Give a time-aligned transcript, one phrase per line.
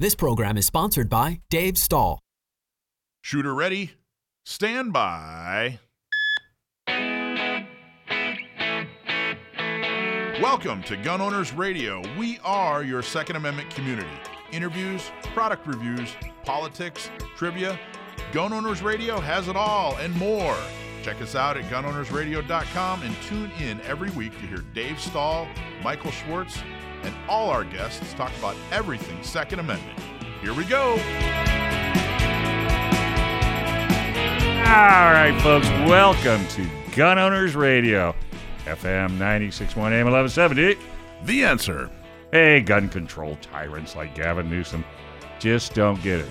[0.00, 2.20] This program is sponsored by Dave Stahl.
[3.20, 3.94] Shooter ready?
[4.46, 5.80] Stand by.
[10.40, 12.00] Welcome to Gun Owners Radio.
[12.16, 14.08] We are your Second Amendment community.
[14.52, 16.10] Interviews, product reviews,
[16.44, 17.76] politics, trivia.
[18.30, 20.56] Gun Owners Radio has it all and more.
[21.02, 25.48] Check us out at gunownersradio.com and tune in every week to hear Dave Stahl,
[25.82, 26.58] Michael Schwartz,
[27.02, 29.98] and all our guests talk about everything Second Amendment.
[30.40, 30.92] Here we go.
[34.68, 38.14] All right, folks, welcome to Gun Owners Radio,
[38.64, 40.76] FM 961 AM 1170.
[41.24, 41.90] The answer.
[42.32, 44.84] Hey, gun control tyrants like Gavin Newsom
[45.38, 46.30] just don't get it.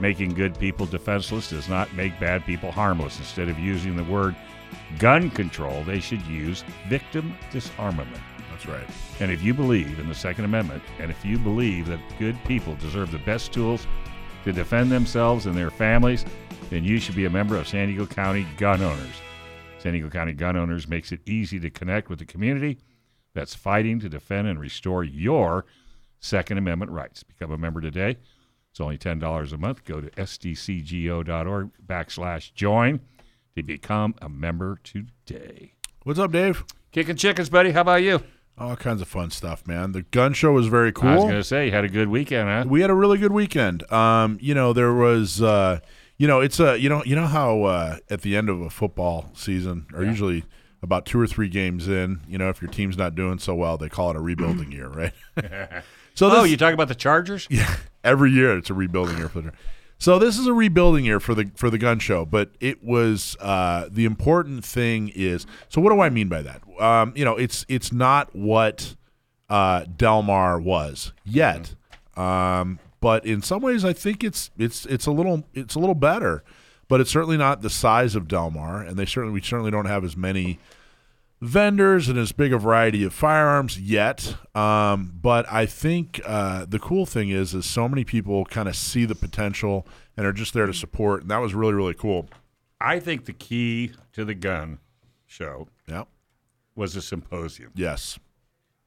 [0.00, 3.18] Making good people defenseless does not make bad people harmless.
[3.18, 4.34] Instead of using the word
[4.98, 8.20] gun control, they should use victim disarmament.
[8.60, 8.96] That's right.
[9.20, 12.74] And if you believe in the Second Amendment, and if you believe that good people
[12.74, 13.86] deserve the best tools
[14.44, 16.26] to defend themselves and their families,
[16.68, 19.14] then you should be a member of San Diego County Gun Owners.
[19.78, 22.76] San Diego County Gun Owners makes it easy to connect with the community
[23.34, 25.64] that's fighting to defend and restore your
[26.18, 27.22] Second Amendment rights.
[27.22, 28.18] Become a member today.
[28.72, 29.84] It's only $10 a month.
[29.86, 33.00] Go to sdcgo.org backslash join
[33.56, 35.72] to become a member today.
[36.02, 36.64] What's up, Dave?
[36.92, 37.70] Kicking chickens, buddy.
[37.70, 38.22] How about you?
[38.60, 39.92] All kinds of fun stuff, man.
[39.92, 41.08] The gun show was very cool.
[41.08, 42.64] I was going to say, you had a good weekend, huh?
[42.68, 43.90] we had a really good weekend.
[43.90, 45.80] Um, you know, there was, uh,
[46.18, 48.68] you know, it's a, you know, you know how uh, at the end of a
[48.68, 50.44] football season, or usually
[50.82, 53.78] about two or three games in, you know, if your team's not doing so well,
[53.78, 55.12] they call it a rebuilding year, right?
[56.14, 57.46] so oh, you talk about the Chargers?
[57.50, 59.52] yeah, every year it's a rebuilding year for the.
[60.00, 63.36] So this is a rebuilding year for the for the gun show, but it was
[63.38, 65.46] uh, the important thing is.
[65.68, 66.62] So what do I mean by that?
[66.80, 68.96] Um, you know, it's it's not what
[69.50, 71.74] uh, Del Mar was yet,
[72.16, 75.94] um, but in some ways I think it's it's it's a little it's a little
[75.94, 76.42] better,
[76.88, 79.84] but it's certainly not the size of Del Mar, and they certainly we certainly don't
[79.84, 80.58] have as many
[81.40, 84.36] vendors and as big a variety of firearms yet.
[84.54, 88.76] Um, but I think uh, the cool thing is, is so many people kind of
[88.76, 89.86] see the potential
[90.16, 92.28] and are just there to support, and that was really really cool.
[92.80, 94.78] I think the key to the gun
[95.26, 96.08] show Yep.
[96.74, 97.70] was a symposium.
[97.74, 98.18] Yes.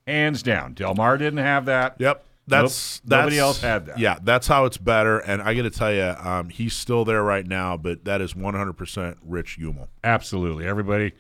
[0.07, 0.73] Hands down.
[0.73, 1.95] Del Mar didn't have that.
[1.99, 2.25] Yep.
[2.45, 3.19] That's Nope.
[3.19, 3.97] Nobody else had that.
[3.99, 5.19] Yeah, that's how it's better.
[5.19, 8.33] And I got to tell you, um, he's still there right now, but that is
[8.33, 9.87] 100% Rich Hummel.
[10.03, 10.67] Absolutely.
[10.67, 11.13] Everybody,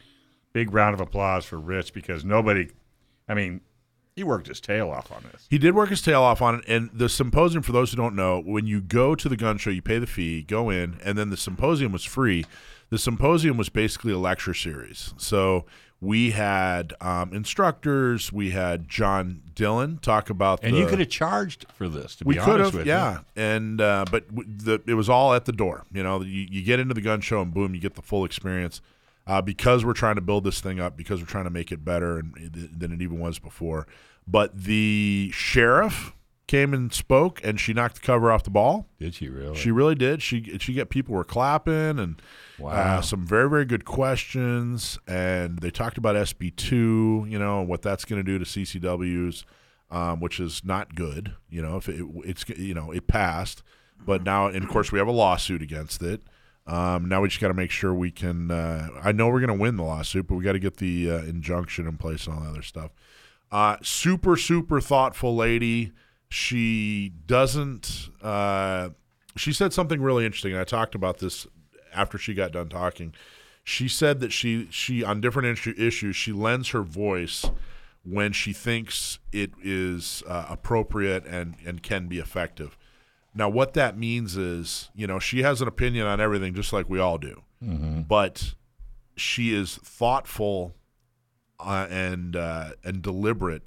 [0.53, 2.69] big round of applause for Rich because nobody,
[3.27, 3.61] I mean,
[4.15, 5.47] he worked his tail off on this.
[5.49, 6.65] He did work his tail off on it.
[6.67, 9.71] And the symposium, for those who don't know, when you go to the gun show,
[9.71, 12.45] you pay the fee, go in, and then the symposium was free.
[12.89, 15.15] The symposium was basically a lecture series.
[15.17, 15.65] So
[15.99, 21.09] we had um, instructors, we had John Dillon talk about And the, you could have
[21.09, 23.21] charged for this, to we be could honest have, with yeah.
[23.35, 25.85] And uh, but w- the, it was all at the door.
[25.91, 28.25] You know, you, you get into the gun show and boom, you get the full
[28.25, 28.79] experience.
[29.25, 31.85] Uh, because we're trying to build this thing up, because we're trying to make it
[31.85, 32.33] better and,
[32.77, 33.87] than it even was before.
[34.27, 36.13] But the sheriff
[36.47, 38.85] came and spoke, and she knocked the cover off the ball.
[38.99, 39.55] Did she really?
[39.55, 40.21] She really did.
[40.21, 42.21] She she got people were clapping and
[42.59, 42.69] Wow.
[42.71, 44.99] uh, some very very good questions.
[45.07, 48.45] And they talked about SB two, you know, and what that's going to do to
[48.45, 49.45] CCWs,
[49.89, 51.33] um, which is not good.
[51.49, 53.63] You know, if it, it's you know it passed,
[54.05, 56.21] but now and of course we have a lawsuit against it.
[56.65, 58.49] Um, now we just got to make sure we can.
[58.49, 61.11] Uh, I know we're going to win the lawsuit, but we got to get the
[61.11, 62.91] uh, injunction in place and all that other stuff.
[63.51, 65.91] Uh, super, super thoughtful lady.
[66.29, 68.09] She doesn't.
[68.21, 68.89] Uh,
[69.35, 70.55] she said something really interesting.
[70.55, 71.45] I talked about this
[71.93, 73.13] after she got done talking.
[73.63, 77.45] She said that she she on different issue, issues she lends her voice
[78.03, 82.77] when she thinks it is uh, appropriate and and can be effective.
[83.35, 86.89] Now, what that means is, you know, she has an opinion on everything, just like
[86.89, 87.41] we all do.
[88.07, 88.53] But
[89.15, 90.75] she is thoughtful
[91.59, 93.63] uh, and uh, and deliberate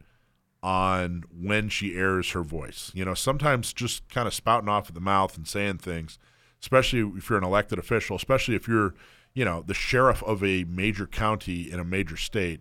[0.62, 2.90] on when she airs her voice.
[2.94, 6.18] You know, sometimes just kind of spouting off at the mouth and saying things,
[6.60, 8.94] especially if you're an elected official, especially if you're,
[9.34, 12.60] you know, the sheriff of a major county in a major state,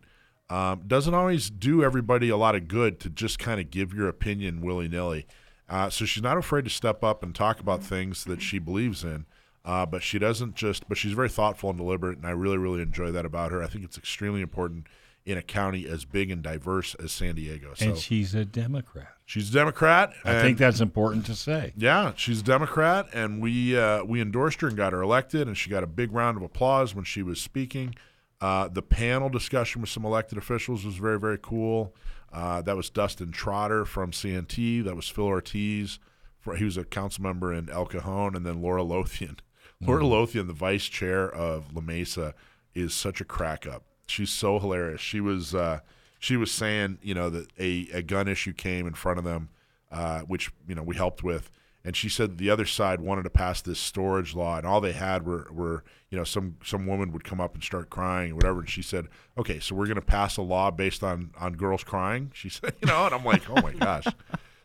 [0.50, 4.08] um, doesn't always do everybody a lot of good to just kind of give your
[4.08, 5.26] opinion willy nilly.
[5.70, 9.04] Uh, so she's not afraid to step up and talk about things that she believes
[9.04, 9.26] in.
[9.64, 12.84] Uh, but she doesn't just, but she's very thoughtful and deliberate, and I really, really
[12.84, 13.64] enjoy that about her.
[13.64, 14.86] I think it's extremely important
[15.26, 17.74] in a county as big and diverse as San Diego.
[17.74, 19.08] So and she's a Democrat.
[19.26, 20.14] she's a Democrat.
[20.24, 21.74] I think that's important to say.
[21.76, 25.58] yeah, she's a Democrat, and we uh, we endorsed her and got her elected, and
[25.58, 27.96] she got a big round of applause when she was speaking.
[28.40, 31.96] Uh, the panel discussion with some elected officials was very very cool.
[32.32, 34.82] Uh, that was Dustin Trotter from Santee.
[34.82, 36.00] That was Phil Ortiz
[36.40, 39.38] For, he was a council member in El Cajon, and then Laura Lothian.
[39.82, 42.34] Laura Lothian, the vice chair of La Mesa,
[42.74, 43.84] is such a crack up.
[44.08, 45.02] She's so hilarious.
[45.02, 45.80] She was uh,
[46.20, 49.50] she was saying, you know, that a, a gun issue came in front of them,
[49.92, 51.50] uh, which you know we helped with,
[51.86, 54.92] and she said the other side wanted to pass this storage law, and all they
[54.92, 58.36] had were, were you know some some woman would come up and start crying or
[58.36, 61.54] whatever, and she said, okay, so we're going to pass a law based on on
[61.54, 62.32] girls crying.
[62.34, 64.06] She said, you know, and I'm like, oh my gosh.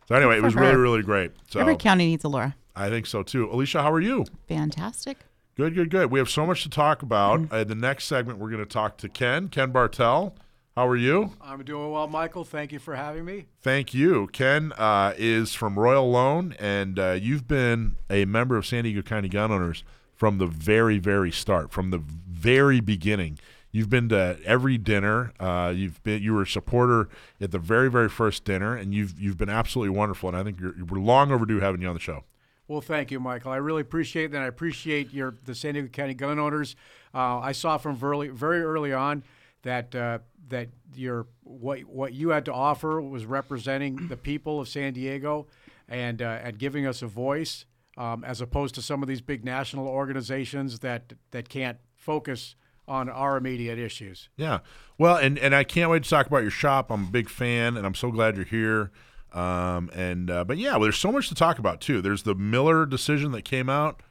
[0.08, 1.32] So anyway, it was really really great.
[1.49, 2.56] So Every county needs a Laura.
[2.75, 3.46] I think so too.
[3.49, 4.25] Alisha, how are you?
[4.49, 5.19] Fantastic.
[5.56, 6.11] Good, good, good.
[6.11, 7.52] We have so much to talk about.
[7.52, 10.34] Uh, the next segment, we're going to talk to Ken, Ken Bartel.
[10.80, 11.32] How are you?
[11.42, 12.42] I'm doing well, Michael.
[12.42, 13.44] Thank you for having me.
[13.60, 14.28] Thank you.
[14.28, 19.02] Ken uh, is from Royal Loan, and uh, you've been a member of San Diego
[19.02, 19.84] County Gun Owners
[20.14, 23.38] from the very, very start, from the very beginning.
[23.70, 25.34] You've been to every dinner.
[25.38, 27.10] Uh, you've been you were a supporter
[27.42, 30.30] at the very, very first dinner, and you've you've been absolutely wonderful.
[30.30, 32.24] And I think you're, we're long overdue having you on the show.
[32.68, 33.52] Well, thank you, Michael.
[33.52, 34.40] I really appreciate that.
[34.40, 36.74] I appreciate your the San Diego County gun owners.
[37.12, 39.24] Uh, I saw from very, very early on
[39.62, 40.18] that uh,
[40.48, 45.46] that your what what you had to offer was representing the people of San Diego
[45.88, 47.64] and uh, and giving us a voice,
[47.96, 52.54] um, as opposed to some of these big national organizations that that can't focus
[52.88, 54.28] on our immediate issues.
[54.36, 54.58] Yeah.
[54.98, 56.90] Well, and, and I can't wait to talk about your shop.
[56.90, 58.90] I'm a big fan, and I'm so glad you're here.
[59.32, 62.02] Um, and uh, but yeah, well, there's so much to talk about too.
[62.02, 64.02] There's the Miller decision that came out.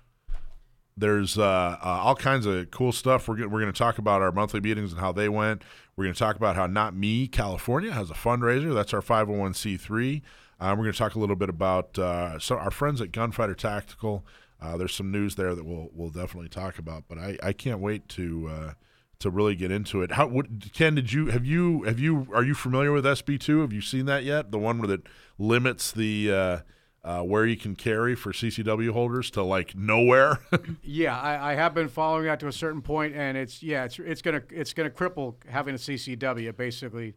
[1.00, 3.28] There's uh, uh, all kinds of cool stuff.
[3.28, 5.62] We're gonna, we're going to talk about our monthly meetings and how they went.
[5.96, 8.74] We're going to talk about how Not Me California has a fundraiser.
[8.74, 10.22] That's our 501c3.
[10.60, 13.56] Uh, we're going to talk a little bit about uh, so our friends at Gunfighter
[13.56, 14.26] Tactical.
[14.62, 17.06] Uh, there's some news there that we'll we'll definitely talk about.
[17.08, 18.74] But I, I can't wait to uh,
[19.20, 20.12] to really get into it.
[20.12, 23.62] How what, Ken did you have you have you are you familiar with SB two?
[23.62, 24.52] Have you seen that yet?
[24.52, 25.04] The one that
[25.38, 26.62] limits the
[27.04, 30.40] uh, where you can carry for CCW holders to like nowhere.
[30.82, 34.00] Yeah, I, I have been following that to a certain point, and it's yeah, it's
[34.00, 36.50] it's gonna it's gonna cripple having a CCW.
[36.50, 37.16] It basically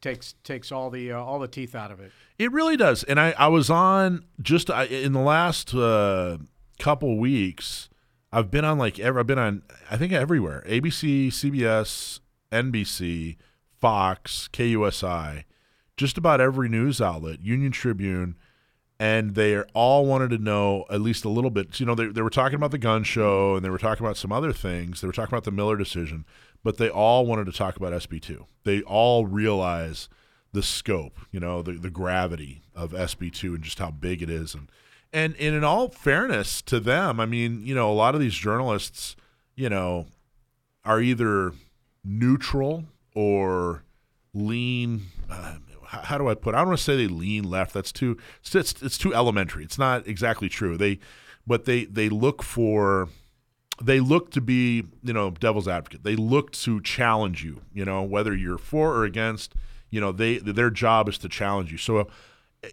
[0.00, 2.12] takes takes all the uh, all the teeth out of it.
[2.38, 3.02] It really does.
[3.04, 6.38] And I, I was on just I, in the last uh,
[6.78, 7.88] couple weeks.
[8.30, 12.20] I've been on like every, I've been on I think everywhere ABC, CBS,
[12.52, 13.36] NBC,
[13.80, 15.44] Fox, KUSI,
[15.96, 18.36] just about every news outlet, Union Tribune,
[19.00, 21.78] and they all wanted to know at least a little bit.
[21.78, 24.16] You know, they, they were talking about the gun show and they were talking about
[24.16, 25.00] some other things.
[25.00, 26.24] They were talking about the Miller decision,
[26.64, 28.44] but they all wanted to talk about SB2.
[28.64, 30.08] They all realize
[30.52, 34.54] the scope, you know, the, the gravity of SB2 and just how big it is.
[34.54, 34.70] And,
[35.12, 38.34] and, and in all fairness to them, I mean, you know, a lot of these
[38.34, 39.14] journalists,
[39.54, 40.06] you know,
[40.84, 41.52] are either
[42.04, 42.84] neutral
[43.14, 43.84] or
[44.34, 45.02] lean.
[45.30, 45.56] Uh,
[45.88, 46.54] how, do I put?
[46.54, 46.56] It?
[46.56, 47.72] I don't want to say they lean left.
[47.72, 48.16] That's too.
[48.40, 49.64] It's it's too elementary.
[49.64, 50.76] It's not exactly true.
[50.76, 50.98] They,
[51.46, 53.08] but they they look for.
[53.80, 56.02] They look to be, you know, devil's advocate.
[56.02, 57.62] They look to challenge you.
[57.72, 59.54] You know, whether you're for or against.
[59.90, 61.78] You know, they their job is to challenge you.
[61.78, 62.08] So,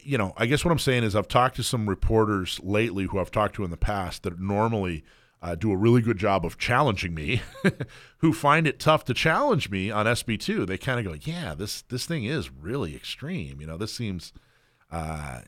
[0.02, 3.20] you know, I guess what I'm saying is I've talked to some reporters lately who
[3.20, 5.04] I've talked to in the past that normally
[5.46, 7.40] uh, do a really good job of challenging me,
[8.18, 10.66] who find it tough to challenge me on SB2.
[10.66, 13.62] They kind of go, "Yeah, this this thing is really extreme.
[13.62, 14.34] You know, this seems,
[14.92, 15.42] uh,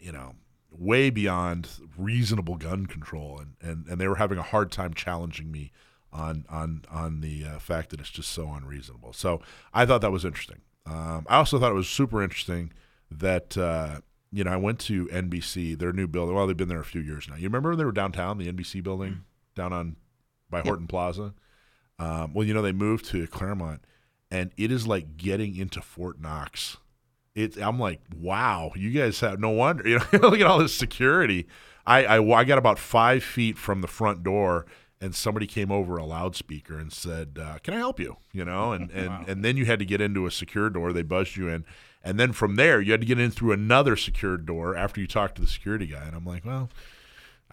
[0.00, 0.34] you know,
[0.72, 5.52] way beyond reasonable gun control." And, and and they were having a hard time challenging
[5.52, 5.70] me
[6.12, 9.12] on on on the uh, fact that it's just so unreasonable.
[9.12, 9.40] So
[9.72, 10.62] I thought that was interesting.
[10.84, 12.72] Um, I also thought it was super interesting
[13.08, 14.00] that uh,
[14.32, 16.34] you know I went to NBC, their new building.
[16.34, 17.36] Well, they've been there a few years now.
[17.36, 19.22] You remember when they were downtown, the NBC building
[19.54, 19.96] down on
[20.50, 20.66] by Yep.
[20.66, 21.34] Horton Plaza?
[21.98, 23.84] Um, well, you know they moved to Claremont,
[24.30, 26.76] and it is like getting into Fort Knox.
[27.34, 29.86] It, I'm like, wow, you guys have no wonder.
[29.88, 31.46] You know, look at all this security.
[31.86, 34.66] I, I I got about five feet from the front door,
[35.00, 38.72] and somebody came over a loudspeaker and said, uh, "Can I help you?" You know,
[38.76, 40.92] and and and then you had to get into a secure door.
[40.92, 41.64] They buzzed you in,
[42.02, 45.06] and then from there you had to get in through another secured door after you
[45.06, 46.04] talked to the security guy.
[46.04, 46.70] And I'm like, well,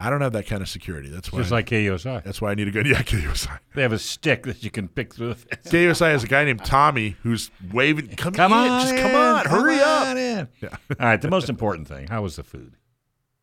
[0.01, 1.09] I don't have that kind of security.
[1.09, 1.39] That's why.
[1.39, 2.23] Just like KUSI.
[2.23, 3.59] that's why I need a good yeah, KUSI.
[3.75, 5.35] They have a stick that you can pick through.
[5.35, 8.07] the- KUSI has a guy named Tommy who's waving.
[8.15, 10.17] Come, Come in, on, just come in, on, hurry up.
[10.17, 10.47] in.
[10.61, 10.69] Yeah.
[10.99, 12.07] All right, the most important thing.
[12.07, 12.73] How was the food?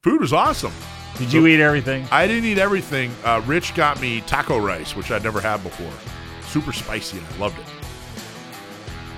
[0.02, 0.72] Food was awesome.
[1.16, 2.06] Did you eat everything?
[2.10, 3.12] I didn't eat everything.
[3.24, 5.92] Uh, Rich got me taco rice, which I'd never had before.
[6.48, 7.66] Super spicy, and I loved it.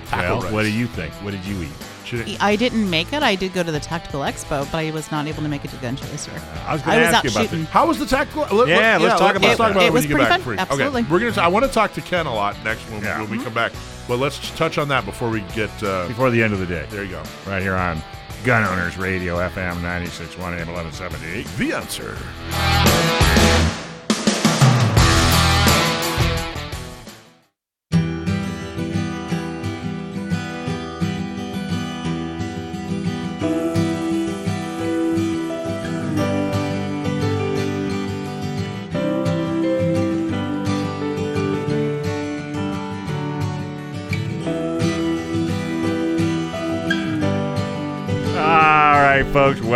[0.07, 0.51] Taco well, rice.
[0.51, 1.13] what do you think?
[1.23, 1.69] What did you eat?
[2.11, 3.23] Should- I didn't make it.
[3.23, 5.71] I did go to the Tactical Expo, but I was not able to make it
[5.71, 6.31] to Gun Chaser.
[6.67, 7.59] I was I going to was ask out you about shooting.
[7.61, 7.65] the.
[7.71, 8.41] How was the tactical?
[8.43, 10.29] let- let- Yeah, let's talk about let's talk about It when was you get pretty
[10.29, 10.39] back.
[10.41, 10.43] fun.
[10.43, 10.57] Free.
[10.57, 11.01] Absolutely.
[11.01, 11.41] Okay, we're gonna.
[11.41, 13.21] I want to talk to Ken a lot next when, Yeah.
[13.21, 13.71] when we come back.
[14.07, 15.69] But let's touch on that before we get.
[15.81, 17.23] Uh, Before the end of the day, there you go.
[17.47, 18.01] right here on
[18.43, 21.43] Gun Owners Radio, FM 96.1 AM 1170.
[21.57, 22.17] The answer.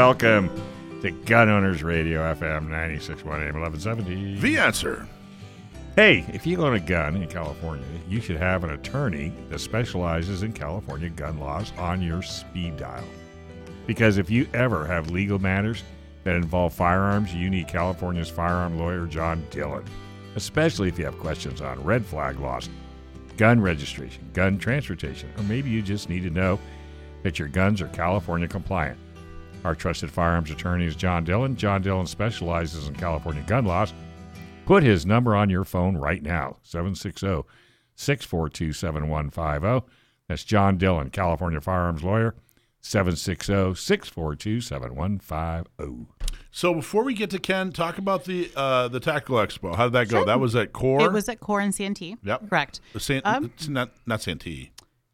[0.06, 0.52] Welcome
[1.02, 4.40] to Gun Owners Radio, FM 96.1 AM 1170.
[4.40, 5.08] The answer.
[5.96, 10.44] Hey, if you own a gun in California, you should have an attorney that specializes
[10.44, 13.04] in California gun laws on your speed dial.
[13.88, 15.82] Because if you ever have legal matters
[16.24, 19.86] that involve firearms, you need California's firearm lawyer, John Dillon.
[20.36, 22.70] Especially if you have questions on red flag laws,
[23.38, 26.60] gun registration, gun transportation, or maybe you just need to know
[27.24, 29.00] that your guns are California compliant.
[29.66, 31.56] Our trusted firearms attorney is John Dillon.
[31.56, 33.96] John Dillon specializes in California gun laws.
[34.68, 37.42] Put his number on your phone right now 760
[37.96, 39.88] 642 7150.
[40.28, 42.36] That's John Dillon, California firearms lawyer.
[42.82, 46.06] 760 642 7150.
[46.52, 49.76] So before we get to Ken, talk about the uh, the tactical expo.
[49.76, 50.18] How did that go?
[50.20, 50.26] Sure.
[50.26, 51.02] That was at Kore.
[51.02, 52.18] It was at Kore and Santee.
[52.24, 52.50] Yep.
[52.50, 52.82] Correct.
[53.00, 54.72] San- Um, it's not not Santee.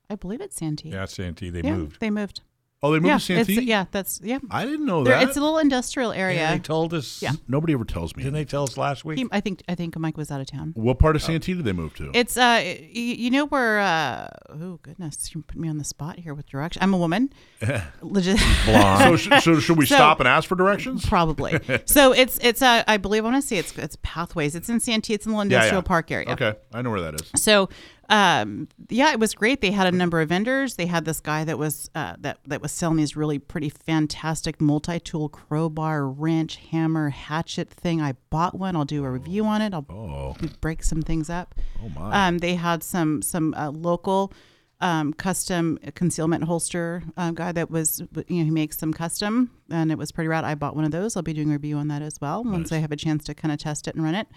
[0.09, 0.89] I believe it's Santee.
[0.89, 2.01] Yeah, Santee, they Yeah, moved.
[2.01, 2.41] They moved.
[2.83, 3.53] Oh, they moved yeah, to Santee.
[3.57, 4.39] It's, yeah, that's yeah.
[4.49, 5.27] I didn't know There- that.
[5.27, 6.37] It's a little industrial area.
[6.37, 7.21] Yeah, they told us.
[7.21, 7.33] Yeah.
[7.47, 8.23] Nobody ever tells me.
[8.23, 9.19] Didn't they tell us last week?
[9.19, 10.71] He- I think I think Mike was out of town.
[10.75, 12.09] What part of Santee did they move to?
[12.15, 16.17] It's uh, y- you know where uh, oh goodness, you put me on the spot
[16.17, 16.81] here with direction.
[16.81, 17.31] I'm a woman,
[18.01, 18.39] legit.
[18.65, 21.05] so, sh- so should we So- stop and ask for directions?
[21.05, 21.59] Probably.
[21.85, 24.55] so it's it's uh, I believe I want to say it's it's pathways.
[24.55, 25.13] It's in Santee.
[25.13, 25.87] It's in the little Yeah, industrial yeah.
[25.87, 26.29] park area.
[26.31, 27.29] Okay, I know where that is.
[27.35, 27.69] So,
[28.09, 29.61] um, yeah, it was great.
[29.61, 30.75] They had a number of vendors.
[30.75, 34.59] They had this guy that was uh, that that was selling these really pretty fantastic
[34.59, 38.01] multi-tool crowbar, wrench, hammer, hatchet thing.
[38.01, 38.75] I bought one.
[38.75, 39.73] I'll do a review on it.
[39.73, 41.55] I'll Oh, break some things up.
[41.83, 42.27] oh my.
[42.27, 44.33] Um, they had some some uh, local
[44.81, 49.91] um, custom concealment holster uh, guy that was you know he makes some custom and
[49.91, 50.43] it was pretty rad.
[50.43, 51.15] I bought one of those.
[51.15, 53.33] I'll be doing a review on that as well once I have a chance to
[53.35, 54.27] kind of test it and run it.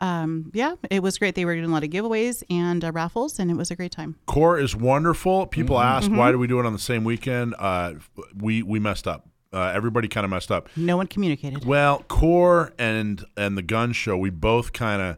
[0.00, 1.34] Um, yeah, it was great.
[1.34, 3.92] They were doing a lot of giveaways and uh, raffles, and it was a great
[3.92, 4.16] time.
[4.26, 5.46] Kore is wonderful.
[5.46, 5.88] People Mm-hmm.
[6.06, 7.54] ask why do we do it on the same weekend?
[7.58, 7.94] Uh,
[8.36, 9.28] we we messed up.
[9.52, 10.68] Uh, everybody kind of messed up.
[10.76, 11.64] No one communicated.
[11.64, 15.16] Well, Kore and and the gun show, we both kind of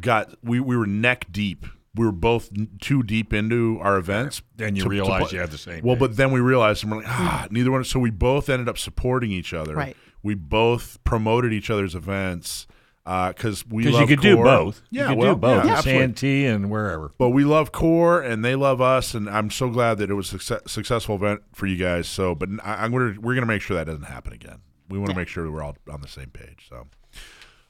[0.00, 1.66] got we we were neck deep.
[1.94, 4.40] We were both n- too deep into our events.
[4.56, 6.00] Then you to- to realize put- you had the same Well, day.
[6.00, 7.82] but then we realized and we're like, ah, neither one.
[7.84, 9.74] So we both ended up supporting each other.
[9.74, 9.96] Right.
[10.22, 12.66] We both promoted each other's events
[13.04, 14.80] Uh, because we Because love you could do both.
[14.90, 15.64] Yeah, you could well, do both.
[15.64, 15.80] yeah.
[15.80, 17.10] Santee and wherever.
[17.18, 20.28] But we love Kore and they love us, and I'm so glad that it was
[20.28, 22.06] a success, successful event for you guys.
[22.06, 24.60] So, but I, I'm gonna we're gonna make sure that doesn't happen again.
[24.88, 26.66] We want to make sure we're all on the same page.
[26.68, 26.86] So,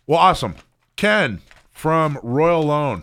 [0.06, 0.54] well, awesome,
[0.96, 3.02] Ken from Royal Loan.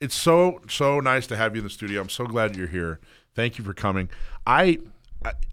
[0.00, 2.00] It's so so nice to have you in the studio.
[2.00, 3.00] I'm so glad you're here.
[3.34, 4.08] Thank you for coming.
[4.46, 4.78] I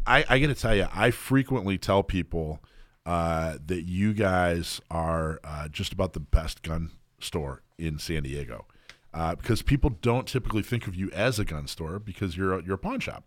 [0.06, 2.62] I, I got to tell you, I frequently tell people
[3.08, 8.66] uh, that you guys are uh, just about the best gun store in San Diego
[9.14, 12.64] uh, because people don't typically think of you as a gun store because you're a,
[12.64, 13.24] you're a pawn shop,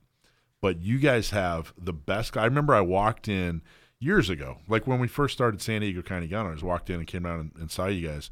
[0.61, 2.37] but you guys have the best.
[2.37, 3.63] I remember I walked in
[3.99, 6.57] years ago, like when we first started San Diego County Gun.
[6.63, 8.31] Walked in and came out and, and saw you guys,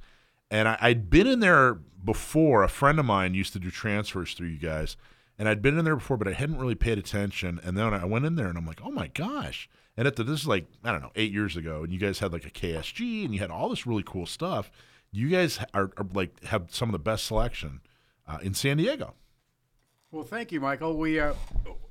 [0.50, 1.74] and I, I'd been in there
[2.04, 2.62] before.
[2.62, 4.98] A friend of mine used to do transfers through you guys,
[5.38, 7.58] and I'd been in there before, but I hadn't really paid attention.
[7.64, 9.66] And then I went in there, and I'm like, oh my gosh!
[9.98, 12.20] And at the, this is like I don't know eight years ago, and you guys
[12.20, 14.70] had like a KSG, and you had all this really cool stuff.
[15.10, 17.80] You guys are, are like have some of the best selection
[18.24, 19.14] uh, in San Diego.
[20.12, 20.96] Well, thank you, Michael.
[20.96, 21.34] We uh,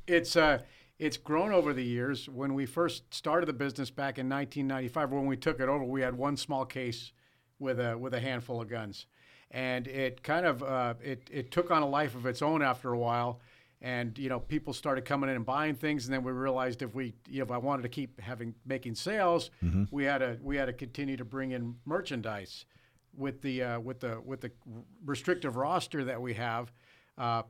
[0.08, 0.60] it's uh,
[0.98, 2.30] it's grown over the years.
[2.30, 6.00] When we first started the business back in 1995, when we took it over, we
[6.00, 7.12] had one small case
[7.60, 9.06] with a with a handful of guns,
[9.52, 12.94] and it kind of uh, it it took on a life of its own after
[12.94, 13.42] a while.
[13.82, 16.96] And you know, people started coming in and buying things, and then we realized if
[16.96, 19.52] we, you know, if I wanted to keep having making sales,
[19.92, 22.66] we had to we had to continue to bring in merchandise
[23.16, 24.52] with the uh, with the with the
[25.06, 26.72] restrictive roster that we have.
[27.20, 27.44] Uh,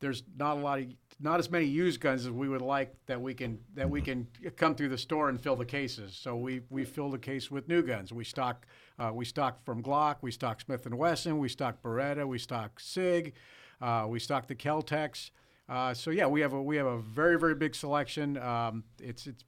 [0.00, 0.86] there's not a lot of
[1.20, 4.26] not as many used guns as we would like that we can that we can
[4.56, 6.14] come through the store and fill the cases.
[6.14, 8.12] So we we fill the case with new guns.
[8.12, 8.66] We stock
[8.98, 12.78] uh, we stock from Glock, we stock Smith and Wesson, we stock Beretta, we stock
[12.78, 13.32] Sig,
[13.80, 15.30] uh, we stock the Kel-Tecs.
[15.68, 18.36] Uh, so yeah, we have a we have a very very big selection.
[18.36, 19.44] Um, it's it's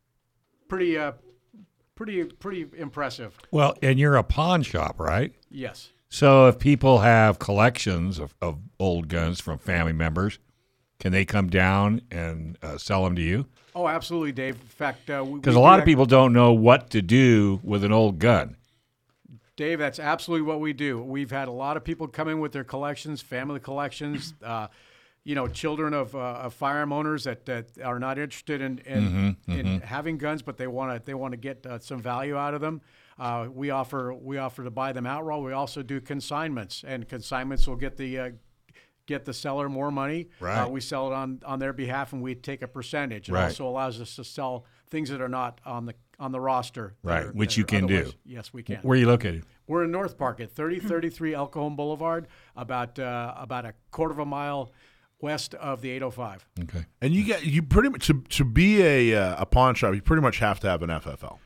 [0.68, 1.12] pretty uh,
[1.94, 3.37] pretty pretty impressive.
[3.50, 5.32] Well, and you're a pawn shop, right?
[5.50, 5.90] Yes.
[6.08, 10.38] So if people have collections of, of old guns from family members,
[11.00, 13.46] can they come down and uh, sell them to you?
[13.75, 14.54] Oh, absolutely, Dave.
[14.54, 17.85] In fact, uh, Because we a lot of people don't know what to do with
[17.85, 18.56] an old gun.
[19.56, 21.02] Dave, that's absolutely what we do.
[21.02, 24.68] We've had a lot of people come in with their collections, family collections, uh,
[25.26, 29.37] you know, children of, uh, of firearm owners that, that are not interested in in,
[29.49, 32.54] in having guns, but they want to they want to get uh, some value out
[32.54, 32.80] of them.
[33.18, 35.42] Uh, we offer we offer to buy them outright.
[35.42, 38.30] We also do consignments, and consignments will get the uh,
[39.09, 40.28] get the seller more money.
[40.38, 40.61] Right.
[40.62, 43.28] Uh, we sell it on on their behalf, and we take a percentage.
[43.28, 43.45] It Right.
[43.47, 46.95] also allows us to sell things that are not on the on the roster.
[47.02, 48.12] Right, are- which you can do.
[48.25, 48.76] Yes, we can.
[48.83, 49.42] Where are you located?
[49.66, 54.21] We're in North Park at 3033 El Cajon Boulevard, about uh, about a quarter of
[54.21, 54.71] a mile
[55.20, 56.46] west of the 805.
[56.62, 56.87] Okay.
[57.00, 59.94] And you get you pretty much to to be a uh, a pawn shop.
[59.94, 61.38] You pretty much have to have an FFL.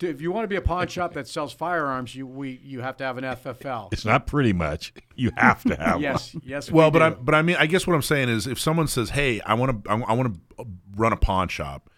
[0.00, 2.96] If you want to be a pawn shop that sells firearms, you we you have
[2.98, 3.92] to have an FFL.
[3.92, 4.92] It's not pretty much.
[5.18, 6.70] You have to have Yes, yes.
[6.70, 7.16] Well, we but do.
[7.16, 9.54] I but I mean I guess what I'm saying is if someone says, "Hey, I
[9.54, 11.90] want to I want to run a pawn shop,"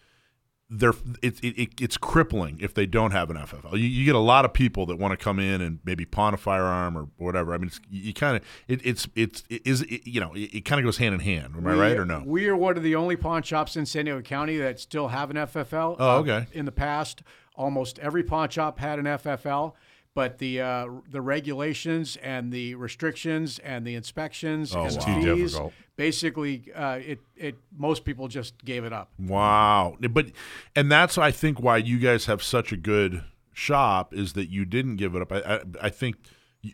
[0.72, 3.72] they're it, it, it it's crippling if they don't have an FFL.
[3.72, 6.32] You, you get a lot of people that want to come in and maybe pawn
[6.32, 7.52] a firearm or whatever.
[7.52, 10.64] I mean, it's, you kind of it, it's it's it is it, you know it,
[10.64, 11.54] kind of goes hand in hand.
[11.56, 12.22] Am I right or no?
[12.24, 15.30] We are one of the only pawn shops in San Diego County that still have
[15.30, 15.96] an FFL.
[15.98, 16.46] Oh, Uh, okay.
[16.52, 17.22] in the past,
[17.56, 19.72] almost every pawn shop had an FFL,
[20.14, 24.98] but the uh, the regulations and the restrictions and the inspections Oh, and wow.
[24.98, 25.72] the Too fees, difficult.
[25.96, 29.10] basically, uh, it it most people just gave it up.
[29.18, 29.96] Wow.
[30.10, 30.26] But
[30.74, 34.64] and that's I think why you guys have such a good shop is that you
[34.64, 35.32] didn't give it up.
[35.32, 36.16] I I, I think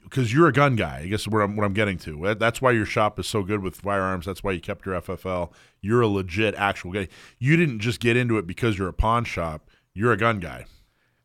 [0.02, 1.00] because you're a gun guy.
[1.04, 2.34] I guess what I'm what I'm getting to.
[2.34, 4.26] That's why your shop is so good with firearms.
[4.26, 5.52] That's why you kept your FFL.
[5.82, 7.08] You're a legit actual guy.
[7.38, 9.70] You didn't just get into it because you're a pawn shop.
[9.94, 10.64] You're a gun guy.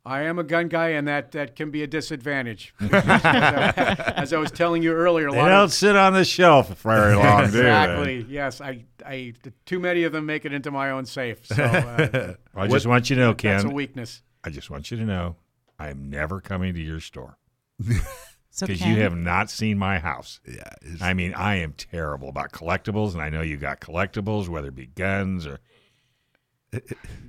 [0.03, 2.73] I am a gun guy, and that, that can be a disadvantage.
[2.91, 6.69] as, I, was telling you earlier, a They lot don't of sit on the shelf
[6.81, 7.59] very long, do they?
[7.59, 8.25] exactly.
[8.27, 9.33] Yes, I, I
[9.65, 11.45] too many of them make it into my own safe.
[11.45, 13.75] So uh, I just want you to know, Ken, that's a Ken.
[13.75, 14.23] weakness.
[14.43, 15.35] I just want you to know,
[15.77, 17.37] I am never coming to your store
[17.77, 20.39] because Ken, you have not seen my house.
[20.47, 20.63] Yeah.
[20.99, 24.75] I mean, I am terrible about collectibles, and I know you got collectibles, whether it
[24.75, 25.59] be guns or.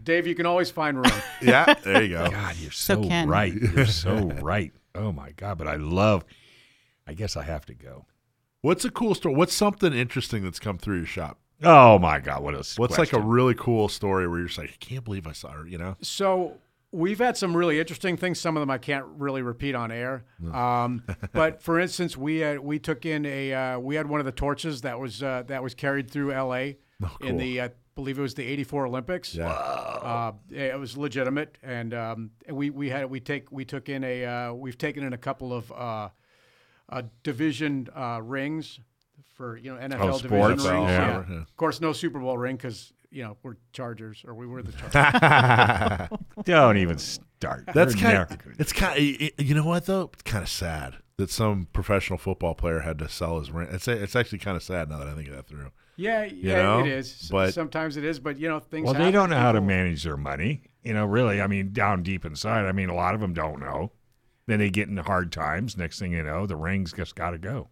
[0.03, 1.23] Dave, you can always find room.
[1.43, 1.75] yeah.
[1.83, 2.31] There you go.
[2.31, 3.53] God, you're So so, right.
[3.53, 4.73] You're so right.
[4.95, 5.59] Oh my God!
[5.59, 6.25] But I love.
[7.07, 8.07] I guess I have to go.
[8.61, 9.35] What's a cool story?
[9.35, 11.39] What's something interesting that's come through your shop?
[11.63, 12.43] Oh my God!
[12.43, 15.27] What a What's like a really cool story where you're just like, I can't believe
[15.27, 15.67] I saw her.
[15.67, 15.97] You know?
[16.03, 16.59] So
[16.93, 18.39] we've had some really interesting things.
[18.39, 20.25] Some of them I can't really repeat on air.
[20.53, 21.03] Um,
[21.33, 24.33] but for instance, we had, we took in a uh, we had one of the
[24.33, 26.79] torches that was uh, that was carried through L.A.
[27.21, 29.35] in the I believe it was the '84 Olympics.
[29.35, 29.51] Yeah.
[29.51, 34.03] Uh, it was legitimate, and um, and we we had we take we took in
[34.05, 36.09] a uh, we've taken in a couple of uh,
[36.89, 38.81] uh, division uh, rings
[39.35, 40.89] for you know NFL division sports, rings.
[40.89, 41.25] yeah.
[41.29, 41.41] Yeah.
[41.41, 44.73] Of course, no Super Bowl ring because you know we're Chargers or we were the
[44.73, 46.19] Chargers.
[46.45, 47.69] Don't even start.
[47.73, 49.05] That's kind of it's kind of
[49.47, 53.09] you know what though it's kind of sad that some professional football player had to
[53.09, 53.69] sell his ring.
[53.71, 55.71] It's it's actually kind of sad now that I think of that through.
[55.97, 56.81] Yeah, yeah, know?
[56.81, 57.29] it is.
[57.31, 58.87] But- sometimes it is, but you know things.
[58.87, 60.63] Well, they don't know how to manage their money.
[60.83, 61.41] You know, really.
[61.41, 62.65] I mean, down deep inside.
[62.65, 63.93] I mean, a lot of them don't know.
[64.47, 65.77] Then they get into hard times.
[65.77, 67.69] Next thing you know, the rings just got to go.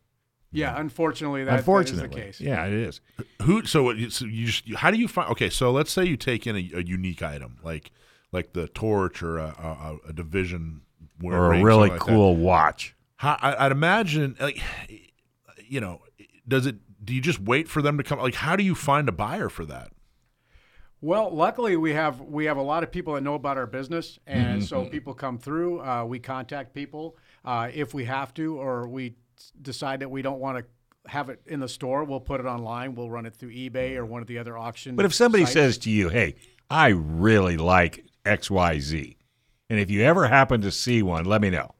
[0.52, 2.40] Yeah, unfortunately, that, Unfortunately, that is the case.
[2.40, 3.00] yeah, it is.
[3.42, 3.64] Who?
[3.64, 5.30] So, what so you just how do you find?
[5.30, 7.92] Okay, so let's say you take in a, a unique item like
[8.32, 10.82] like the torch or a, a, a division
[11.22, 12.06] Or a really something like that.
[12.06, 12.96] cool watch.
[13.16, 14.60] How, I, I'd imagine like
[15.68, 16.00] you know
[16.46, 16.76] does it?
[17.02, 18.18] Do you just wait for them to come?
[18.18, 19.90] Like, how do you find a buyer for that?
[21.02, 24.18] Well, luckily we have we have a lot of people that know about our business,
[24.26, 24.66] and Mm-hmm.
[24.66, 25.80] so people come through.
[25.80, 29.14] Uh, we contact people uh, if we have to, or we
[29.62, 30.64] decide that we don't want to
[31.10, 32.04] have it in the store.
[32.04, 32.94] We'll put it online.
[32.94, 34.96] We'll run it through eBay or one of the other auctions.
[34.96, 35.54] But if somebody sites.
[35.54, 36.34] says to you, "Hey,
[36.68, 39.16] I really like X, Y, Z,"
[39.70, 41.74] and if you ever happen to see one, let me know.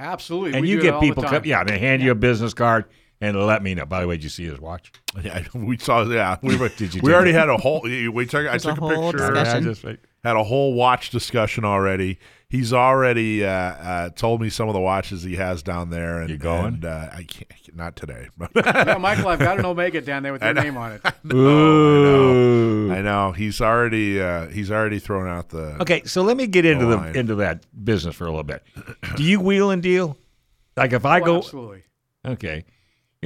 [0.00, 2.86] absolutely, And we you get people, come, yeah, they hand you a business card
[3.20, 3.86] and let me know.
[3.86, 4.92] By the way, did you see his watch?
[5.22, 6.02] Yeah, we saw.
[6.04, 7.34] Yeah, we were, Did you we already it?
[7.34, 7.80] had a whole.
[7.82, 8.46] We took.
[8.46, 9.12] I There's a took a, picture.
[9.18, 9.44] discussion.
[9.64, 12.18] Yeah, just like- Had a whole watch discussion already.
[12.48, 16.20] He's already uh, uh, told me some of the watches he has down there.
[16.20, 16.74] And, You going?
[16.74, 17.50] And, uh, I can't.
[17.74, 18.28] Not today.
[18.54, 21.02] yeah, Michael, I've got an Omega down there with your name on it.
[21.34, 22.92] Ooh.
[22.92, 24.20] I know he's already.
[24.20, 25.76] Uh, he's already thrown out the.
[25.82, 27.16] Okay, so let me get into the line.
[27.16, 28.62] into that business for a little bit.
[29.16, 30.16] Do you wheel and deal?
[30.76, 31.82] Like if I Oh, go, absolutely.
[32.26, 32.64] okay,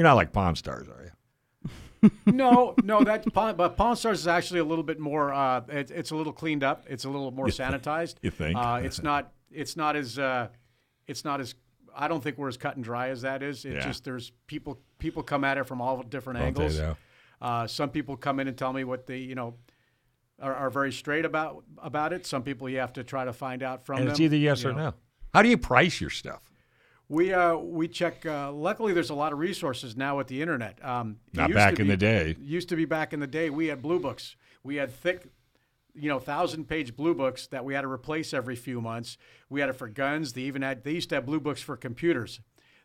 [0.01, 2.11] you're not like Pawn Stars, are you?
[2.25, 5.35] No, no, that Pawn, but Pawn Stars is actually a little bit more.
[5.35, 6.87] Uh, it, it's a little cleaned up.
[6.89, 8.15] It's a little more sanitized.
[8.23, 8.57] you think?
[8.57, 9.33] Uh, it's not.
[9.51, 10.19] It's not as.
[10.19, 10.49] Uh,
[11.07, 11.55] it's not as.
[11.95, 13.67] I don't think we're as cut and dry as that is.
[13.67, 13.87] It's Yeah.
[13.87, 14.81] just there's people.
[14.99, 16.81] People come at it from all different they, angles.
[17.43, 19.57] Uh, some people come in and tell me what they, you know,
[20.41, 22.25] are, are very straight about about it.
[22.25, 24.13] Some people you have to try to find out from And them.
[24.13, 24.79] it's either yes or know.
[24.79, 24.95] no.
[25.35, 26.50] How do you price your stuff?
[27.11, 28.25] We uh, we check.
[28.25, 30.79] Uh, luckily, there's a lot of resources now with the internet.
[30.83, 32.37] Um, Not back to in the day.
[32.41, 33.51] Used to be back in the day.
[33.51, 34.37] We had blue books.
[34.63, 35.27] We had thick,
[35.93, 39.19] you know, thousand page blue books that we had to replace every few months.
[39.49, 40.35] We had it for guns.
[40.35, 40.85] They even had.
[40.85, 42.39] They used to have blue books for computers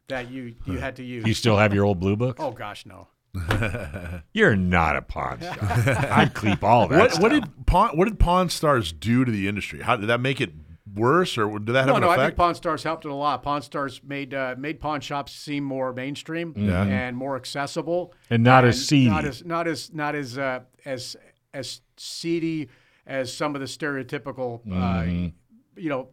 [0.07, 1.27] that you you had to use.
[1.27, 2.37] You still have your old blue book?
[2.39, 3.09] oh gosh, no.
[4.33, 5.57] You're not a pawn shop.
[5.61, 6.97] I'd keep all that.
[6.97, 7.21] What, stuff.
[7.21, 9.81] what did Pawn, what did Pawn Stars do to the industry?
[9.81, 10.51] How did that make it
[10.93, 12.13] worse, or did that have No, an no, no.
[12.13, 12.35] I think?
[12.35, 13.41] Pawn Stars helped it a lot.
[13.43, 16.83] Pawn Stars made uh, made pawn shops seem more mainstream Yeah.
[16.83, 19.09] and more accessible, And not as seedy.
[19.09, 21.15] Not as not as not as uh, as
[21.53, 22.69] as seedy
[23.07, 25.25] as some of the stereotypical, Mm-hmm.
[25.27, 25.29] uh,
[25.75, 26.09] you know,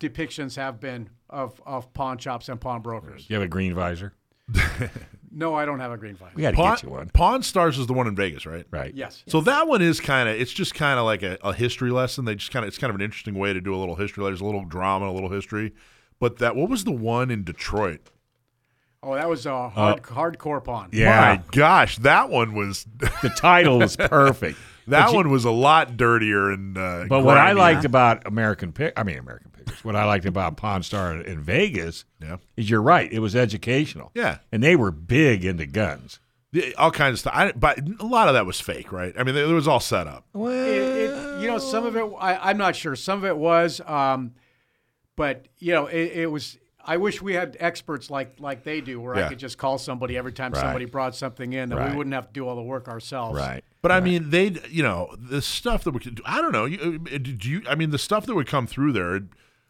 [0.00, 3.28] depictions have been of of pawn shops and pawnbrokers.
[3.28, 4.12] you have a green visor?
[5.38, 6.30] No, I don't have a green vine.
[6.34, 7.10] We got to Pawn, get you one.
[7.10, 8.64] Pawn Stars is the one in Vegas, right?
[8.70, 8.94] Right.
[8.94, 9.22] Yes.
[9.28, 12.24] So that one is kind of it's just kind of like a, a history lesson.
[12.24, 14.24] They just kind of it's kind of an interesting way to do a little history.
[14.24, 15.74] There's a little drama, a little history.
[16.18, 18.08] But that what was the one in Detroit?
[19.02, 20.88] Oh, that was a hard, hardcore pawn.
[20.92, 21.36] Yeah.
[21.36, 24.58] My gosh, that one was The title is perfect.
[24.88, 26.78] that But you- one was a lot dirtier and.
[26.78, 30.24] Uh, But what I liked about American Pick, I mean American Pickers, what I liked
[30.24, 33.12] about Pawn Star in Vegas yeah, is you're right.
[33.12, 34.10] It was educational.
[34.14, 36.18] yeah, And they were big into guns.
[36.52, 37.32] Yeah, all kinds of stuff.
[37.36, 39.12] I, but a lot of that was fake, right?
[39.18, 40.24] I mean, it was all set up.
[40.34, 42.96] It, it, you know, some of it, I, I'm not sure.
[42.96, 44.32] Some of it was, um,
[45.16, 46.58] but you know, it, it was.
[46.88, 49.26] I wish we had experts like like they do, where Yeah.
[49.26, 50.60] I could just call somebody every time Right.
[50.60, 51.90] somebody brought something in, that Right.
[51.90, 53.36] we wouldn't have to do all the work ourselves.
[53.36, 53.64] Right.
[53.82, 56.14] But I mean, they, you know, the stuff that we could.
[56.16, 56.64] Do I don't know.
[56.64, 57.62] You, uh, did you?
[57.68, 59.20] I mean, the stuff that would come through there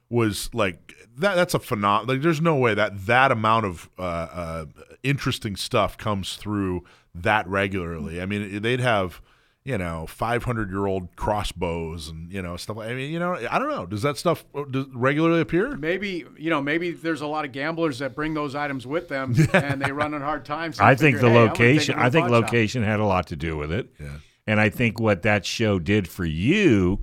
[0.09, 1.35] was like that.
[1.35, 2.07] That's a phenom.
[2.09, 4.65] Like, there's no way that that amount of uh, uh,
[5.03, 8.21] interesting stuff comes through that regularly.
[8.21, 9.21] I mean, they'd have.
[9.65, 12.77] You know, five hundred year old crossbows and you know stuff.
[12.77, 13.85] Like, I mean, you know, I don't know.
[13.85, 15.77] Does that stuff uh, does regularly appear?
[15.77, 19.35] Maybe you know, maybe there's a lot of gamblers that bring those items with them,
[19.53, 20.79] and they run on hard times.
[20.79, 21.99] and I think figure, the "Hey, I'm gonna take location.
[21.99, 23.93] it I think pawn shop." location had a lot to do with it.
[23.99, 24.07] Yeah.
[24.47, 27.01] And I think what that show did for you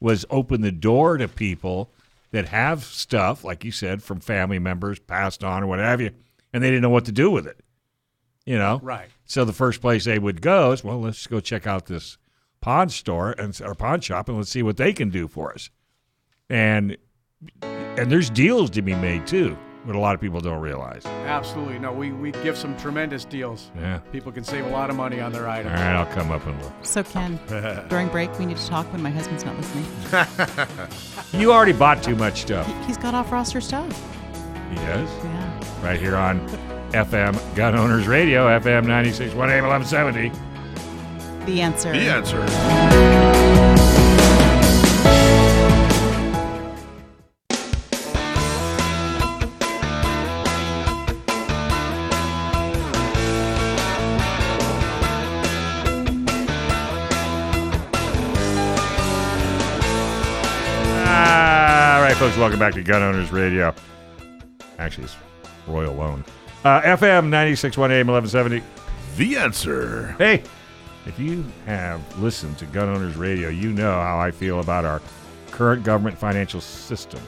[0.00, 1.92] was open the door to people
[2.32, 6.10] that have stuff, like you said, from family members passed on or what have you,
[6.52, 7.60] and they didn't know what to do with it.
[8.44, 9.08] You know, Right.
[9.24, 12.18] So the first place they would go is, well, let's go check out this
[12.60, 15.70] pawn store and or pawn shop, and let's see what they can do for us.
[16.50, 16.96] And
[17.62, 21.04] and there's deals to be made too, what a lot of people don't realize.
[21.06, 21.92] Absolutely, no.
[21.92, 23.70] We we give some tremendous deals.
[23.76, 23.98] Yeah.
[24.12, 25.72] People can save a lot of money on their All items.
[25.72, 26.72] right, I'll come up and look.
[26.82, 27.38] So Ken,
[27.88, 29.86] during break we need to talk when my husband's not listening.
[31.32, 32.66] You already bought too much stuff.
[32.66, 33.88] He, he's got off roster stuff.
[34.68, 35.08] He does.
[35.24, 35.60] Yeah.
[35.82, 36.46] right here on
[36.90, 40.30] FM Gun Owners Radio, FM 96.1 AM 1170.
[41.46, 41.90] The answer.
[41.90, 43.81] The answer.
[62.32, 63.74] Folks, welcome back to Gun Owners Radio.
[64.78, 65.16] Actually, it's
[65.66, 66.24] Royal Loan.
[66.64, 68.62] Uh, FM 96.1 AM 1170.
[69.16, 70.14] The answer.
[70.16, 70.42] Hey,
[71.04, 75.02] if you have listened to Gun Owners Radio, you know how I feel about our
[75.50, 77.20] current government financial system.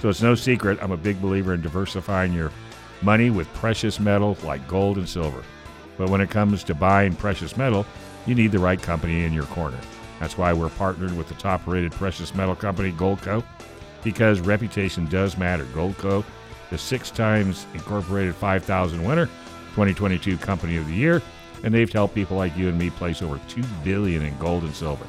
[0.00, 2.50] So it's no secret I'm a big believer in diversifying your
[3.00, 5.42] money with precious metal like gold and silver.
[5.96, 7.86] But when it comes to buying precious metal,
[8.26, 9.78] you need the right company in your corner.
[10.20, 13.42] That's why we're partnered with the top rated precious metal company, Goldco,
[14.02, 15.64] because reputation does matter.
[15.66, 16.24] Goldco,
[16.70, 19.26] the six times incorporated 5,000 winner,
[19.70, 21.22] 2022 Company of the Year,
[21.62, 24.74] and they've helped people like you and me place over 2 billion in gold and
[24.74, 25.06] silver.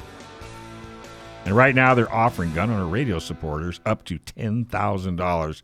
[1.44, 5.62] And right now, they're offering Gun Owner Radio supporters up to $10,000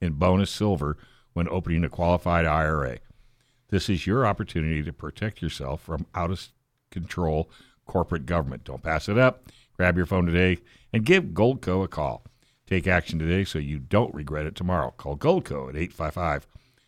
[0.00, 0.98] in bonus silver
[1.32, 2.98] when opening a qualified IRA.
[3.70, 6.48] This is your opportunity to protect yourself from out of
[6.90, 7.50] control
[7.86, 8.64] corporate government.
[8.64, 9.46] Don't pass it up.
[9.76, 10.58] Grab your phone today
[10.92, 12.24] and give Goldco a call.
[12.66, 14.92] Take action today so you don't regret it tomorrow.
[14.96, 16.46] Call Goldco at 855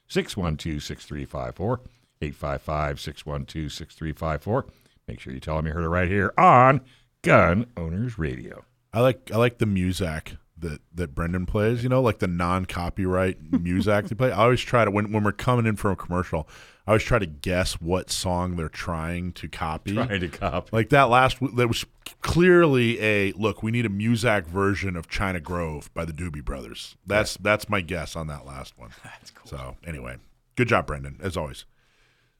[0.08, 1.80] 612 6354.
[2.22, 4.66] 855 612 6354.
[5.08, 6.80] Make sure you tell them you heard it right here on
[7.22, 8.64] Gun Owners Radio.
[8.92, 11.82] I like I like the music that that Brendan plays.
[11.82, 14.32] You know, like the non-copyright music they play.
[14.32, 16.48] I always try to when when we're coming in from a commercial,
[16.86, 19.94] I always try to guess what song they're trying to copy.
[19.94, 20.70] Trying to copy.
[20.72, 21.84] Like that last that was
[22.22, 23.62] clearly a look.
[23.62, 26.96] We need a Muzak version of China Grove by the Doobie Brothers.
[27.06, 28.90] That's that's my guess on that last one.
[29.04, 29.48] That's cool.
[29.48, 30.16] So anyway,
[30.56, 31.64] good job, Brendan, as always.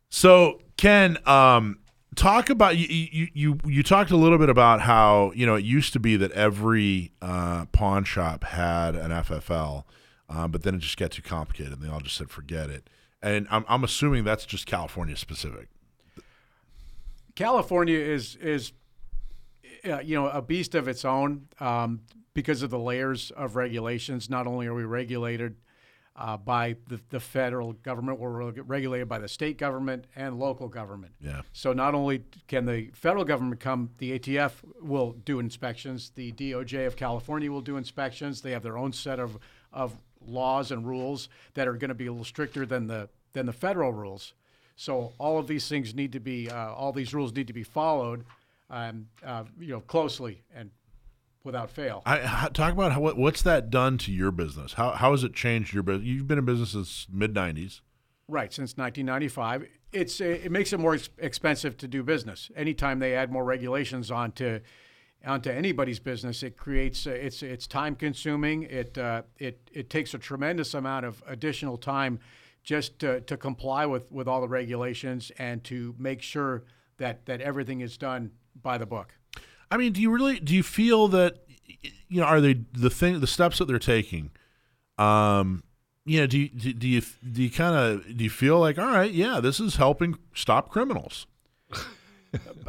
[0.08, 1.78] So Ken, um,
[2.14, 5.64] talk about you, you you you talked a little bit about how you know it
[5.64, 9.84] used to be that every uh, pawn shop had an FFL,
[10.28, 12.88] um, but then it just got too complicated, and they all just said forget it.
[13.22, 15.68] And I'm I'm assuming that's just California specific.
[17.34, 18.72] California is is
[19.87, 22.01] uh, you know a beast of its own um,
[22.35, 24.29] because of the layers of regulations.
[24.29, 25.57] Not only are we regulated
[26.14, 31.12] uh, by the, the federal government, we're regulated by the state government and local government.
[31.20, 31.42] Yeah.
[31.53, 36.11] So not only can the federal government come, the ATF will do inspections.
[36.14, 38.40] The DOJ of California will do inspections.
[38.40, 39.38] They have their own set of
[39.72, 39.94] of
[40.27, 43.53] laws and rules that are going to be a little stricter than the than the
[43.53, 44.33] federal rules.
[44.77, 47.62] So all of these things need to be, uh, all these rules need to be
[47.62, 48.25] followed,
[48.70, 50.70] um, uh, you know, closely and
[51.44, 52.02] without fail.
[52.05, 54.74] I, talk about how what, what's that done to your business?
[54.74, 56.07] How how has it changed your business?
[56.07, 57.81] You've been in business since mid '90s.
[58.29, 62.50] Right, since 1995, it's uh, it makes it more expensive to do business.
[62.57, 64.61] Anytime they add more regulations onto
[65.24, 68.64] onto anybody's business, it creates uh, it's it's time consuming.
[68.64, 72.18] It uh, it it takes a tremendous amount of additional time
[72.64, 76.64] just to, to comply with with all the regulations and to make sure
[76.98, 79.14] that that everything is done by the book.
[79.70, 81.46] I mean, do you really do you feel that
[82.08, 84.30] you know are they the thing the steps that they're taking?
[84.98, 85.62] Um,
[86.04, 88.78] you know, do you do, do you do you kind of do you feel like
[88.78, 91.26] all right, yeah, this is helping stop criminals?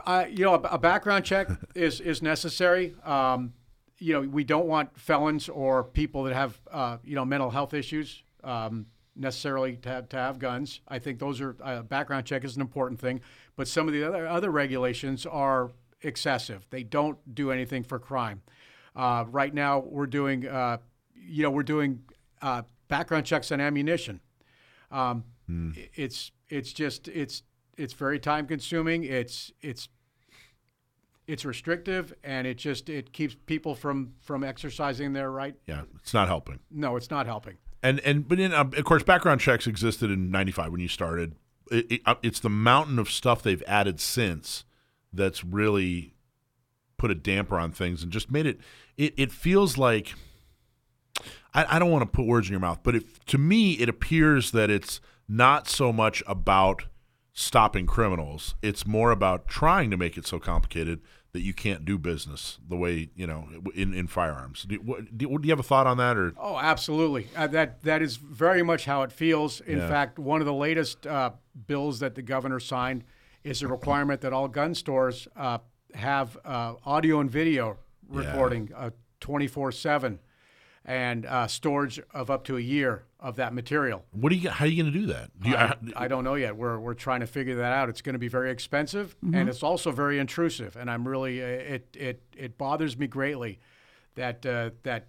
[0.06, 2.96] Uh, you know, a, a background check is is necessary.
[3.04, 3.52] Um,
[4.00, 7.74] you know, we don't want felons or people that have uh, you know mental health
[7.74, 8.86] issues um,
[9.18, 10.82] necessarily to have, to have guns.
[10.88, 13.22] I think those are uh, background check is an important thing,
[13.58, 16.66] but some of the other other regulations are excessive.
[16.70, 18.42] They don't do anything for crime.
[18.96, 20.78] Uh, right now, we're doing uh,
[21.14, 22.04] you know we're doing
[22.42, 24.22] uh, background checks on ammunition.
[24.92, 27.44] Um, i- It's it's just it's
[27.78, 29.04] it's very time consuming.
[29.04, 29.90] It's it's
[31.28, 35.56] it's restrictive, and it just it keeps people from from exercising their right.
[35.68, 36.60] Yeah, it's not helping.
[36.72, 37.58] No, it's not helping.
[37.84, 41.36] And and but in of course, background checks existed in '95 when you started.
[41.72, 44.66] It, it, uh, it's the mountain of stuff they've added since
[45.14, 46.14] that's really
[46.98, 48.60] put a damper on things and just made it.
[48.98, 50.14] It, it feels like
[51.54, 53.90] I, I don't want to put words in your mouth, but it, to me, it
[53.90, 56.86] appears that it's not so much about
[57.42, 58.56] stopping criminals.
[58.64, 61.02] It's more about trying to make it so complicated
[61.34, 64.64] that you can't do business the way you know in, in firearms.
[64.64, 67.28] Do, what, do, do you have a thought on that, or Oh, absolutely.
[67.36, 69.62] Uh, that that is very much how it feels.
[69.62, 69.88] In Yeah.
[69.88, 71.32] fact, one of the latest uh,
[71.68, 73.04] bills that the governor signed
[73.44, 75.60] is a requirement that all gun stores uh,
[75.94, 77.78] have uh, audio and video
[78.10, 78.72] recording
[79.20, 80.18] twenty four seven,
[80.88, 84.06] and uh, storage of up to a year of that material.
[84.12, 84.50] what do you?
[84.50, 85.30] How are you going to do that?
[85.40, 86.56] Do you, I, I don't know yet.
[86.56, 87.90] We're, we're trying to figure that out.
[87.90, 90.76] It's going to be very expensive and it's also very intrusive.
[90.78, 93.60] And I'm really uh, it it it bothers me greatly
[94.16, 95.08] that uh, that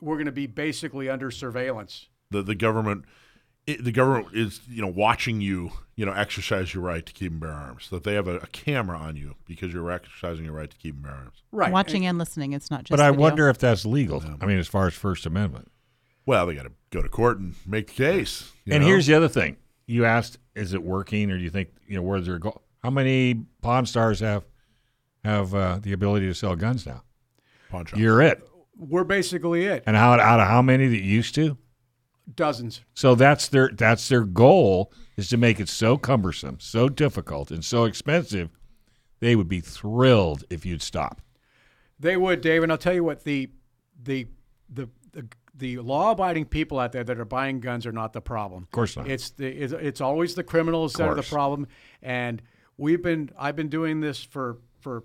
[0.00, 2.08] we're going to be basically under surveillance.
[2.30, 3.04] the the government
[3.66, 7.32] it, the government is you know watching you you know exercise your right to keep
[7.32, 10.54] and bear arms that they have a, a camera on you because you're exercising your
[10.54, 11.72] right to keep and bear arms Right.
[11.72, 12.52] Watching and listening.
[12.52, 12.90] It's not just.
[12.90, 13.20] But I video.
[13.22, 14.22] wonder if that's legal.
[14.40, 15.70] I mean, as far as First Amendment.
[16.26, 18.88] well they got to go to court and make the case you And know?
[18.88, 22.02] here's the other thing: you asked, "Is it working?" Or do you think you know
[22.02, 22.60] where they're go?
[22.82, 24.44] How many pawn stars have
[25.24, 27.02] have uh, the ability to sell guns now?
[27.70, 27.98] pawn shop.
[27.98, 28.46] You're it.
[28.78, 29.82] We're basically it.
[29.86, 31.56] And how out of how many that used to?
[32.34, 32.80] Dozens.
[32.94, 37.64] So that's their that's their goal is to make it so cumbersome, so difficult, and
[37.64, 38.50] so expensive.
[39.20, 41.20] They would be thrilled if you'd stop.
[41.98, 43.50] They would, Dave, and I'll tell you what the
[44.02, 44.26] the
[44.68, 48.64] the the, the law-abiding people out there that are buying guns are not the problem.
[48.64, 49.08] Of course not.
[49.08, 51.66] It's the it's, it's always the criminals that are the problem.
[52.02, 52.42] And
[52.76, 55.04] we've been I've been doing this for for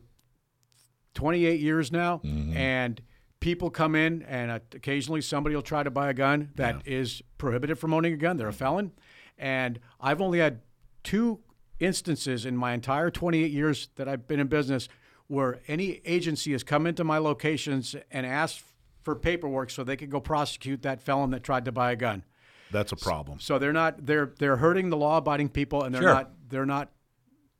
[1.13, 2.57] 28 years now, Mm-hmm.
[2.57, 3.01] and
[3.41, 7.21] people come in and uh, occasionally somebody will try to buy a gun that is
[7.37, 8.37] prohibited from owning a gun.
[8.37, 8.93] They're a felon,
[9.37, 10.61] and I've only had
[11.03, 11.39] two
[11.79, 14.87] instances in my entire 28 years that I've been in business
[15.27, 18.63] where any agency has come into my locations and asked
[19.01, 22.23] for paperwork so they could go prosecute that felon that tried to buy a gun.
[22.71, 26.13] that's a problem So they're not they're they're hurting the law-abiding people, and they're Sure.
[26.13, 26.91] not they're not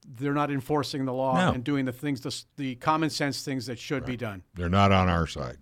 [0.08, 1.52] they're not enforcing the law No.
[1.54, 4.44] and doing the things the, the common sense things that should be done.
[4.54, 5.58] They're not on our side.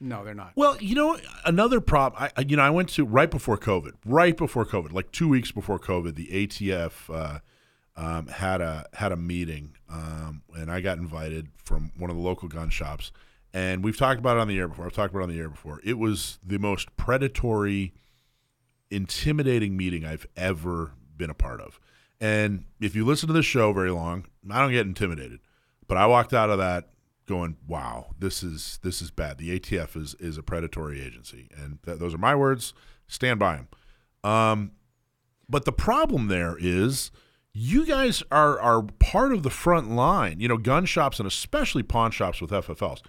[0.00, 0.52] No, they're not.
[0.54, 4.36] well you know another I I- you know I went to right before COVID right
[4.36, 7.38] before COVID like two weeks before COVID the ATF uh,
[7.96, 12.22] um, had a had a meeting um, and I got invited from one of the
[12.22, 13.10] local gun shops
[13.52, 15.38] and we've talked about it on the air before I've talked about it on the
[15.40, 17.92] air before it was the most predatory
[18.90, 21.78] intimidating meeting I've ever been a part of.
[22.20, 25.40] And if you listen to this show very long, I don't get intimidated.
[25.86, 26.88] But I walked out of that
[27.28, 29.38] going, "Wow, this is this is bad.
[29.38, 32.74] The ATF is is a predatory agency." And th- those are my words.
[33.06, 33.68] Stand by them.
[34.24, 34.72] Um,
[35.48, 37.10] but the problem there is
[37.52, 40.40] you guys are are part of the front line.
[40.40, 43.02] You know, gun shops and especially pawn shops with FFLs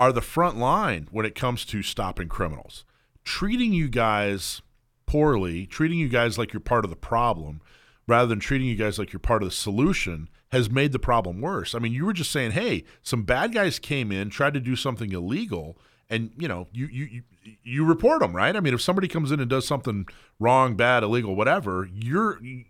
[0.00, 2.84] are the front line when it comes to stopping criminals.
[3.24, 4.62] Treating you guys
[5.06, 7.60] poorly, treating you guys like you're part of the problem
[8.06, 11.40] rather than treating you guys like you're part of the solution has made the problem
[11.40, 11.74] worse.
[11.74, 14.76] I mean, you were just saying, "Hey, some bad guys came in, tried to do
[14.76, 15.78] something illegal."
[16.10, 17.04] And you know, you you
[17.44, 18.56] you, you report them, right?
[18.56, 20.06] I mean, if somebody comes in and does something
[20.38, 22.64] wrong, bad, illegal, whatever, you're you,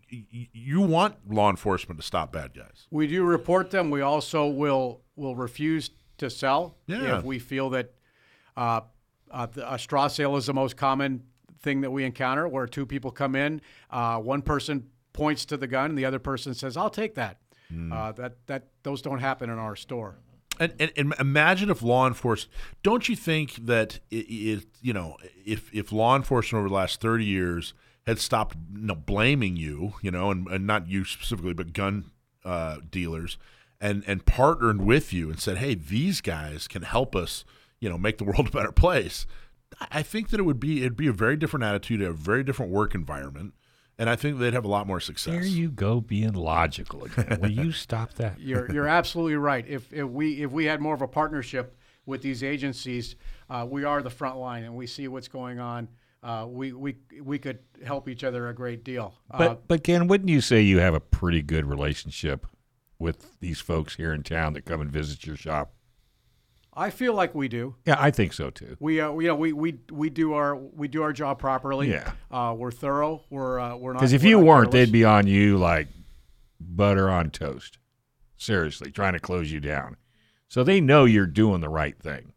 [0.53, 2.87] you want law enforcement to stop bad guys.
[2.91, 3.91] We do report them.
[3.91, 7.19] We also will will refuse to sell Yeah.
[7.19, 7.93] if we feel that
[8.57, 8.81] uh,
[9.31, 11.23] uh, the, a straw sale is the most common
[11.61, 13.61] thing that we encounter, where two people come in,
[13.91, 17.39] uh, one person points to the gun, and the other person says, "I'll take that."
[17.93, 20.17] Uh, that that those don't happen in our store.
[20.61, 22.53] And, and, and imagine if law enforcement.
[22.83, 27.01] Don't you think that it, it, you know if if law enforcement over the last
[27.01, 27.75] thirty years
[28.07, 32.11] had stopped you know, blaming you, you know, and, and not you specifically, but gun
[32.45, 33.37] uh, dealers,
[33.81, 37.45] and and partnered with you and said, hey, these guys can help us,
[37.81, 39.27] you know, make the world a better place.
[39.79, 42.43] I- I think that it would be it'd be a very different attitude, a very
[42.43, 43.53] different work environment,
[43.99, 45.35] and I think they'd have a lot more success.
[45.35, 47.41] There you go, being logical again.
[47.41, 48.41] Will you stop that?
[48.41, 49.67] You're you're absolutely right.
[49.67, 53.17] If if we if we had more of a partnership with these agencies,
[53.51, 55.89] uh, we are the front line and we see what's going on.
[56.23, 59.15] Uh, we we we could help each other a great deal.
[59.37, 62.47] But uh, but Ken, wouldn't you say you have a pretty good relationship
[62.99, 65.73] with these folks here in town that come and visit your shop?
[66.79, 67.75] I feel like we do.
[67.85, 68.77] Yeah, I think so too.
[68.79, 71.91] We uh, we, you know we, we we do our we do our job properly.
[71.91, 72.13] Yeah.
[72.31, 73.25] Uh, we're thorough.
[73.31, 73.99] We're uh, we're not.
[73.99, 74.87] Because if we're you weren't, careless.
[74.87, 75.89] they'd be on you like
[76.61, 77.79] butter on toast.
[78.37, 79.97] Seriously, trying to close you down.
[80.47, 82.33] So they know you're doing the right thing.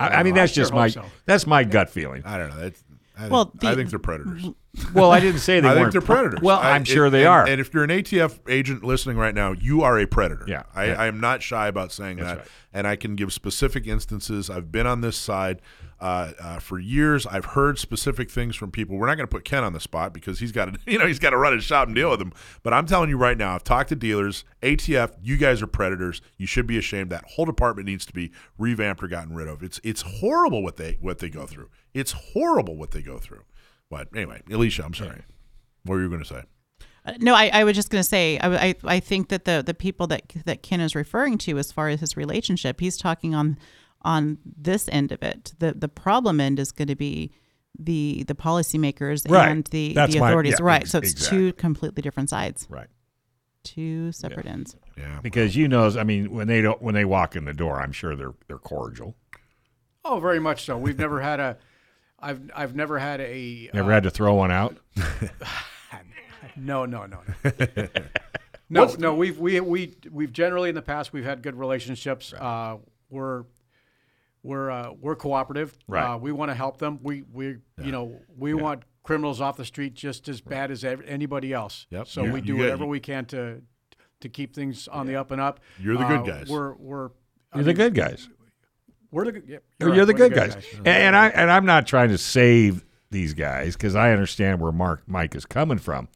[0.00, 1.04] I, I mean, I that's sure just my so.
[1.24, 2.22] that's my gut feeling.
[2.24, 2.58] I don't know.
[2.58, 2.82] That's,
[3.16, 4.50] I, think, Well, I think they're predators.
[4.94, 5.92] Well, I didn't say they I think weren't.
[5.92, 6.40] they're predators.
[6.40, 7.46] Well, I- I'm sure and- they and- are.
[7.46, 10.44] And if you're an ATF agent listening right now, you are a predator.
[10.48, 10.94] Yeah, I, yeah.
[11.02, 12.38] I am not shy about saying that.
[12.38, 12.46] right.
[12.72, 14.48] And I can give specific instances.
[14.48, 15.60] I've been on this side
[16.00, 17.26] uh, uh, for years.
[17.26, 18.96] I've heard specific things from people.
[18.96, 21.06] We're not going to put Ken on the spot because he's got to, you know,
[21.06, 22.32] he's got to run his shop and deal with them.
[22.62, 24.44] But I'm telling you right now, I've talked to dealers.
[24.62, 26.22] ATF, you guys are predators.
[26.38, 27.10] You should be ashamed.
[27.10, 29.62] That whole department needs to be revamped or gotten rid of.
[29.62, 31.68] It's it's horrible what they what they go through.
[31.92, 33.42] It's horrible what they go through.
[33.92, 35.22] But anyway, Alisha, I'm sorry.
[35.84, 36.42] What were you going to say?
[37.04, 39.62] Uh, No, I, I was just going to say, I, I, I think that the,
[39.64, 43.34] the people that that Ken is referring to, as far as his relationship, he's talking
[43.34, 43.58] on
[44.00, 45.52] on this end of it.
[45.58, 47.32] The the problem end is going to be
[47.78, 49.50] the the policymakers Right.
[49.50, 50.56] and the, That's the my- authorities.
[50.58, 50.80] yeah, right.
[50.82, 51.38] ex- so it's exactly.
[51.38, 52.88] two completely different sides, right.
[53.62, 54.76] two separate ends.
[54.96, 55.20] Yeah.
[55.22, 57.92] Because you know, I mean, when they don't, when they walk in the door, I'm
[57.92, 59.16] sure they're they're cordial.
[60.04, 60.78] Oh, very much so.
[60.78, 61.58] We've never had a.
[62.22, 63.68] I've I've never had a.
[63.74, 64.76] Never uh, had to throw one out.
[66.56, 67.86] No, no, no, no.
[68.68, 69.14] no, no.
[69.14, 72.32] We've we we we've generally in the past we've had good relationships.
[72.32, 72.76] Uh,
[73.08, 73.44] we're
[74.42, 75.76] we're uh, we're cooperative.
[75.86, 76.14] Right.
[76.14, 76.98] Uh, we want to help them.
[77.02, 81.52] We we you know we want criminals off the street just as bad as anybody
[81.52, 81.86] else.
[81.90, 82.06] Yep.
[82.08, 83.62] So You- we do get- whatever we can to
[84.20, 85.60] to keep things on the up and up.
[85.80, 86.48] You're the good Uh, guys.
[86.48, 87.06] We're we're
[87.52, 88.28] I You're the good guys.
[89.12, 89.44] We're the good.
[89.46, 90.56] Yeah, You're, right, the we're good guys.
[90.78, 94.72] And, and I and I'm not trying to save these guys because I understand where
[94.72, 96.08] Mark Mike is coming from.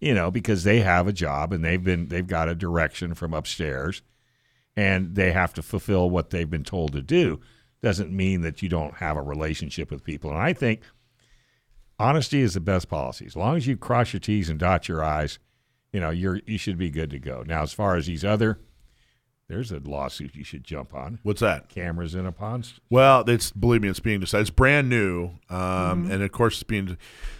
[0.00, 3.34] You know, because they have a job and they've been they've got a direction from
[3.34, 4.00] upstairs,
[4.74, 7.40] and they have to fulfill what they've been told to do.
[7.82, 10.30] Doesn't mean that you don't have a relationship with people.
[10.30, 10.80] And I think
[11.98, 13.26] honesty is the best policy.
[13.26, 15.38] As long as you cross your T's and dot your I's,
[15.92, 17.44] you know you're you should be good to go.
[17.46, 18.58] Now, as far as these other,
[19.50, 21.18] there's a lawsuit you should jump on.
[21.22, 21.68] What's that?
[21.68, 22.72] Cameras in a pond.
[22.88, 24.42] Well, it's believe me, it's being decided.
[24.42, 26.96] It's brand new, um, and of course, it's being.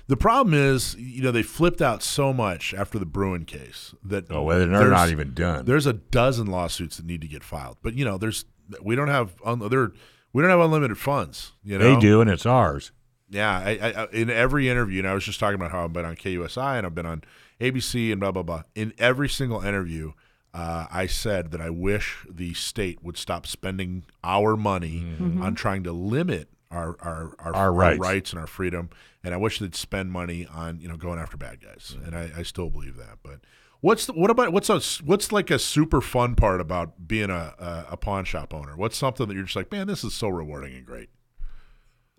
[0.08, 4.24] The problem is, you know, they flipped out so much after the Bruen case that
[4.30, 5.64] Oh, well, they're not even done.
[5.64, 8.44] There's a dozen lawsuits that need to get filed, but you know, there's
[8.82, 9.92] we don't have un, there
[10.32, 11.52] we don't have unlimited funds.
[11.62, 12.92] You know, They do, and it's ours.
[13.28, 15.92] Yeah, I, I, I- in every interview, and I was just talking about how I've
[15.92, 17.22] been on KUSI and I've been on
[17.60, 18.62] ABC and blah blah blah.
[18.74, 20.12] In every single interview,
[20.52, 25.04] uh, I said that I wish the state would stop spending our money
[25.40, 28.32] on trying to limit our our, our, Our rights.
[28.32, 28.90] and our freedom,
[29.24, 31.96] and I wish they'd spend money on you know going after bad guys.
[32.04, 33.18] And I, I still believe that.
[33.22, 33.40] But
[33.80, 37.54] what's the, what about what's a what's like a super fun part about being a,
[37.58, 38.76] a a pawn shop owner?
[38.76, 41.08] What's something that you're just like, man, this is so rewarding and great.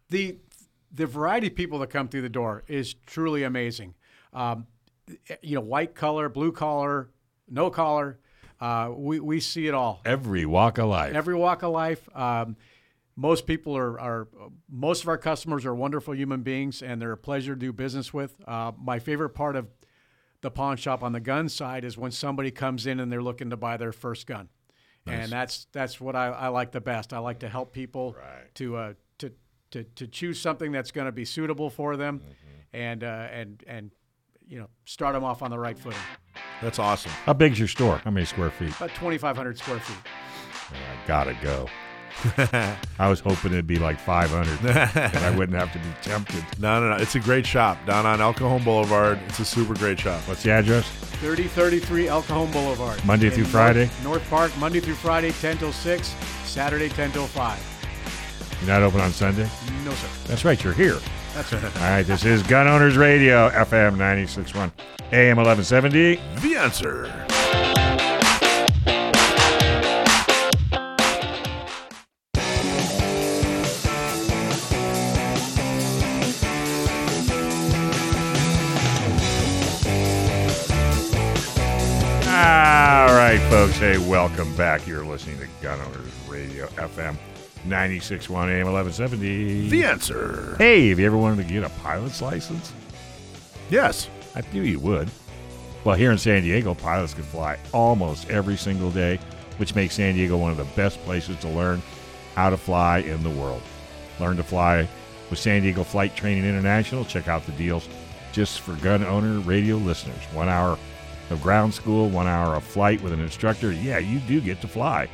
[0.10, 0.38] the
[0.94, 3.94] the variety of people that come through the door is truly amazing.
[4.34, 4.68] Um,
[5.42, 7.10] you know, white collar, blue collar,
[7.50, 8.20] no collar.
[8.62, 10.02] Uh, we we see it all.
[10.06, 11.16] Every walk of life.
[11.16, 12.08] Every walk of life.
[12.16, 12.56] Um,
[13.16, 14.28] most people are, are
[14.70, 18.14] most of our customers are wonderful human beings and they're a pleasure to do business
[18.14, 18.36] with.
[18.48, 19.68] Uh, my favorite part of
[20.42, 23.50] the pawn shop on the gun side is when somebody comes in and they're looking
[23.50, 24.50] to buy their first gun,
[25.06, 27.14] and that's that's what I, I like the best.
[27.14, 28.16] I like to help people
[28.56, 29.32] to uh, to,
[29.72, 32.22] to to choose something that's going to be suitable for them,
[32.74, 33.92] and uh, and and
[34.52, 35.98] you know start them off on the right footing.
[36.62, 37.12] That's awesome.
[37.26, 37.98] How big's your store?
[38.04, 38.76] How many square feet?
[38.76, 39.98] About 2,500 square feet.
[40.72, 41.68] I gotta go.
[43.00, 46.44] I was hoping it'd be like 500, and I wouldn't have to be tempted.
[46.60, 47.02] No, no, no.
[47.02, 49.18] It's a great shop down on El Cajon Boulevard.
[49.28, 50.22] It's a super great shop.
[50.28, 50.88] What's the address?
[51.22, 53.04] 3033 El Cajon Boulevard.
[53.06, 53.90] Monday In through North- Friday?
[54.04, 56.08] North Park, Monday through Friday, 10 till 6,
[56.44, 58.58] Saturday, 10 till 5.
[58.60, 59.50] You're not open on Sunday?
[59.86, 60.08] No, sir.
[60.28, 61.00] That's right, you're here.
[61.34, 61.64] That's right.
[61.64, 64.72] All right, this is Gun Owners Radio, FM 961,
[65.14, 66.16] AM 1170.
[66.42, 67.06] The answer.
[82.28, 83.78] All right, folks.
[83.78, 84.86] Hey, welcome back.
[84.86, 87.16] You're listening to Gun Owners Radio, FM
[87.66, 89.70] 961, AM 1170.
[89.70, 90.56] The answer.
[90.58, 92.74] Hey, have you ever wanted to get a pilot's license?
[93.70, 94.10] Yes.
[94.36, 95.10] I knew you would.
[95.84, 99.20] Well, here in San Diego, pilots can fly almost every single day,
[99.58, 101.82] which makes San Diego one of the best places to learn
[102.36, 103.62] how to fly in the world.
[104.20, 104.88] Learn to fly
[105.30, 107.04] with San Diego Flight Training International.
[107.04, 107.88] Check out the deals
[108.32, 110.24] just for gun owner radio listeners.
[110.34, 110.78] One hour
[111.30, 113.72] of ground school, one hour of flight with an instructor.
[113.72, 115.10] Yeah, you do get to fly.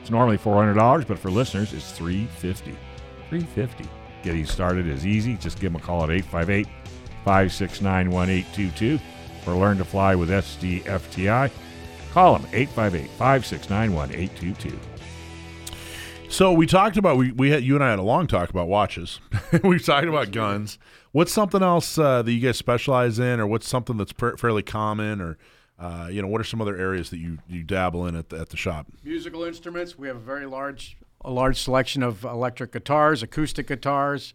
[0.00, 2.76] It's normally $400, but for listeners, it's 350.
[3.30, 3.86] $350.
[4.22, 5.36] Getting started is easy.
[5.36, 6.66] Just give them a call at 858
[7.24, 8.98] 569 1822
[9.46, 11.50] or learn to fly with SDFTI.
[12.12, 14.78] Call them 858 569 1822.
[16.30, 18.68] So we talked about we we had you and I had a long talk about
[18.68, 19.18] watches.
[19.64, 20.78] We've talked about guns.
[21.12, 24.62] What's something else uh, that you guys specialize in, or what's something that's per- fairly
[24.62, 25.38] common, or
[25.78, 28.38] uh, you know, what are some other areas that you, you dabble in at the,
[28.40, 28.86] at the shop?
[29.04, 29.96] Musical instruments.
[29.96, 34.34] We have a very large, a large selection of electric guitars, acoustic guitars.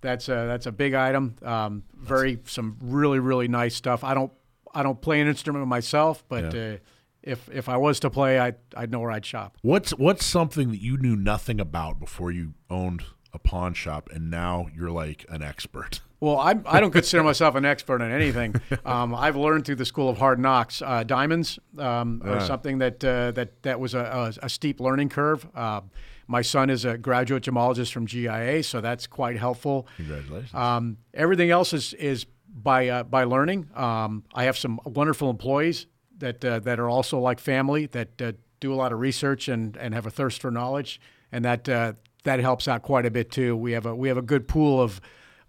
[0.00, 1.36] That's a that's a big item.
[1.42, 4.02] Um, very some really really nice stuff.
[4.02, 4.32] I don't
[4.74, 6.60] I don't play an instrument myself, but Yeah.
[6.60, 6.76] uh,
[7.22, 9.58] if if I was to play, I I'd know where I'd shop.
[9.60, 13.02] What's what's something that you knew nothing about before you owned
[13.34, 16.00] a pawn shop, and now you're like an expert?
[16.20, 18.54] Well, I'm, I don't consider myself an expert on anything.
[18.84, 20.82] Um, I've learned through the School of Hard Knocks.
[20.82, 25.10] Uh, diamonds um, are something that uh, that that was a, a, a steep learning
[25.10, 25.46] curve.
[25.54, 25.82] Uh,
[26.26, 29.86] my son is a graduate gemologist from GIA, so that's quite helpful.
[29.96, 30.54] Congratulations.
[30.54, 33.68] Um, everything else is is by uh, by learning.
[33.74, 35.86] Um, I have some wonderful employees
[36.18, 39.76] that uh, that are also like family that uh, do a lot of research and,
[39.76, 41.00] and have a thirst for knowledge,
[41.32, 41.94] and that uh,
[42.24, 43.56] that helps out quite a bit too.
[43.56, 45.00] We have a we have a good pool of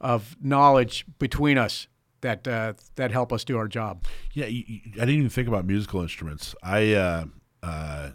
[0.02, 1.88] of knowledge between us
[2.22, 4.04] that uh, that help us do our job.
[4.34, 6.54] Yeah, you, you- I didn't even think about musical instruments.
[6.62, 7.26] I uh,
[7.64, 8.10] uh,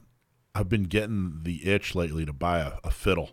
[0.55, 3.31] I've been getting the itch lately to buy a, a fiddle.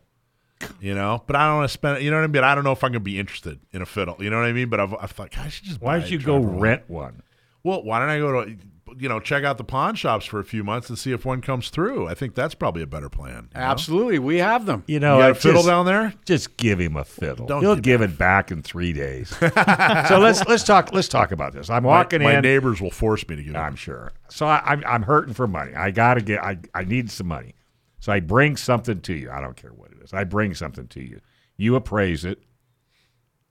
[0.80, 2.02] You know, but I don't want to spend.
[2.04, 2.44] You know what I mean?
[2.44, 4.16] I don't know if I'm gonna be interested in a fiddle.
[4.20, 4.70] You know what I mean?
[4.70, 5.82] But I've, I've thought, I should just.
[5.82, 6.60] Why buy don't you go around.
[6.62, 7.22] rent one?
[7.64, 8.58] Well, why don't I go to
[9.00, 11.42] you know check out the pawn shops for a few months and see if one
[11.42, 12.08] comes through?
[12.08, 13.50] I think that's probably a better plan.
[13.54, 13.66] you know?
[13.66, 14.84] Absolutely, we have them.
[14.88, 16.14] You You know, got I a fiddle just, down there?
[16.26, 17.46] just give him a fiddle.
[17.46, 19.30] Don't He'll give give it back in three days.
[19.40, 21.70] so let's let's talk let's talk about this.
[21.70, 22.42] I'm walking my, my in.
[22.44, 23.56] neighbors will force me to get.
[23.56, 23.58] It.
[23.58, 23.78] I'm it.
[23.80, 24.12] sure.
[24.30, 25.74] So I, I'm I'm hurting for money.
[25.76, 26.42] I gotta get.
[26.44, 27.56] I I need some money.
[28.00, 29.32] So I bring something to you.
[29.32, 30.14] I don't care what it is.
[30.14, 31.22] I bring something to you.
[31.56, 32.40] You appraise it.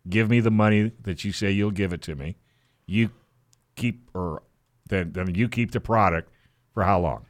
[0.09, 2.37] Give me the money that you say you'll give it to me.
[2.87, 3.11] You
[3.77, 4.43] keep or
[4.93, 6.31] then then you keep the product
[6.73, 7.27] for how long?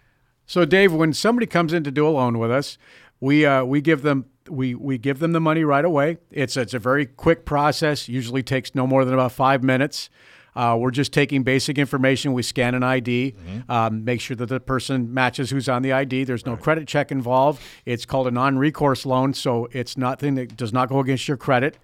[0.46, 2.76] So, Dave, when somebody comes in to do a loan with us,
[3.20, 6.18] we uh, we give them we we give them the money right away.
[6.30, 8.08] It's it's a very quick process.
[8.08, 10.10] Usually takes no more than about five minutes.
[10.54, 12.34] Uh, we're just taking basic information.
[12.34, 13.34] We scan an ID,
[13.70, 16.24] um, make sure that the person matches who's on the ID.
[16.24, 17.62] There's no credit check involved.
[17.86, 21.78] It's called a non-recourse loan, so it's nothing that does not go against your credit.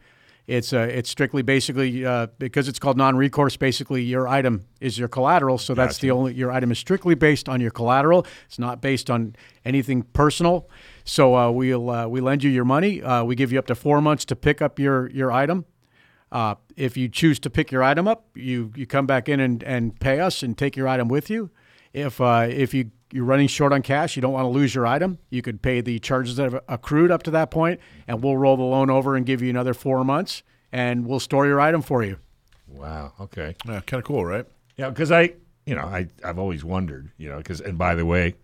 [0.49, 3.59] It's uh, it's strictly basically uh, because it's called non-recourse.
[3.59, 7.51] Basically, your item is your collateral, so that's the only your item is strictly based
[7.51, 8.27] on your collateral.
[8.47, 9.37] It's not based on
[9.67, 10.67] anything personal.
[11.05, 13.03] So uh, we'll uh, we lend you your money.
[13.03, 15.67] Uh, we give you up to four months to pick up your your item.
[16.33, 19.63] Uh, if you choose to pick your item up, you you come back in and,
[19.65, 21.51] and pay us and take your item with you.
[22.01, 24.87] If uh, if you you're running short on cash, you don't want to lose your
[24.87, 28.37] item, you could pay the charges that have accrued up to that point, and we'll
[28.37, 30.43] roll the loan over and give you another four months,
[30.73, 32.19] and we'll store your item for you.
[32.67, 33.15] Wow.
[33.19, 33.57] Okay.
[33.67, 34.45] Yeah, kind of cool, right?
[34.77, 35.33] Yeah, because I,
[35.65, 38.35] you know, I I've always wondered, you know, because and by the way,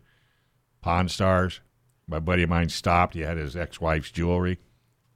[0.80, 1.60] Pawn Stars,
[2.06, 3.14] my buddy of mine stopped.
[3.14, 4.58] He had his ex-wife's jewelry.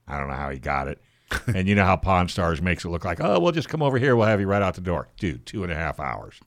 [0.07, 1.01] I don't know how he got it.
[1.47, 3.99] and you know how Pawn Stars makes it look like, oh, we'll just come over
[3.99, 4.15] here.
[4.15, 5.45] We'll have you right out the door, dude.
[5.45, 6.39] Two and a half hours.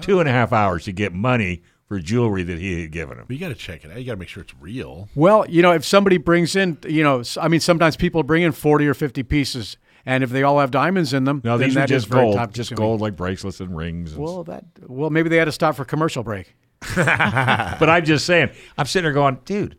[0.00, 3.24] Two and a half hours to get money for jewelry that he had given him.
[3.26, 3.98] But you got to check it out.
[3.98, 5.08] You got to make sure it's real.
[5.14, 8.52] Well, you know, if somebody brings in, you know, I mean, sometimes people bring in
[8.52, 9.76] 40 or 50 pieces,
[10.06, 12.12] and if they all have diamonds in them, No, then these are that is just
[12.12, 12.88] very gold, time just consuming.
[12.90, 14.12] gold like bracelets and rings.
[14.14, 16.54] And Well, that well, maybe they had to stop for commercial break.
[16.96, 19.76] but I'm just saying, I'm sitting there going, dude,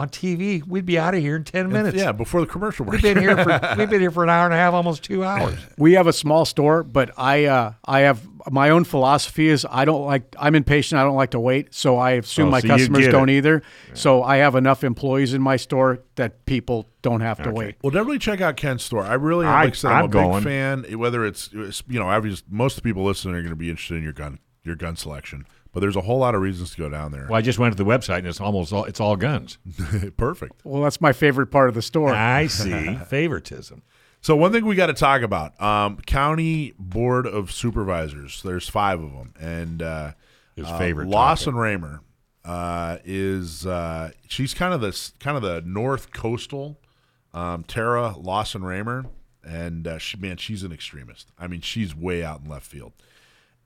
[0.00, 1.96] on TV, we'd be out of here in ten minutes.
[1.96, 3.14] Yeah, before the commercial We've break.
[3.14, 5.58] been here for we've been here for an hour and a half, almost two hours.
[5.76, 9.84] We have a small store, but I uh, I have my own philosophy is I
[9.84, 10.98] don't like I'm impatient.
[10.98, 13.34] I don't like to wait, so I assume Oh, my so customers don't it.
[13.36, 13.62] either.
[13.92, 17.76] So I have enough employees in my store that people don't have to wait.
[17.82, 19.02] Well, definitely check out Ken's store.
[19.04, 20.98] I really, I- like I said, I'm, I'm a big fan.
[20.98, 23.68] Whether it's, it's you know, obviously most of the people listening are going to be
[23.68, 25.44] interested in your gun, your gun selection.
[25.72, 27.26] But there's a whole lot of reasons to go down there.
[27.28, 29.58] Well, I just went to the website and it's almost all it's all guns.
[30.16, 30.60] Perfect.
[30.64, 32.12] Well, that's my favorite part of the store.
[32.12, 33.82] I see favoritism.
[34.20, 38.42] So one thing we got to talk about: um, county board of supervisors.
[38.42, 40.12] There's five of them, and uh,
[40.56, 42.00] His uh, favorite Lawson Remer
[42.44, 46.78] uh, is uh, she's kind of this kind of the north coastal
[47.32, 49.06] um, Terra Lawson Remer,
[49.44, 51.30] and uh, she man, she's an extremist.
[51.38, 52.92] I mean, she's way out in left field.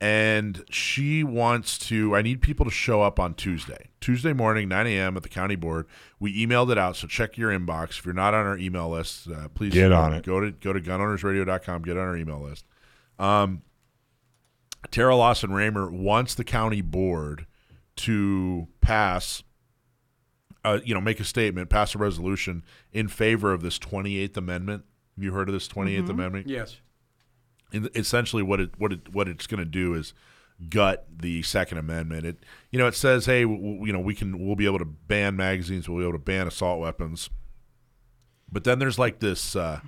[0.05, 2.15] And she wants to.
[2.15, 5.17] I need people to show up on Tuesday, Tuesday morning, 9 a.m.
[5.17, 5.87] at the county board.
[6.21, 7.99] We emailed it out, so check your inbox.
[7.99, 10.23] If you're not on our email list, uh, please Get on it.
[10.23, 11.83] Go to go to gunownersradio.com.
[11.83, 12.67] Get on our email list.
[13.19, 13.63] Um,
[14.91, 17.47] Terra Lawson Remer wants the county board
[17.97, 19.43] to pass,
[20.67, 24.85] uh, you know, make a statement, pass a resolution in favor of this 28th Amendment.
[25.17, 26.47] Have you heard of this 28th Amendment?
[26.47, 26.77] yes.
[27.75, 30.15] Essentially, what it what it what it's going to do is
[30.69, 32.27] gut the Second Amendment.
[32.27, 32.37] It
[32.71, 35.37] you know it says, hey, w- you know, we can we'll be able to ban
[35.37, 37.31] magazines, we'll be able to ban assault weapons,
[38.51, 39.81] but then there's like this uh,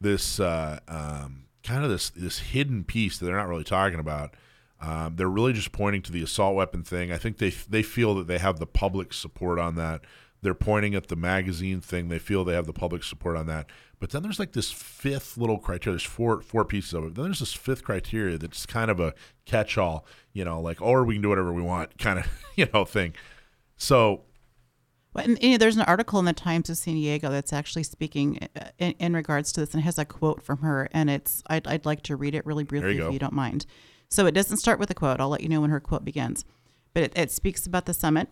[0.00, 4.34] this uh, um, kind of this this hidden piece that they're not really talking about.
[4.80, 7.10] Um, they're really just pointing to the assault weapon thing.
[7.10, 10.02] I think they they feel that they have the public support on that.
[10.42, 12.08] They're pointing at the magazine thing.
[12.08, 13.66] They feel they have the public support on that.
[14.04, 15.94] But then there's like this fifth little criteria.
[15.94, 17.14] There's four four pieces of it.
[17.14, 19.14] Then there's this fifth criteria that's kind of a
[19.46, 20.04] catch-all.
[20.34, 23.14] You know, like or we can do whatever we want, kind of you know thing.
[23.78, 24.24] So
[25.14, 27.84] Well, and, you know, there's an article in the Times of San Diego that's actually
[27.84, 31.08] speaking uh, in, in regards to this, and it has a quote from her, and
[31.08, 33.06] it's I'd, I'd like to read it really briefly go.
[33.06, 33.64] if you don't mind.
[34.10, 35.18] So it doesn't start with a quote.
[35.18, 36.44] I'll let you know when her quote begins,
[36.92, 38.28] but it, it speaks about the summit.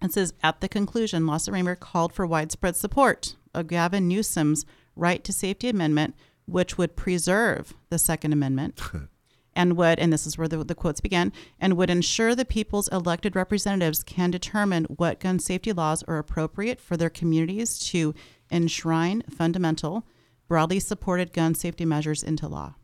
[0.00, 4.64] It says at the conclusion, Lawson Remer called for widespread support of Gavin Newsom's
[4.96, 6.14] right to safety amendment,
[6.46, 8.80] which would preserve the Second Amendment
[9.56, 12.88] and would, and this is where the, the quotes began, and would ensure the people's
[12.88, 18.14] elected representatives can determine what gun safety laws are appropriate for their communities to
[18.50, 20.06] enshrine fundamental,
[20.48, 22.74] broadly supported gun safety measures into law.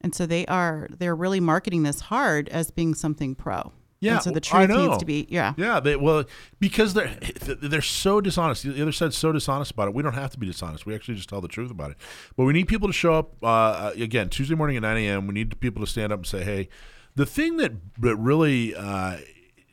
[0.00, 3.72] And so they are they're really marketing this hard as being something pro.
[4.04, 5.54] Yeah, And so the truth needs to be yeah.
[5.56, 6.24] Yeah, they well
[6.60, 8.62] because they're they're so dishonest.
[8.62, 9.94] The other side's so dishonest about it.
[9.94, 10.86] We don't have to be dishonest.
[10.86, 11.96] We actually just tell the truth about it.
[12.36, 15.26] But we need people to show up uh, again Tuesday morning at nine a.m.
[15.26, 16.68] We need people to stand up and say, "Hey."
[17.16, 19.18] The thing that that really uh,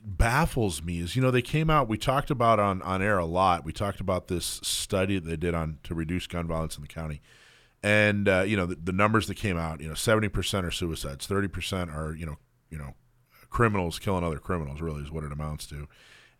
[0.03, 1.87] baffles me is, you know, they came out.
[1.87, 3.65] We talked about on on air a lot.
[3.65, 6.87] We talked about this study that they did on to reduce gun violence in the
[6.87, 7.21] county,
[7.81, 9.81] and uh, you know the, the numbers that came out.
[9.81, 12.37] You know, seventy percent are suicides, thirty percent are you know
[12.69, 12.93] you know
[13.51, 14.81] criminals killing other criminals.
[14.81, 15.87] Really is what it amounts to.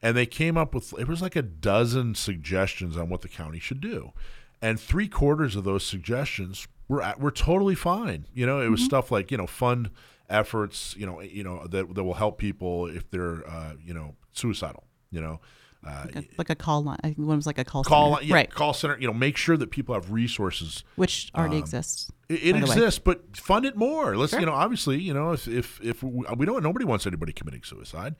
[0.01, 3.59] And they came up with it was like a dozen suggestions on what the county
[3.59, 4.13] should do,
[4.59, 8.25] and three quarters of those suggestions were at- were totally fine.
[8.33, 9.91] You know, it was stuff like you know fund
[10.27, 10.95] efforts.
[10.97, 14.85] You know, you know that that will help people if they're uh, you know suicidal.
[15.11, 15.39] You know.
[15.85, 16.97] Uh, Like a, like a call line.
[17.03, 18.27] I think one was like a call call center.
[18.27, 22.11] yeah, right, call center you know make sure that people have resources which already exists.
[22.29, 22.71] it, it by the way.
[22.73, 24.39] exists but fund it more let's Sure.
[24.39, 27.63] you know obviously you know if if, if we, we don't nobody wants anybody committing
[27.63, 28.15] suicide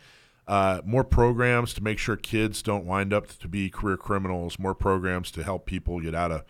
[0.47, 4.73] uh, more programs to make sure kids don't wind up to be career criminals more
[4.73, 6.43] programs to help people get out of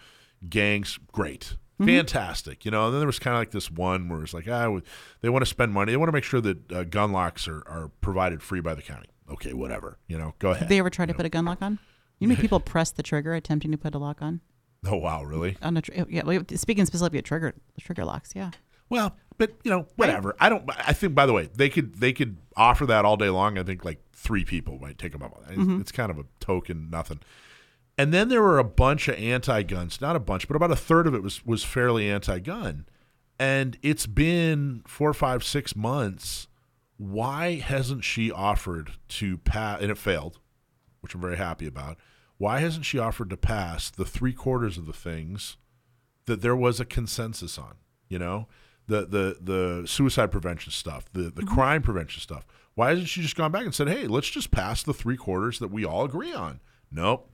[0.49, 1.97] gangs great Mm-hmm.
[1.97, 4.47] fantastic you know and then there was kind of like this one where it's like
[4.47, 4.79] ah
[5.21, 7.63] they want to spend money they want to make sure that uh, gun locks are,
[7.67, 10.89] are provided free by the county okay whatever you know go ahead Did they ever
[10.89, 11.79] try to put a gun lock on?
[12.19, 14.41] You know, people press the trigger attempting to put a lock on.
[14.85, 18.51] oh wow really On a tr- oh, yeah, speaking specifically of trigger trigger locks, yeah.
[18.91, 20.35] Well, but you know, whatever.
[20.37, 20.69] I don't.
[20.69, 23.57] I think, by the way, they could they could offer that all day long.
[23.57, 25.41] I think like three people might take them up.
[25.47, 25.79] It's, mm-hmm.
[25.79, 27.21] it's kind of a token, nothing.
[27.97, 31.07] And then there were a bunch of anti-guns, not a bunch, but about a third
[31.07, 32.85] of it was was fairly anti-gun.
[33.39, 36.49] And it's been four, five, six months.
[37.01, 39.81] Why hasn't she offered to pass?
[39.81, 40.37] And it failed,
[40.99, 41.97] which I'm very happy about.
[42.37, 45.57] Why hasn't she offered to pass the three quarters of the things
[46.25, 47.77] that there was a consensus on?
[48.07, 48.47] You know,
[48.85, 52.45] the the the suicide prevention stuff, the the crime prevention stuff.
[52.75, 55.57] Why hasn't she just gone back and said, "Hey, let's just pass the three quarters
[55.57, 56.59] that we all agree on"?
[56.91, 57.31] Nope.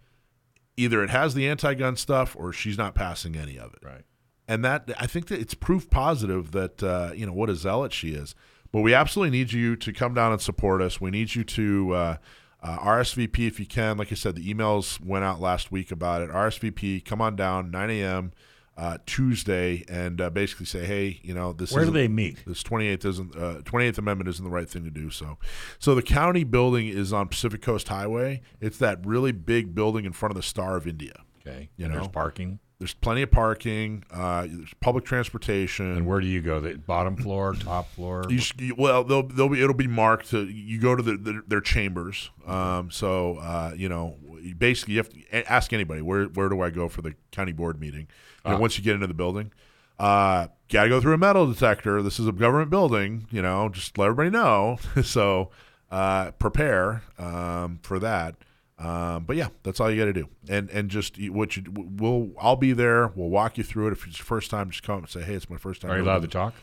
[0.78, 4.04] Either it has the anti-gun stuff, or she's not passing any of it Right.
[4.48, 7.92] and that I think that it's proof positive that uh, you know what a zealot
[7.92, 8.34] she is.
[8.72, 11.00] But we absolutely need you to come down and support us.
[11.00, 12.18] We need you to uh,
[12.62, 13.98] uh, RSVP if you can.
[13.98, 16.30] Like I said, the emails went out last week about it.
[16.30, 18.32] RSVP, come on down, 9 a.m.
[18.76, 22.46] Uh, Tuesday, and uh, basically say, hey, you know, this Where do they meet?
[22.46, 25.10] this 28th isn't uh, 28th Amendment isn't the right thing to do.
[25.10, 25.40] So,
[25.80, 28.42] so the county building is on Pacific Coast Highway.
[28.62, 31.24] It's that really big building in front of the Star of India.
[31.42, 31.70] Okay.
[31.76, 32.60] You and there's parking.
[32.80, 34.04] There's plenty of parking.
[34.12, 35.98] Uh, there's public transportation.
[35.98, 36.60] And where do you go?
[36.60, 38.24] The bottom floor, top floor?
[38.30, 40.30] You you- well, they'll, they'll be, it'll be marked.
[40.30, 42.30] To, you go to the, the, their chambers.
[42.46, 44.18] Um, so uh, you know,
[44.60, 47.80] basically, you have to ask anybody where where do I go for the county board
[47.80, 48.08] meeting.
[48.46, 48.58] Know, Ah.
[48.60, 49.52] once you get into the building,
[50.00, 52.04] uh, got to go through a metal detector.
[52.04, 53.26] This is a government building.
[53.32, 54.78] You know, just let everybody know.
[55.04, 55.50] so
[55.90, 58.36] uh, prepare um, for that.
[58.80, 62.30] Um, but yeah, that's all you got to do, and and just what you we'll
[62.40, 63.08] I'll be there.
[63.16, 63.92] We'll walk you through it.
[63.94, 65.92] If it's your first time, just come and say, hey, it's my first time.
[65.92, 66.54] Are you allowed to talk?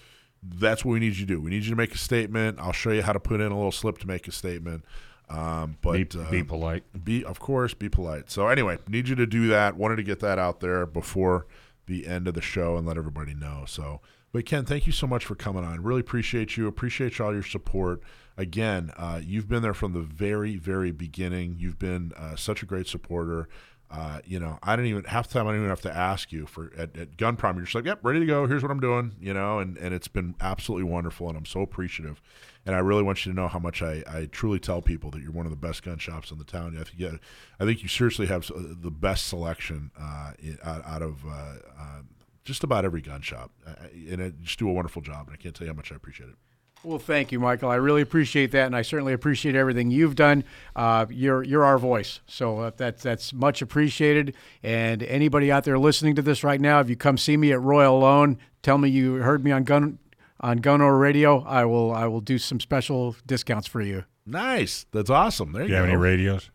[0.58, 1.40] that's what we need you to do.
[1.40, 2.58] We need you to make a statement.
[2.60, 4.84] I'll show you how to put in a little slip to make a statement.
[5.30, 6.84] Um, but be, uh, be polite.
[7.04, 8.30] be of course be polite.
[8.30, 9.76] So anyway, need you to do that.
[9.76, 11.46] Wanted to get that out there before
[11.86, 13.64] the end of the show and let everybody know.
[13.66, 14.00] So,
[14.32, 15.82] but Ken, thank you so much for coming on.
[15.82, 16.66] Really appreciate you.
[16.66, 18.02] Appreciate all your support.
[18.36, 21.56] Again, uh, you've been there from the very very beginning.
[21.58, 23.48] You've been uh, such a great supporter.
[23.90, 26.32] Uh, you know, I didn't even half the time I didn't even have to ask
[26.32, 27.54] you for at, at Gun Prom.
[27.56, 28.46] You're just like, yep, ready to go.
[28.48, 29.12] Here's what I'm doing.
[29.20, 32.20] You know, and and it's been absolutely wonderful, and I'm so appreciative.
[32.66, 35.20] And I really want you to know how much I, I truly tell people that
[35.20, 36.76] you're one of the best gun shops in the town.
[36.80, 37.18] I think you,
[37.60, 40.32] I think you seriously have the best selection uh,
[40.64, 41.30] out, of uh,
[41.78, 42.00] uh,
[42.42, 45.26] just about every gun shop, I- I- and it, just do a wonderful job.
[45.28, 46.36] And I can't tell you how much I appreciate it.
[46.84, 47.70] Well, thank you, Michael.
[47.70, 50.44] I really appreciate that, and I certainly appreciate everything you've done.
[50.76, 54.34] Uh, you're you're our voice, so uh, that's that's much appreciated.
[54.62, 57.60] And anybody out there listening to this right now, if you come see me at
[57.62, 59.98] Royal Loan, tell me you heard me on Gun
[60.40, 61.42] on Gun Owner Radio.
[61.44, 64.04] I will I will do some special discounts for you.
[64.26, 65.52] Nice, that's awesome.
[65.52, 66.50] There you, Do you have any radios?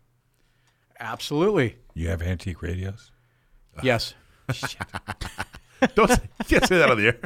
[0.99, 3.11] Absolutely, You have antique radios?
[3.81, 4.13] yes.
[5.95, 7.19] Don't say, you can't say that on the air.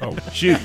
[0.00, 0.58] Oh, shoot.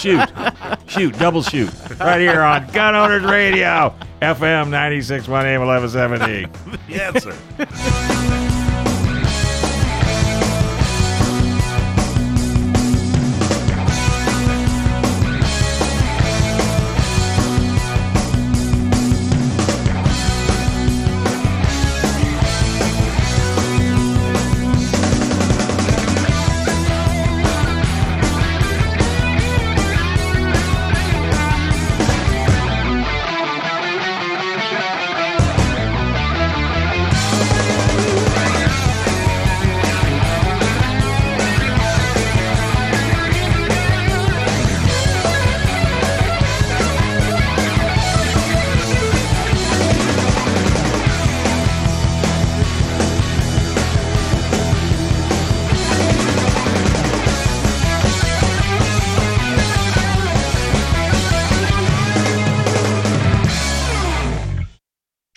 [0.00, 0.88] shoot.
[0.88, 1.18] Shoot.
[1.18, 1.70] Double shoot.
[1.98, 6.46] Right here on Gun Owners Radio, FM 961 AM 1170.
[6.88, 8.71] The answer.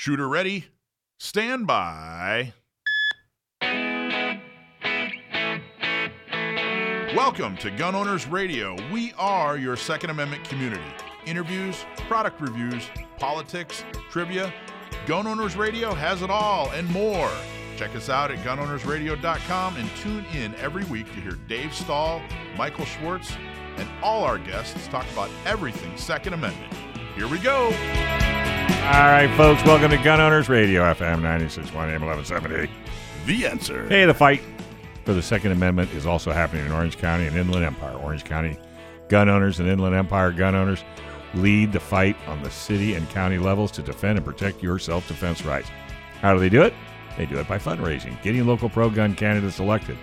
[0.06, 0.66] Shooter ready.
[1.18, 2.54] Stand by.
[7.16, 8.76] Welcome to Gun Owners Radio.
[8.94, 10.84] We are your Second Amendment community.
[11.26, 12.88] Interviews, product reviews,
[13.18, 14.54] politics, trivia.
[15.08, 17.32] Gun Owners Radio has it all and more.
[17.76, 22.22] Check us out at gunownersradio.com and tune in every week to hear Dave Stahl,
[22.56, 23.36] Michael Schwartz,
[23.78, 26.72] and all our guests talk about everything Second Amendment.
[27.16, 28.45] Here we go.
[28.86, 32.72] All right, folks, welcome to Gun Owners Radio, FM 961 AM 1170.
[33.26, 33.88] The answer.
[33.90, 34.42] Hey, the fight
[35.04, 37.96] for the Second Amendment is also happening in Orange County and Inland Empire.
[37.96, 38.60] Orange County
[39.10, 40.84] gun owners and Inland Empire gun owners
[41.34, 45.08] lead the fight on the city and county levels to defend and protect your self
[45.08, 45.70] defense rights.
[46.22, 46.74] How do they do it?
[47.18, 49.98] They do it by fundraising, getting local pro gun candidates elected.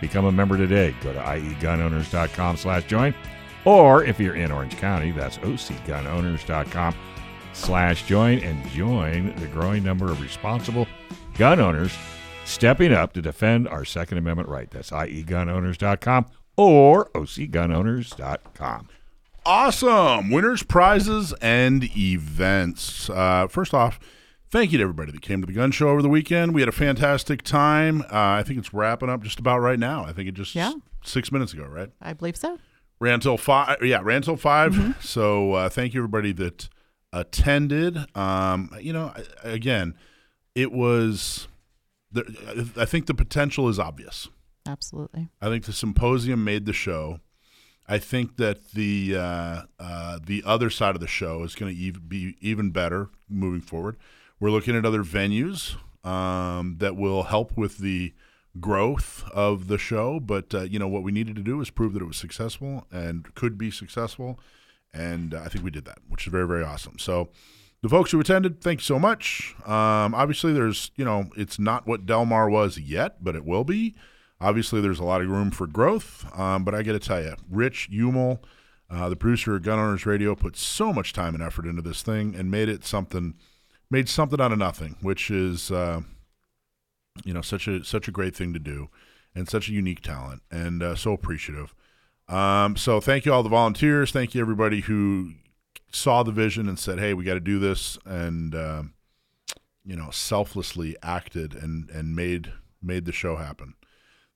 [0.00, 0.92] Become a member today.
[1.02, 3.14] Go to iegunowners.com slash join.
[3.64, 6.94] Or if you're in Orange County, that's ocgunowners.com
[7.54, 10.86] slash join and join the growing number of responsible
[11.38, 11.96] gun owners
[12.44, 14.70] stepping up to defend our Second Amendment right.
[14.70, 16.26] That's iegunowners.com
[16.56, 18.88] or ocgunowners.com.
[19.46, 20.30] Awesome.
[20.30, 23.10] Winners, prizes, and events.
[23.10, 24.00] Uh, first off,
[24.50, 26.54] thank you to everybody that came to the gun show over the weekend.
[26.54, 28.02] We had a fantastic time.
[28.02, 30.04] Uh, I think it's wrapping up just about right now.
[30.04, 30.72] I think it just Yeah.
[31.04, 31.90] six minutes ago, right?
[32.00, 32.58] I believe so.
[33.00, 33.76] Ran till five.
[33.82, 36.68] Yeah, ran till 5 So uh, thank you everybody that
[37.14, 37.98] attended.
[38.16, 39.94] Um, you know, again,
[40.54, 41.48] it was.
[42.76, 44.28] I think the potential is obvious.
[44.66, 45.28] Absolutely.
[45.42, 47.20] I think the symposium made the show.
[47.86, 52.00] I think that the uh, uh, the other side of the show is going to
[52.00, 53.96] be even better moving forward.
[54.40, 58.14] We're looking at other venues um, that will help with the
[58.60, 60.18] growth of the show.
[60.20, 62.86] But uh, you know what we needed to do is prove that it was successful
[62.90, 64.40] and could be successful,
[64.94, 66.98] and uh, I think we did that, which is very very awesome.
[66.98, 67.30] So.
[67.82, 69.54] The folks who attended, thank you so much.
[69.66, 73.62] Um, obviously, there's, you know, it's not what Del Mar was yet, but it will
[73.62, 73.94] be.
[74.40, 77.34] Obviously, there's a lot of room for growth, um, but I got to tell you,
[77.50, 78.38] Rich Umel,
[78.88, 82.00] uh, the producer of Gun Owners Radio, put so much time and effort into this
[82.00, 83.34] thing and made it something,
[83.90, 86.00] made something out of nothing, which is, uh,
[87.22, 88.88] you know, such a such a great thing to do,
[89.34, 91.74] and such a unique talent, and uh, so appreciative.
[92.28, 94.10] Um, so thank you all the volunteers.
[94.10, 95.32] Thank you everybody who
[95.92, 98.94] saw the vision and said, "Hey, we got to do this," and um,
[99.84, 102.52] you know, selflessly acted and and made
[102.82, 103.74] made the show happen.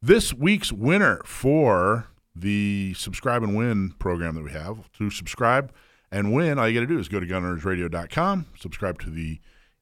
[0.01, 5.72] This week's winner for the subscribe and win program that we have to subscribe
[6.11, 9.41] and win, all you got to do is go to gunownersradio.com, subscribe to the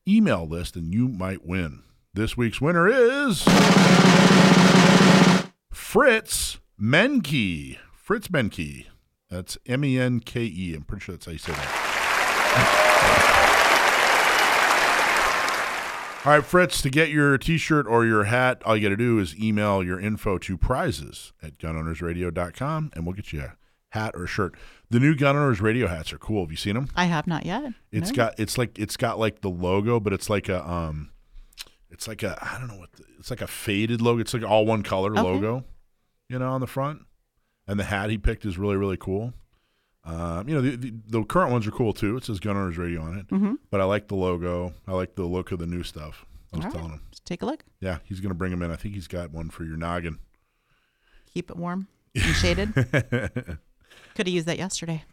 [0.09, 1.83] email list, and you might win.
[2.15, 3.43] This week's winner is
[5.73, 7.79] Fritz Menke.
[8.07, 8.87] Fritz Menke.
[9.29, 10.75] That's M E N K E.
[10.77, 11.83] I'm pretty sure that's how you say that.
[16.25, 18.97] All right, Fritz, to get your t shirt or your hat, all you got to
[18.97, 23.57] do is email your info to prizes at gunownersradio.com and we'll get you a
[23.91, 24.55] hat or a shirt.
[24.89, 26.43] The new Gun Owners Radio hats are cool.
[26.45, 26.89] Have you seen them?
[26.95, 27.73] I have not yet.
[27.91, 28.17] It's No.
[28.17, 31.11] got it's like it's got like the logo, but it's like a um,
[31.91, 34.21] it's like a I don't know what the, it's like a faded logo.
[34.21, 35.23] It's like all one color Okay.
[35.23, 35.65] logo,
[36.29, 37.03] you know, on the front.
[37.69, 39.33] And the hat he picked is really really cool.
[40.05, 42.17] Um, you know, the, the the current ones are cool too.
[42.17, 43.57] It says Gun Owners Radio on it, Mhm.
[43.71, 44.73] but I like the logo.
[44.87, 46.25] I like the look of the new stuff.
[46.53, 46.77] I was All right.
[46.79, 47.01] telling him.
[47.11, 47.65] Just take a look.
[47.81, 48.71] Yeah, he's gonna bring them in.
[48.71, 50.19] I think he's got one for your noggin.
[51.35, 52.73] Keep it warm and shaded.
[54.15, 55.05] Could have used that yesterday.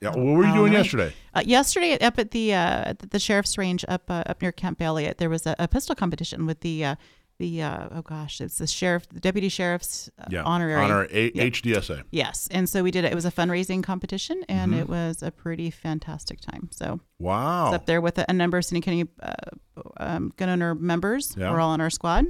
[0.00, 0.78] Yeah, what were you doing right.
[0.84, 1.12] yesterday?
[1.34, 4.80] Uh, yesterday, up at the uh, at the sheriff's range up uh, up near Camp
[4.80, 6.94] Elliott, there was a, a pistol competition with the uh,
[7.38, 10.82] the uh, oh gosh, it's the sheriff, the deputy sheriff's uh, Yeah, honorary.
[10.82, 11.44] honor a- Yeah.
[11.44, 12.02] HDSA.
[12.10, 13.12] Yes, and so we did it.
[13.12, 14.80] It was a fundraising competition, and Mm-hmm.
[14.80, 16.68] it was a pretty fantastic time.
[16.72, 17.72] So Wow.
[17.72, 19.32] up there with a, a number of County uh,
[19.98, 21.34] um, gun owner members.
[21.36, 21.50] Yeah.
[21.52, 22.26] We're all on our squad.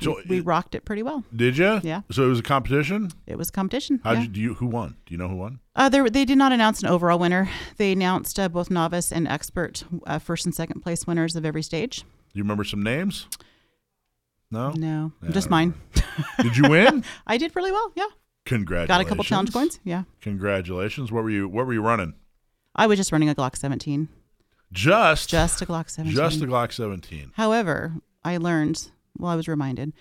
[0.00, 1.22] So, we rocked it pretty well.
[1.34, 1.80] did you?
[1.84, 2.00] Yeah.
[2.10, 3.12] So it was a competition.
[3.28, 4.00] It was a competition.
[4.02, 4.22] How yeah.
[4.22, 4.54] did you?
[4.54, 4.96] Who won?
[5.06, 5.60] Do you know who won?
[5.76, 7.48] Uh, there, they did not announce an overall winner.
[7.76, 11.62] They announced uh, both novice and expert uh, first and second place winners of every
[11.62, 12.00] stage.
[12.00, 12.06] Do
[12.38, 13.28] you remember some names?
[14.54, 14.70] No.
[14.70, 15.74] No, Yeah, just mine.
[16.40, 17.04] Did you win?
[17.26, 17.92] I did really well.
[17.94, 18.06] Yeah,
[18.46, 18.88] Congratulations.
[18.88, 19.80] got a couple challenge points.
[19.84, 21.12] Yeah, Congratulations.
[21.12, 21.48] What were you?
[21.48, 22.14] What were you running?
[22.74, 24.08] I was just running a Glock 17,
[24.72, 25.28] Just.
[25.30, 26.16] just a Glock 17.
[26.16, 27.32] Just a Glock 17.
[27.34, 27.94] However,
[28.24, 28.88] I learned.
[29.18, 29.92] Well, I was reminded.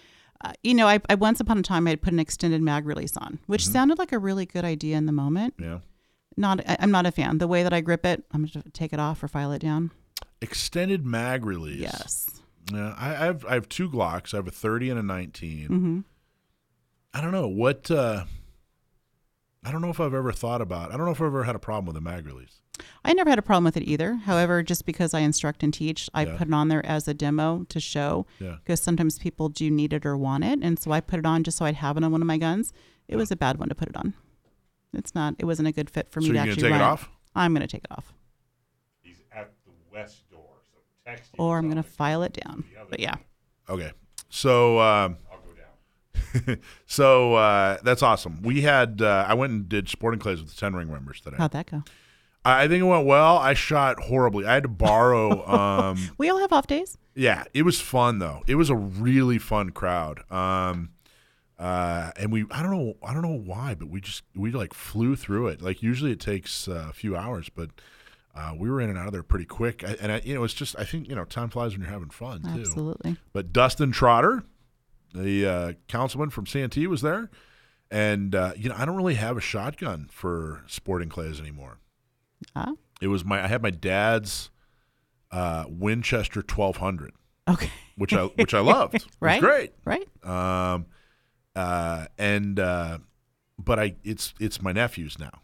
[0.43, 2.85] Uh, you know, I, I once upon a time I had put an extended mag
[2.85, 3.73] release on, which Mm-hmm.
[3.73, 5.53] sounded like a really good idea in the moment.
[5.59, 5.79] Yeah.
[6.35, 7.37] Not, I, I'm not a fan.
[7.37, 9.59] The way that I grip it, I'm going to take it off or file it
[9.59, 9.91] down.
[10.41, 11.79] Extended mag release.
[11.79, 12.41] Yes.
[12.71, 12.93] Yeah.
[12.97, 14.33] I, I have I have two Glocks.
[14.33, 15.65] I have a 30 and a 19.
[15.67, 15.99] hmm
[17.13, 17.89] I don't know what.
[17.91, 18.25] uh
[19.65, 20.91] I don't know if I've ever thought about.
[20.93, 22.59] I don't know if I've ever had a problem with a mag release.
[23.05, 24.15] I never had a problem with it either.
[24.15, 26.35] However, just because I instruct and teach, I Yeah.
[26.37, 28.57] put it on there as a demo to show Yeah.
[28.63, 30.59] because sometimes people do need it or want it.
[30.61, 32.37] And so I put it on just so I'd have it on one of my
[32.37, 32.73] guns.
[33.07, 34.15] It was a bad one to put it on.
[34.91, 36.75] It's not, it wasn't a good fit for So me you're to gonna actually take
[36.75, 37.09] it off?
[37.35, 38.11] I'm going to take it off
[39.01, 40.32] He's at the west door, so
[41.05, 41.43] text him.
[41.43, 42.63] or I'm going to file it down.
[42.89, 43.15] But yeah.
[43.69, 43.91] Okay.
[44.29, 44.79] So.
[44.79, 46.59] Um, I'll go down.
[46.85, 48.41] so uh, that's awesome.
[48.41, 51.37] We had uh, I went and did sporting clays with the ten ring members today.
[51.37, 51.83] How'd that go?
[52.45, 53.37] I I think it went well.
[53.37, 54.45] I shot horribly.
[54.45, 55.45] I had to borrow.
[55.47, 56.97] um, We all have off days.
[57.15, 58.43] yeah, it was fun though.
[58.47, 60.19] It was a really fun crowd.
[60.31, 60.89] Um,
[61.59, 64.73] uh, and we I don't know I don't know why, but we just we like
[64.73, 65.61] flew through it.
[65.61, 67.69] Like usually it takes uh, a few hours, but.
[68.35, 70.43] Uh, we were in and out of there pretty quick, I, and I, you know,
[70.43, 72.61] it's just I think you know time flies when you're having fun too.
[72.61, 73.17] Absolutely.
[73.31, 74.43] But Dustin Trotter,
[75.13, 77.29] the uh, councilman from Santee, was there,
[77.91, 81.77] and uh, you know I don't really have a shotgun for sporting clays anymore.
[82.55, 82.71] Ah,
[83.01, 84.49] It was my I had my dad's
[85.31, 87.11] uh, Winchester 1200,
[87.49, 87.69] okay.
[87.97, 88.95] which I which I loved.
[88.95, 89.39] It was Right.
[89.41, 89.73] great.
[89.85, 90.07] Right.
[90.25, 90.87] Um,
[91.55, 92.97] uh, and uh,
[93.59, 95.41] but I it's it's my nephew's now.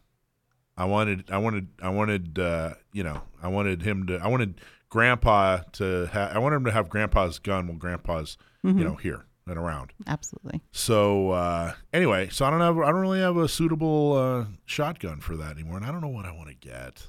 [0.79, 4.61] I wanted I wanted I wanted uh, you know I wanted him to I wanted
[4.89, 9.25] Grandpa to have I wanted him to have Grandpa's gun while Grandpa's you know here
[9.45, 9.91] and around.
[10.07, 10.61] Absolutely.
[10.71, 15.19] So uh, anyway, so I don't have I don't really have a suitable uh, shotgun
[15.19, 17.05] for that anymore, and I don't know what I want to get.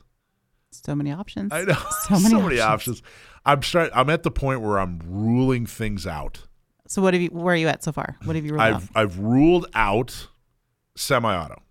[0.72, 1.52] So many options.
[1.52, 1.74] I know
[2.20, 3.02] So many, options.
[3.44, 3.90] I'm start.
[3.94, 6.42] I'm at the point where I'm ruling things out.
[6.88, 7.28] So what have you?
[7.28, 8.16] Where are you at so far?
[8.24, 8.74] What have you ruled out?
[8.74, 10.28] I've I've ruled out
[10.96, 11.62] semi-auto.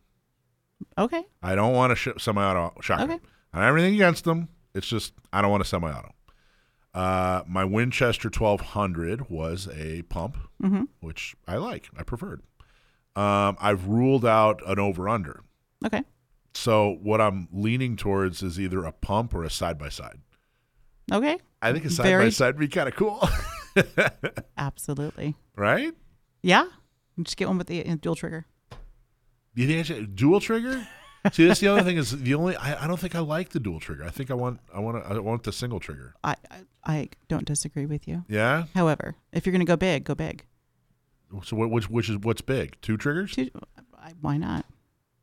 [0.97, 1.23] Okay.
[1.43, 3.11] I don't want a sh- semi-auto shotgun.
[3.11, 3.19] Okay.
[3.53, 4.49] I don't have anything against them.
[4.73, 6.11] It's just I don't want a semi-auto.
[6.93, 10.83] Uh, my Winchester 1200 was a pump, Mm-hmm.
[11.01, 11.89] which I like.
[11.97, 12.41] I preferred.
[13.15, 15.43] Um, I've ruled out an over/under.
[15.85, 16.03] Okay.
[16.53, 20.19] So what I'm leaning towards is either a pump or a side by side.
[21.11, 21.37] Okay.
[21.61, 23.21] I think a side Very- by side would be kind of cool,
[24.57, 25.35] Absolutely.
[25.55, 25.93] right?
[26.41, 26.65] Yeah.
[27.21, 28.45] Just get one with the uh, dual trigger.
[29.55, 30.87] You think I should dual trigger?
[31.33, 33.59] See, that's the other thing is the only I, I don't think I like the
[33.59, 34.05] dual trigger.
[34.05, 36.15] I think I want I want I want the single trigger.
[36.23, 38.23] I, I I don't disagree with you.
[38.29, 38.65] Yeah.
[38.73, 40.45] However, if you're going to go big, go big.
[41.43, 42.79] So what, which which is what's big?
[42.81, 43.33] Two triggers?
[43.33, 43.49] Two,
[43.97, 44.65] I, why not?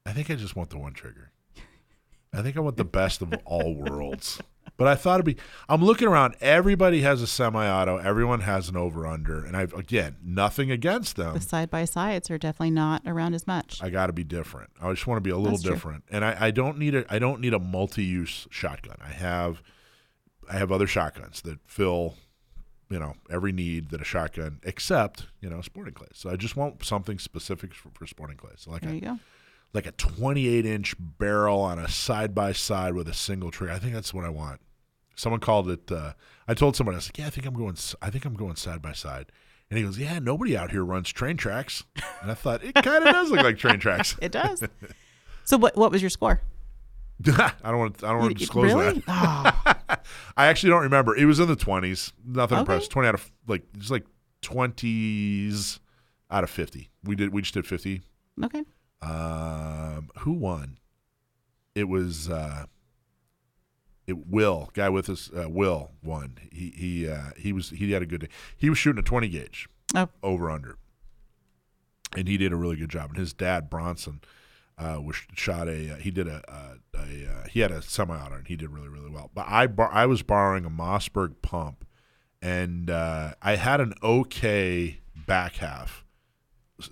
[0.05, 1.33] I think I just want the one trigger.
[2.33, 4.41] I think I want the best of all worlds.
[4.79, 5.41] But I thought it'd be.
[5.69, 6.37] I'm looking around.
[6.41, 7.97] Everybody has a semi-auto.
[7.97, 11.33] Everyone has an over/under, and I've again nothing against them.
[11.35, 13.83] The side by sides are definitely not around as much.
[13.83, 14.71] I got to be different.
[14.83, 15.73] I just want to be a little That's true.
[15.73, 18.97] different, and I, I don't need a I don't need a multi-use shotgun.
[19.03, 19.63] I have
[20.51, 22.15] I have other shotguns that fill
[22.91, 26.11] you know every need that a shotgun except you know sporting clays.
[26.15, 28.57] So I just want something specific for, for sporting clays.
[28.59, 29.19] So like there a you go.
[29.73, 33.73] like a 28 inch barrel on a side by side with a single trigger.
[33.73, 34.61] I think that's what I want.
[35.17, 35.91] Someone called it.
[35.91, 36.13] Uh,
[36.47, 37.77] I told somebody I was like, yeah, I think I'm going.
[38.01, 39.33] I think I'm going side by side.
[39.69, 41.83] And he goes, yeah, nobody out here runs train tracks.
[42.23, 44.17] And I thought it kind of does look like train tracks.
[44.23, 44.63] It does.
[45.45, 46.41] so what what was your score?
[47.27, 47.99] I don't want.
[47.99, 49.03] To, I don't want to disclose really?
[49.07, 49.75] that.
[49.89, 49.97] Oh,
[50.37, 51.17] I actually don't remember.
[51.17, 52.13] It was in the 20s.
[52.25, 52.61] Nothing Okay.
[52.61, 52.91] impressive.
[52.91, 54.05] 20 out of like it's like
[54.43, 55.79] 20s
[56.31, 56.91] out of 50.
[57.05, 57.33] We did.
[57.33, 58.03] We just did 50.
[58.45, 58.63] okay.
[59.03, 60.79] Um, who won?
[61.75, 62.67] It was uh,
[64.07, 65.31] it Will guy with us.
[65.37, 66.37] Uh, Will won.
[66.53, 68.29] He he uh, he was he had a good day.
[68.57, 70.09] He was shooting a twenty gauge Oh.
[70.23, 70.77] over under,
[72.17, 73.11] and he did a really good job.
[73.11, 74.21] And his dad Bronson
[74.79, 78.15] uh, was shot a uh, he did a, a, a uh, he had a semi
[78.17, 79.31] auto and he did really really well.
[79.35, 81.85] But I bar- I was borrowing a Mossberg pump,
[82.43, 86.05] and uh, I had an okay back half,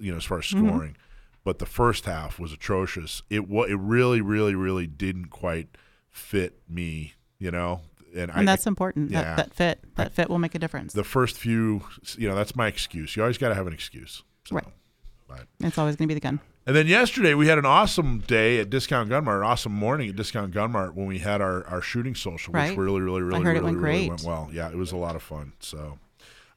[0.01, 0.97] you know, as far as scoring.
[1.45, 3.23] But the first half was atrocious.
[3.29, 5.69] It wa- it really really really didn't quite
[6.15, 7.83] fit me, you know.
[8.17, 9.11] And, I, that's important.
[9.11, 9.35] yeah.
[9.35, 10.93] That that fit that fit will make a difference.
[10.93, 11.83] the first few,
[12.17, 13.17] you know, that's my excuse.
[13.17, 14.23] You always got to have an excuse.
[14.47, 14.55] So.
[14.57, 14.65] Right.
[15.29, 16.41] But- it's always going to be the gun.
[16.67, 20.17] And then yesterday we had an awesome day at Discount Gun Mart, awesome morning at
[20.17, 22.79] Discount Gun Mart when we had our, our shooting social, which Right.
[22.79, 24.09] really, really, really, heard really, it went really great.
[24.09, 24.49] went well.
[24.51, 25.53] Yeah, it was a lot of fun.
[25.61, 25.99] So,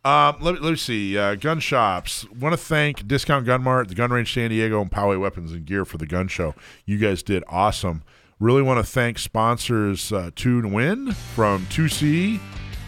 [0.05, 1.18] um, let, me, let me see.
[1.18, 2.26] Uh, gun shops.
[2.30, 5.66] Want to thank Discount Gun Mart, the Gun Range San Diego, and Poway Weapons and
[5.66, 6.55] Gear for the gun show.
[6.86, 8.03] You guys did awesome.
[8.39, 12.39] Really want to thank sponsors uh, Tune Win from TwoSee,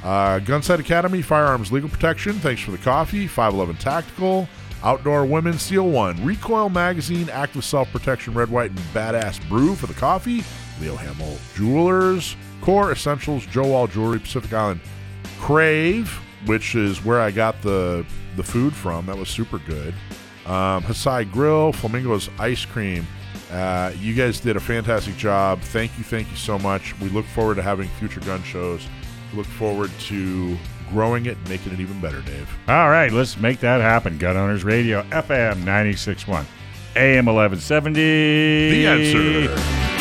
[0.03, 2.33] uh, Gunsite Academy, Firearms Legal Protection.
[2.33, 3.25] Thanks for the coffee.
[3.25, 4.47] 511 Tactical,
[4.83, 9.87] Outdoor Women, Steel One, Recoil Magazine, Active Self Protection, Red, White, and Badass Brew for
[9.87, 10.43] the coffee.
[10.79, 14.81] Leo Hamill Jewelers, Kore Essentials, Joe Wall Jewelry, Pacific Island
[15.39, 16.11] Crave,
[16.45, 19.07] which is where I got the the food from.
[19.07, 19.95] That was super good.
[20.45, 23.07] Um, Hasai Grill, Flamingos Ice Cream.
[23.51, 25.61] Uh, you guys did a fantastic job.
[25.61, 26.97] Thank you, thank you so much.
[26.99, 28.87] We look forward to having future gun shows.
[29.33, 30.57] Look forward to
[30.91, 32.49] growing it, and making it even better, Dave.
[32.67, 34.17] All right, let's make that happen.
[34.17, 36.45] Gun Owners Radio, FM 96.1,
[36.95, 38.71] AM 1170.
[38.71, 39.98] The answer.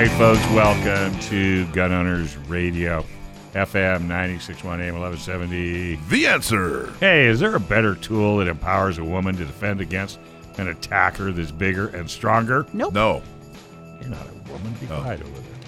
[0.00, 3.04] Right, folks, welcome to Gun Owners Radio,
[3.52, 5.96] FM 96.1, AM 1170.
[6.08, 6.90] The answer.
[7.00, 10.18] Hey, is there a better tool that empowers a woman to defend against
[10.56, 12.64] an attacker that's bigger and stronger?
[12.72, 12.94] Nope.
[12.94, 13.22] No.
[14.00, 14.72] You're not a woman.
[14.80, 15.60] Be quiet over there.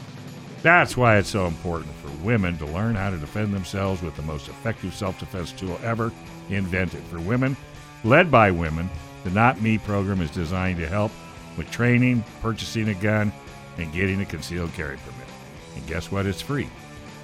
[0.62, 4.22] That's why it's so important for women to learn how to defend themselves with the
[4.22, 6.10] most effective self defense tool ever
[6.48, 7.02] invented.
[7.04, 7.54] For women,
[8.02, 8.88] led by women,
[9.24, 11.12] the Not Me program is designed to help
[11.58, 13.30] with training, purchasing a gun,
[13.78, 15.28] and getting a concealed carry permit.
[15.76, 16.26] And guess what?
[16.26, 16.68] It's free.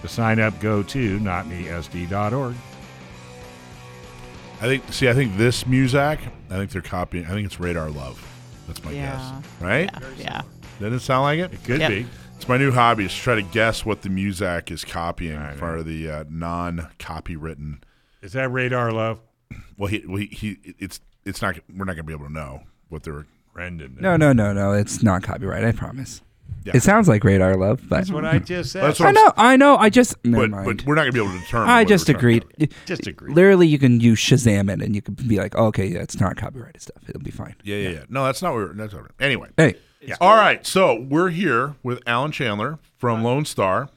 [0.03, 2.55] To sign up, go to notmesd.org.
[4.61, 4.93] I think.
[4.93, 6.19] See, I think this Muzak.
[6.51, 7.25] I think they're copying.
[7.27, 8.25] I think it's Radar Love.
[8.67, 9.17] That's my Yeah.
[9.41, 9.45] guess.
[9.61, 9.91] Right?
[9.93, 10.09] Yeah.
[10.19, 10.43] Yeah.
[10.81, 11.53] Doesn't it sound like it?
[11.53, 11.91] It could Yep.
[11.91, 12.07] be.
[12.37, 15.83] It's my new hobby is to try to guess what the Muzak is copying for
[15.83, 17.79] the uh, non-copywritten.
[18.23, 19.21] Is that radar love?
[19.77, 21.57] Well, he, well, he, he it's it's not.
[21.69, 23.27] We're not going to be able to know what they're.
[23.55, 23.97] Brendan.
[23.99, 24.73] No, no, no, no.
[24.73, 25.65] It's not copyright.
[25.65, 26.23] I promise.
[26.65, 26.73] Yeah.
[26.77, 28.83] It sounds like Radar Love, but That's what I just said.
[28.83, 29.33] That's what I I'm know.
[29.37, 29.77] I know.
[29.77, 30.65] I just never But, mind.
[30.67, 31.69] but we're not going to be able to determine.
[31.71, 32.45] I whether just we're agreed.
[32.59, 33.35] about- Just agreed.
[33.35, 36.37] Literally, you can use Shazam it, and you can be like, "Okay, yeah, it's not
[36.37, 37.03] copyrighted stuff.
[37.09, 38.05] It'll be fine." Yeah, yeah, yeah.
[38.09, 38.59] No, that's not what.
[38.59, 39.49] We're, that's not what Anyway.
[39.57, 40.17] Hey, Yeah.
[40.21, 40.67] All right.
[40.67, 43.89] So we're here with Allen Chandler from Lone Star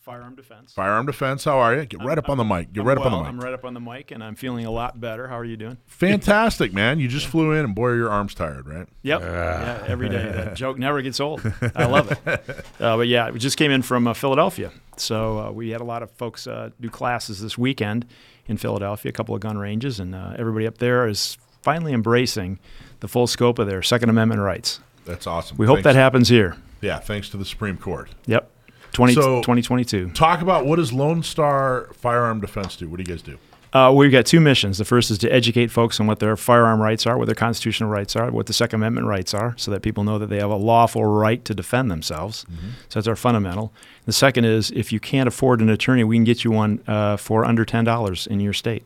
[0.00, 0.72] Firearm defense.
[0.72, 1.44] Firearm Defense.
[1.44, 1.84] How are you?
[1.84, 2.72] Get right up on the mic.
[2.72, 3.28] Get I'm right up on the mic.
[3.28, 5.28] I'm right up on the mic, and I'm feeling a lot better.
[5.28, 5.76] How are you doing?
[5.84, 6.98] Fantastic, man.
[7.00, 8.88] You just flew in, and boy, are your arms tired, right?
[9.02, 9.20] Yep.
[9.20, 10.22] yeah, every day.
[10.32, 11.42] That joke never gets old.
[11.74, 12.20] I love it.
[12.80, 14.72] Uh, but yeah, we just came in from uh, Philadelphia.
[14.96, 18.06] So uh, we had a lot of folks uh, do classes this weekend
[18.46, 22.58] in Philadelphia, a couple of gun ranges, and uh, everybody up there is finally embracing
[23.00, 24.80] the full scope of their Second Amendment rights.
[25.04, 25.58] That's awesome.
[25.58, 26.56] We hope Thanks- that happens here.
[26.80, 28.08] Yeah, thanks to the Supreme Court.
[28.24, 28.50] Yep.
[28.92, 30.10] 20, So- 2022.
[30.10, 32.88] Talk about what does Lone Star Firearm Defense do?
[32.88, 33.38] What do you guys do?
[33.72, 34.78] Uh, we've got two missions.
[34.78, 37.88] The first is to educate folks on what their firearm rights are, what their constitutional
[37.88, 40.50] rights are, what the Second Amendment rights are, so that people know that they have
[40.50, 42.44] a lawful right to defend themselves.
[42.88, 43.72] So that's our fundamental.
[44.06, 47.16] The second is if you can't afford an attorney, we can get you one uh,
[47.16, 48.82] for under ten dollars in your state.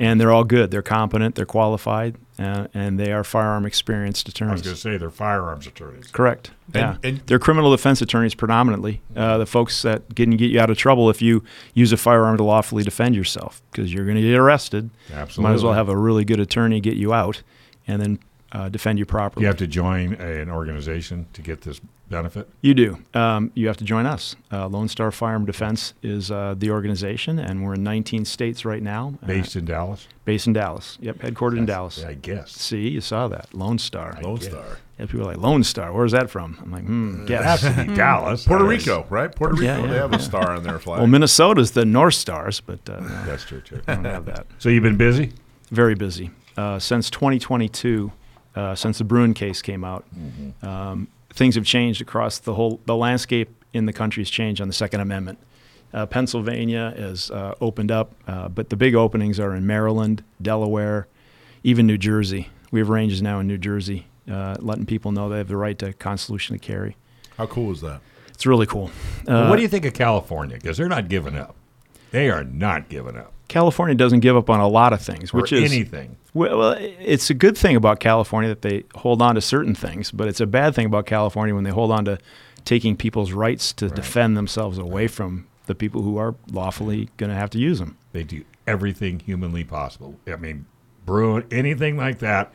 [0.00, 0.70] And they're all good.
[0.70, 1.34] They're competent.
[1.34, 4.50] They're qualified, uh, and they are firearm experienced attorneys.
[4.50, 6.06] I was going to say they're firearms attorneys.
[6.10, 6.50] Correct.
[6.72, 9.02] And- yeah, and- they're criminal defense attorneys predominantly.
[9.14, 11.44] Uh, the folks that can get you out of trouble if you
[11.74, 14.88] use a firearm to lawfully defend yourself, because you're going to get arrested.
[15.12, 15.50] Absolutely.
[15.50, 17.42] Might as well have a really good attorney get you out,
[17.86, 18.18] and then
[18.52, 19.42] uh, defend you properly.
[19.44, 22.48] You have to join a, an organization to get this benefit.
[22.60, 22.98] You do.
[23.14, 24.34] Um, you have to join us.
[24.52, 28.82] Uh, Lone Star Firearm Defense is uh, the organization, and we're in 19 states right
[28.82, 29.14] now.
[29.22, 30.08] uh, Based in Dallas.
[30.24, 30.98] based in Dallas.
[31.00, 32.04] Yep, headquartered in Dallas.
[32.04, 32.50] I guess.
[32.50, 34.18] See, you saw that Lone Star.
[34.22, 34.46] Lone guess.
[34.48, 34.78] Star.
[34.98, 35.92] Yeah, people are like Lone Star.
[35.92, 36.58] Where's that from?
[36.60, 37.62] I'm like, hmm, It guess.
[37.62, 38.44] has to be Dallas.
[38.44, 39.32] Puerto That is- Rico, right?
[39.34, 39.64] Puerto Rico.
[39.64, 40.98] Yeah, They yeah, have a star on their flag.
[40.98, 43.80] Well, Minnesota's the North Stars, but uh, That's true, too.
[43.86, 44.46] I don't have that.
[44.58, 45.32] So you've been busy?
[45.70, 48.10] Very busy uh, since 2022,
[48.56, 50.04] uh, since the Bruen case came out.
[50.62, 52.80] Um, things have changed across the whole.
[52.86, 55.38] The landscape in the country has changed on the Second Amendment.
[55.92, 61.08] Uh, Pennsylvania has uh, opened up, uh, but the big openings are in Maryland, Delaware,
[61.64, 62.48] even New Jersey.
[62.70, 65.76] We have ranges now in New Jersey, uh, letting people know they have the right
[65.80, 66.96] to constitutionally carry.
[67.36, 68.00] How cool is that?
[68.28, 68.90] It's really cool.
[69.26, 70.56] Well, Uh, what do you think of California?
[70.56, 71.56] Because they're not giving up.
[72.12, 73.32] They are not giving up.
[73.50, 76.16] California doesn't give up on a lot of things, which or is anything.
[76.32, 80.28] Well, it's a good thing about California that they hold on to certain things, but
[80.28, 82.18] it's a bad thing about California when they hold on to
[82.64, 87.36] taking people's rights to defend themselves away from the people who are lawfully going to
[87.36, 87.98] have to use them.
[88.12, 90.14] They do everything humanly possible.
[90.28, 90.66] I mean,
[91.04, 92.52] Bruen, anything like that,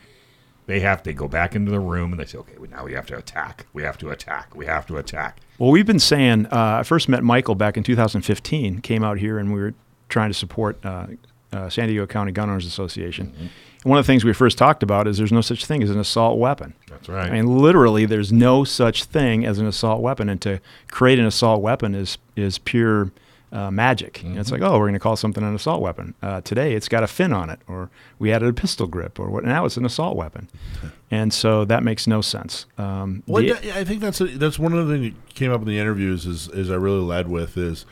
[0.66, 2.94] they have to go back into the room and they say, okay, well, now we
[2.94, 3.66] have to attack.
[3.74, 4.56] We have to attack.
[4.56, 5.42] We have to attack.
[5.60, 9.38] Well, we've been saying, uh, I first met Michael back in 2015, came out here
[9.38, 9.74] and we were
[10.10, 11.08] trying to support uh,
[11.54, 13.34] uh, San Diego County Gun Owners Association.
[13.40, 13.50] And
[13.92, 16.00] one of the things we first talked about is there's no such thing as an
[16.00, 16.74] assault weapon.
[16.90, 17.28] That's right.
[17.28, 20.60] I mean, literally, there's no such thing as an assault weapon, and to
[20.92, 23.12] create an assault weapon is is pure
[23.52, 24.22] uh, magic.
[24.24, 26.14] Know, it's like, oh, we're going to call something an assault weapon.
[26.22, 27.90] Uh, today, it's got a fin on it, or
[28.20, 29.46] we added a pistol grip, or what?
[29.46, 30.50] Now it's an assault weapon,
[31.12, 32.66] and so that makes no sense.
[32.78, 35.62] Um, Well, the- I think that's a, that's one of the things that came up
[35.62, 37.86] in the interviews is is I really led with is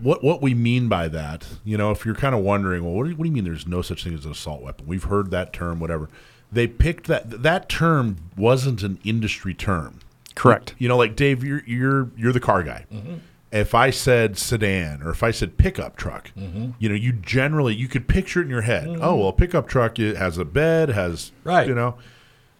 [0.00, 1.46] what what we mean by that.
[1.64, 3.44] You know, if you're kind of wondering, well, what do, you, what do you mean?
[3.44, 4.86] There's no such thing as an assault weapon.
[4.86, 6.08] We've heard that term, whatever.
[6.50, 10.00] They picked that that term wasn't an industry term.
[10.34, 10.74] correct.
[10.78, 12.86] You know, like Dave, you're you're you're the car guy.
[12.92, 13.14] Mm-hmm.
[13.50, 16.70] If I said sedan or if I said pickup truck, mm-hmm.
[16.78, 18.86] you know, you generally you could picture it in your head.
[18.88, 19.02] Mm-hmm.
[19.02, 21.66] Oh well, a pickup truck it has a bed, has Right.
[21.66, 21.96] You know,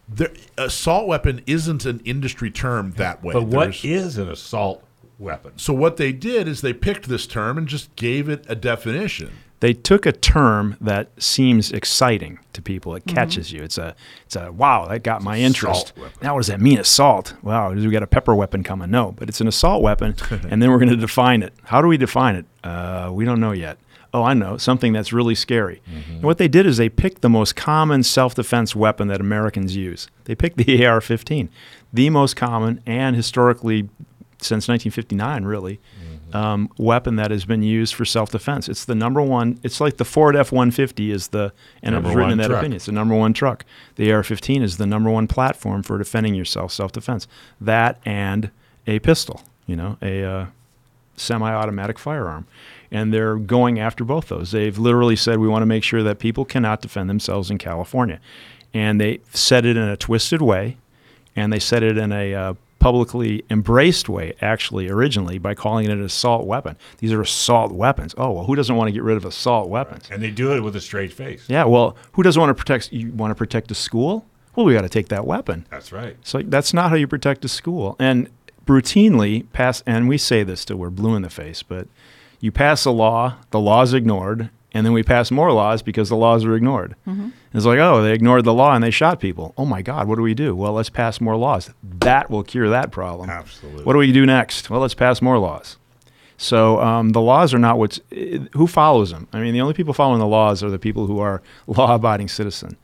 [0.07, 3.33] there, assault weapon isn't an industry term that way.
[3.33, 4.83] but what There's- is an assault
[5.19, 5.51] weapon?
[5.57, 9.31] so what they did is they picked this term and just gave it a definition.
[9.59, 12.95] They took a term that seems exciting to people.
[12.95, 13.61] It catches you.
[13.61, 13.93] It's a,
[14.25, 14.87] it's a wow.
[14.87, 15.91] That got my interest.
[16.21, 16.79] Now, what does that mean?
[16.79, 17.33] Assault.
[17.43, 17.73] Wow.
[17.73, 18.89] We got a pepper weapon coming?
[18.89, 20.15] No, but it's an assault weapon,
[20.49, 21.53] and then we're going to define it.
[21.63, 22.45] How do we define it?
[22.63, 23.77] Uh, we don't know yet.
[24.13, 25.83] Oh, I know something that's really scary.
[26.07, 30.07] And what they did is they picked the most common self-defense weapon that Americans use.
[30.23, 31.49] They picked the AR-15,
[31.93, 33.87] the most common and historically
[34.41, 35.79] since 1959, really,
[36.33, 38.69] um, weapon that has been used for self-defense.
[38.69, 39.59] It's the number one.
[39.63, 42.59] It's like the Ford F-150 is the, and it Number was written in that truck.
[42.59, 42.75] opinion.
[42.77, 43.65] It's the number one truck.
[43.95, 47.27] The AR-15 is the number one platform for defending yourself, self-defense.
[47.59, 48.51] That and
[48.87, 50.45] a pistol, you know, a uh,
[51.15, 52.47] semi-automatic firearm.
[52.91, 54.51] And they're going after both those.
[54.51, 58.19] They've literally said we want to make sure that people cannot defend themselves in California,
[58.73, 60.77] and they said it in a twisted way,
[61.35, 65.91] and they said it in a uh, publicly embraced way, actually, originally, by calling it
[65.91, 66.77] an assault weapon.
[66.97, 68.15] These are assault weapons.
[68.17, 70.07] Oh, well, who doesn't want to get rid of assault weapons?
[70.09, 71.45] And they do it with a straight face.
[71.47, 72.91] Yeah, well, who doesn't want to protect?
[72.91, 74.25] You want to protect a school?
[74.55, 75.65] Well, we got to take that weapon.
[75.69, 76.17] That's right.
[76.23, 77.95] So that's not how you protect a school.
[77.99, 78.29] And
[78.65, 81.87] routinely pass, and we say this till we're blue in the face, but
[82.39, 86.15] you pass a law, the law's ignored, and then we pass more laws because the
[86.15, 86.95] laws are ignored.
[87.53, 89.53] It's like, oh, they ignored the law and they shot people.
[89.57, 90.55] Oh my God, what do we do?
[90.55, 91.71] Well, let's pass more laws.
[91.83, 93.29] That will cure that problem.
[93.29, 93.83] Absolutely.
[93.83, 94.69] What do we do next?
[94.69, 95.77] Well, let's pass more laws.
[96.37, 97.99] So um, the laws are not what's
[98.53, 99.27] who follows them.
[99.33, 102.77] I mean, the only people following the laws are the people who are law-abiding citizen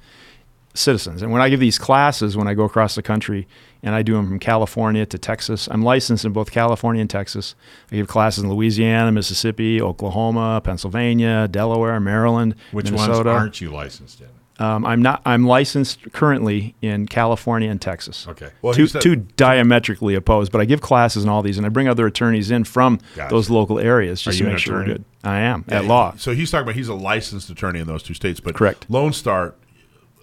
[0.73, 1.21] citizens.
[1.21, 3.47] And when I give these classes, when I go across the country,
[3.86, 7.55] and I do them from California to Texas, I'm licensed in both California and Texas.
[7.91, 13.13] I give classes in Louisiana, Mississippi, Oklahoma, Pennsylvania, Delaware, Maryland, Which Minnesota.
[13.13, 14.27] ones aren't you licensed in?
[14.57, 15.21] Um, I'm not.
[15.25, 18.25] I'm licensed currently in California and Texas.
[18.29, 18.51] Okay.
[18.61, 21.69] Well, two, said- two diametrically opposed, but I give classes in all these, and I
[21.69, 23.33] bring other attorneys in from Gotcha.
[23.36, 25.03] those local areas just Are to make sure we're good.
[25.25, 26.13] I am at law.
[26.17, 28.86] So he's talking about he's a licensed attorney in those two states, but Correct.
[28.89, 29.55] Lone Star,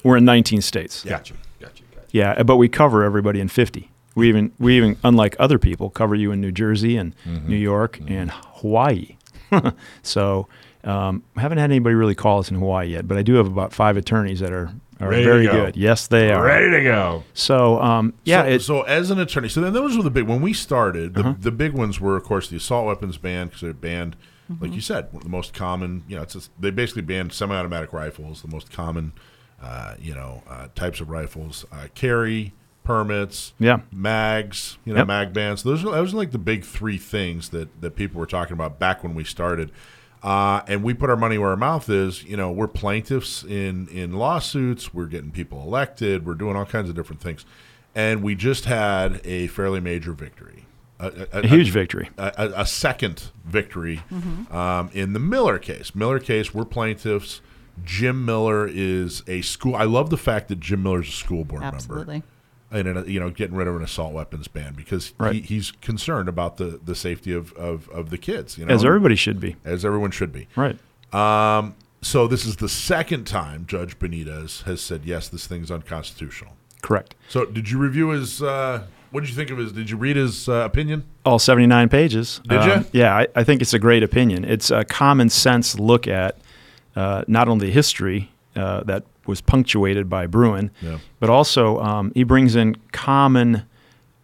[0.02, 1.04] We're in 19 states.
[1.04, 1.34] Gotcha.
[1.34, 1.34] Gotcha.
[2.12, 3.90] Yeah, but we cover everybody in 50.
[4.14, 7.48] We even we even unlike other people cover you in New Jersey and Mm-hmm.
[7.48, 9.16] New York and Hawaii.
[10.02, 10.48] so
[10.84, 13.46] um, I haven't had anybody really call us in Hawaii yet, but I do have
[13.46, 15.52] about five attorneys that are are Ready very go.
[15.52, 15.76] good.
[15.76, 16.44] Yes, they are.
[16.44, 17.24] Ready to go.
[17.34, 20.28] So um, yeah, so, it, so as an attorney, so then those were the big.
[20.28, 21.34] When we started, the, Uh-huh.
[21.40, 24.14] the big ones were, of course, the assault weapons ban because they're banned,
[24.60, 26.04] like you said, the most common.
[26.06, 29.12] You know, it's just, they basically banned semi-automatic rifles, the most common,
[29.62, 32.52] uh, you know, uh, types of rifles, uh, carry
[32.84, 33.80] permits, Yeah.
[33.92, 35.06] mags, you know, Yep.
[35.06, 35.62] mag bans.
[35.62, 38.78] Those are those are like the big three things that that people were talking about
[38.78, 39.70] back when we started.
[40.22, 42.22] Uh, and we put our money where our mouth is.
[42.24, 44.92] You know, we're plaintiffs in in lawsuits.
[44.94, 46.24] We're getting people elected.
[46.26, 47.44] We're doing all kinds of different things,
[47.94, 50.66] and we just had a fairly major victory,
[51.00, 52.08] a, a huge victory.
[52.18, 54.02] a, a, a second victory
[54.50, 55.92] um, in the Miller case.
[55.94, 57.40] Miller case, we're plaintiffs.
[57.85, 59.74] Jim Miller is a school.
[59.74, 62.22] I love the fact that Jim Miller's a school board member Absolutely.
[62.70, 65.35] and you know getting rid of an assault weapons ban because Right.
[65.35, 68.57] he, he's concerned about the, the safety of, of, of the kids.
[68.59, 69.57] You know, As everybody should be.
[69.64, 70.49] as everyone should be.
[70.57, 70.78] Right.
[71.14, 76.53] Um, so this is the second time Judge Benitez has said yes, this thing's unconstitutional.
[76.83, 77.14] Correct.
[77.28, 78.43] So did you review his?
[78.43, 79.72] Uh, what did you think of his?
[79.72, 81.05] Did you read his uh, opinion?
[81.24, 82.41] All 79 pages.
[82.49, 82.83] Did Um, ya?
[82.93, 84.45] Yeah, I, I think it's a great opinion.
[84.45, 86.39] It's a common sense look at
[86.97, 90.99] uh, not only history uh, that was punctuated by Bruen, Yeah.
[91.20, 93.62] but also um, he brings in common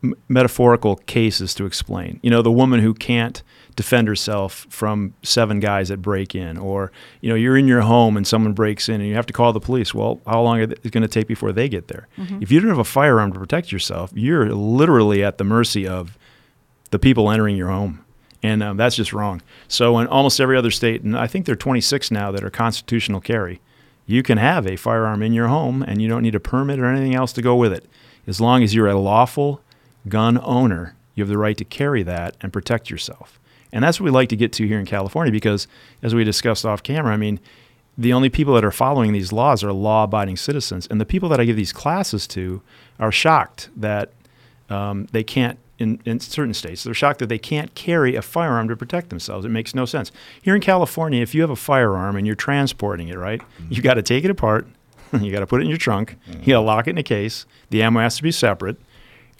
[0.02, 2.18] m- metaphorical cases to explain.
[2.22, 3.42] You know, the woman who can't
[3.76, 6.90] defend herself from seven guys that break in, or
[7.20, 9.52] you know, you're in your home and someone breaks in and you have to call
[9.52, 9.94] the police.
[9.94, 12.08] Well, how long is it going to take before they get there?
[12.40, 16.18] If you don't have a firearm to protect yourself, you're literally at the mercy of
[16.90, 18.04] the people entering your home.
[18.42, 19.42] And um, that's just wrong.
[19.66, 22.50] So, in almost every other state, and I think there are 26 now that are
[22.50, 23.60] constitutional carry,
[24.06, 26.86] you can have a firearm in your home and you don't need a permit or
[26.86, 27.84] anything else to go with it.
[28.26, 29.60] As long as you're a lawful
[30.08, 33.38] gun owner, you have the right to carry that and protect yourself.
[33.72, 35.66] And that's what we like to get to here in California because,
[36.02, 37.40] as we discussed off camera, I mean,
[37.98, 40.86] the only people that are following these laws are law abiding citizens.
[40.86, 42.62] And the people that I give these classes to
[43.00, 44.12] are shocked that
[44.70, 48.68] um, they can't, in, in certain states, they're shocked that they can't carry a firearm
[48.68, 49.44] to protect themselves.
[49.44, 50.10] It makes no sense.
[50.42, 53.94] Here in California, if you have a firearm and you're transporting it, right, you got
[53.94, 54.66] to take it apart,
[55.20, 57.02] you got to put it in your trunk, you got to lock it in a
[57.02, 58.76] case, the ammo has to be separate.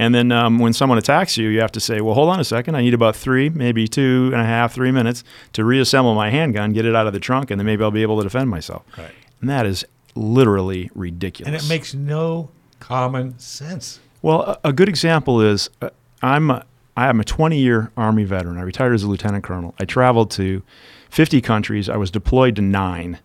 [0.00, 2.44] And then um, when someone attacks you, you have to say, well, hold on a
[2.44, 2.76] second.
[2.76, 5.24] I need about three, maybe two and a half, three minutes
[5.54, 8.02] to reassemble my handgun, get it out of the trunk, and then maybe I'll be
[8.02, 8.84] able to defend myself.
[8.96, 9.10] Right.
[9.40, 9.84] And that is
[10.14, 11.48] literally ridiculous.
[11.48, 13.98] And it makes no common sense.
[14.22, 15.90] Well, a, a good example is uh,
[16.22, 16.64] I'm a,
[16.96, 18.58] I am a 20 year Army veteran.
[18.58, 19.74] I retired as a lieutenant colonel.
[19.78, 20.62] I traveled to
[21.10, 21.88] 50 countries.
[21.88, 23.18] I was deployed to nine.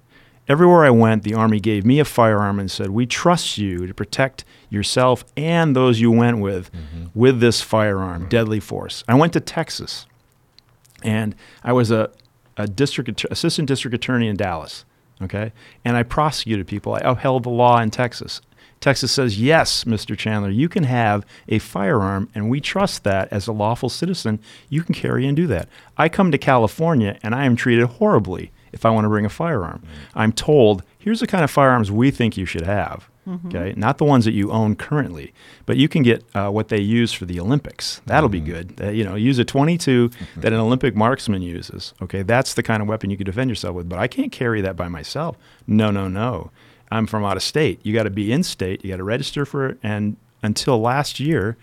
[0.47, 3.93] Everywhere I went, the Army gave me a firearm and said, We trust you to
[3.93, 7.05] protect yourself and those you went with mm-hmm.
[7.13, 9.03] with this firearm, deadly force.
[9.07, 10.05] I went to Texas
[11.01, 12.11] and I was a,
[12.57, 14.85] a district assistant district attorney in Dallas.
[15.21, 15.53] Okay,
[15.85, 16.95] and I prosecuted people.
[16.95, 18.41] I upheld the law in Texas.
[18.83, 20.17] Texas says yes, Mr.
[20.17, 24.83] Chandler, you can have a firearm, and we trust that as a lawful citizen, you
[24.83, 25.69] can carry and do that.
[25.97, 29.29] I come to California and I am treated horribly if I want to bring a
[29.29, 29.83] firearm.
[30.15, 33.09] I'm told here's the kind of firearms we think you should have.
[33.45, 35.33] Okay, not the ones that you own currently,
[35.65, 38.01] but you can get uh, what they use for the Olympics.
[38.05, 38.77] That'll be good.
[38.81, 41.93] Uh, you know, use a 22 that an Olympic marksman uses.
[42.01, 43.87] Okay, that's the kind of weapon you can defend yourself with.
[43.87, 45.37] But I can't carry that by myself.
[45.65, 46.51] No, no, no.
[46.93, 47.79] I'm from out of state.
[47.83, 48.83] You got to be in state.
[48.83, 49.77] You got to register for it.
[49.83, 51.57] And until last year,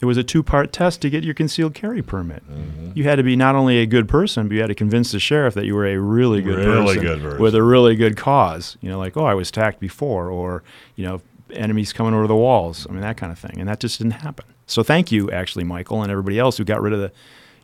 [0.00, 2.42] It was a two-part test to get your concealed carry permit.
[2.50, 2.90] Mm-hmm.
[2.94, 5.18] You had to be not only a good person, but you had to convince the
[5.20, 7.40] sheriff that you were a really good Really person good person.
[7.42, 8.76] with a really good cause.
[8.82, 10.62] You know, like oh, I was attacked before, or
[10.96, 11.22] you know,
[11.54, 12.86] enemies coming over the walls.
[12.86, 14.44] I mean, that kind of thing, and that just didn't happen.
[14.66, 17.10] So thank you, actually, Michael, and everybody else who got rid of the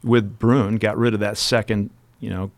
[0.03, 1.91] with Bruen got rid of that second,
[2.21, 2.51] you know,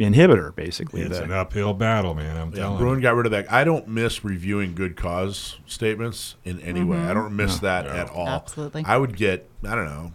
[0.00, 1.02] inhibitor basically.
[1.02, 2.36] It's the- an uphill battle, man.
[2.36, 3.02] I'm Yeah, telling Bruen you.
[3.02, 3.52] got rid of that.
[3.52, 6.96] I don't miss reviewing good cause statements in any way.
[6.96, 7.10] Mm-hmm.
[7.10, 8.26] I don't miss that at all.
[8.28, 8.84] Absolutely.
[8.86, 10.12] I would get, I don't know,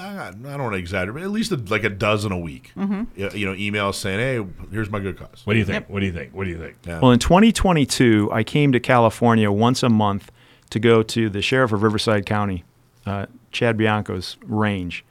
[0.00, 2.72] I don't want to exaggerate, but at least a, like a dozen a week.
[2.76, 3.02] Mm-hmm.
[3.20, 5.42] You you know, emails saying, hey, here's my good cause.
[5.44, 5.88] What do you think?
[5.88, 6.32] What do you think?
[6.34, 6.76] What do you think?
[6.86, 7.00] Yeah.
[7.00, 10.30] Well, in 2022, I came to California once a month
[10.70, 12.64] to go to the sheriff of Riverside County,
[13.06, 15.04] uh, Chad Bianco's range.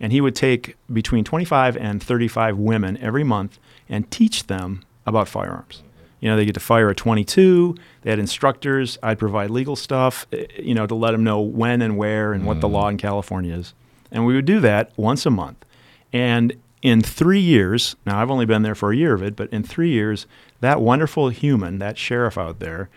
[0.00, 3.58] And he would take between 25 and 35 women every month
[3.88, 5.82] and teach them about firearms.
[6.20, 7.74] You know, they get to fire a 22.
[8.02, 8.96] They had instructors.
[9.02, 12.46] I'd provide legal stuff, eh, you know, to let them know when and where and
[12.46, 13.74] what the law in California is.
[14.10, 15.64] And we would do that once a month.
[16.12, 19.52] And in three years, now I've only been there for a year of it, but
[19.52, 20.26] in three years,
[20.60, 22.88] that wonderful human, that sheriff out there,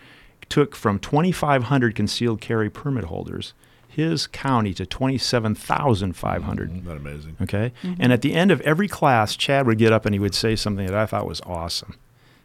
[0.48, 3.54] took from 2,500 concealed carry permit holders
[3.96, 6.68] his county to 27,500.
[6.68, 6.76] Mm-hmm.
[6.76, 7.36] Isn't that amazing?
[7.40, 7.72] Okay.
[7.82, 7.94] Mm-hmm.
[7.98, 10.54] And at the end of every class, Chad would get up and he would say
[10.54, 11.94] something that I thought was awesome.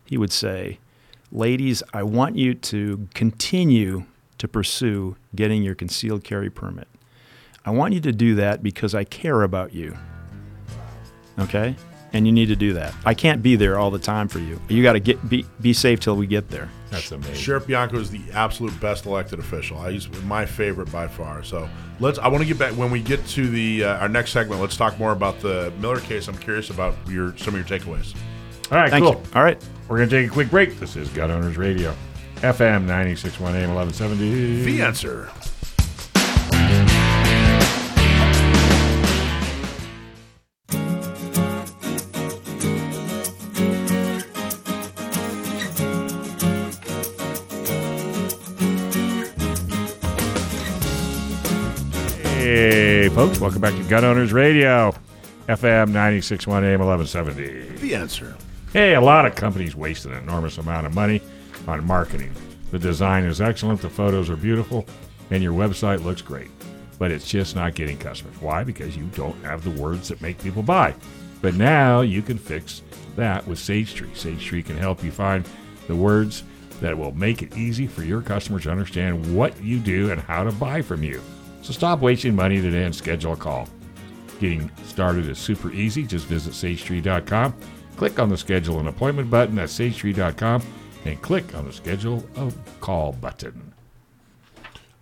[0.06, 0.80] He would say,
[1.30, 4.06] Ladies, I want you to continue
[4.38, 6.88] to pursue getting your concealed carry permit.
[7.66, 9.98] I want you to do that because I care about you.
[11.38, 11.76] Okay?
[12.14, 12.94] And you need to do that.
[13.06, 14.60] I can't be there all the time for you.
[14.68, 16.70] You got to get be, be safe till we get there.
[16.90, 17.36] That's amazing.
[17.36, 19.78] Sheriff Bianco is the absolute best elected official.
[19.78, 21.42] I he's my favorite by far.
[21.44, 21.70] So
[22.02, 22.20] let's.
[22.20, 24.60] I want to get back when we get to the uh, our next segment.
[24.60, 26.28] Let's talk more about the Miller case.
[26.28, 28.14] I'm curious about your some of your takeaways.
[28.72, 29.14] All right, Thank cool.
[29.14, 29.24] you.
[29.36, 29.62] All right.
[29.88, 30.80] We're going to take a quick break.
[30.80, 31.94] This is Gun Owners Radio,
[32.38, 34.64] FM 961 AM 1170.
[34.64, 35.30] The answer.
[52.62, 54.94] Hey, folks, welcome back to Gun Owners Radio,
[55.50, 57.78] FM 961 AM 1170.
[57.80, 58.38] The answer.
[58.72, 61.24] Hey, a lot of companies waste an enormous amount of money
[61.68, 62.32] on marketing.
[62.70, 64.86] The design is excellent, the photos are beautiful,
[65.32, 66.52] and your website looks great.
[67.00, 68.40] But it's just not getting customers.
[68.40, 68.64] Why?
[68.64, 70.94] Because you don't have the words that make people buy.
[71.42, 72.84] But now you can fix
[73.16, 74.14] that with Sage Tree.
[74.14, 75.50] Sage Tree can help you find
[75.88, 76.44] the words
[76.80, 80.44] that will make it easy for your customers to understand what you do and how
[80.44, 81.20] to buy from you.
[81.62, 83.68] So stop wasting money today and schedule a call.
[84.40, 86.04] Getting started is super easy.
[86.04, 87.56] Just visit sagetree.com,
[87.96, 90.64] click on the schedule an appointment button at sagetree.com,
[91.06, 93.71] and click on the schedule a call button.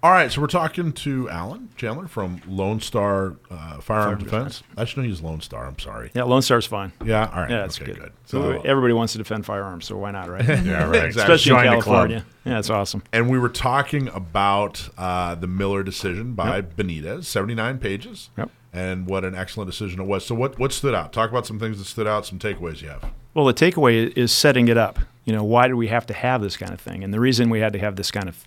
[0.01, 4.63] All right, so we're talking to Allen Chandler from Lone Star uh, Firearm Defense.
[4.77, 5.65] I should know he's Lone Star.
[5.65, 6.09] I'm sorry.
[6.13, 6.93] Yeah, Lone Star's fine.
[7.03, 7.49] Yeah, all right.
[7.49, 7.99] Yeah, that's okay, good.
[8.03, 8.11] good.
[8.23, 10.45] So everybody wants to defend firearms, so why not, right?
[10.63, 11.03] Yeah, right.
[11.03, 11.35] Exactly.
[11.35, 11.83] Especially in Join club.
[11.83, 12.25] California.
[12.45, 13.03] Yeah, it's awesome.
[13.11, 18.51] and we were talking about uh, the Miller decision by Benitez, 79 pages, Yep.
[18.71, 20.25] and what an excellent decision it was.
[20.25, 21.11] So, what what stood out?
[21.11, 23.03] Talk about some things that stood out, some takeaways you have.
[23.33, 24.97] Well, the takeaway is setting it up.
[25.25, 27.03] You know, why do we have to have this kind of thing?
[27.03, 28.45] And the reason we had to have this kind of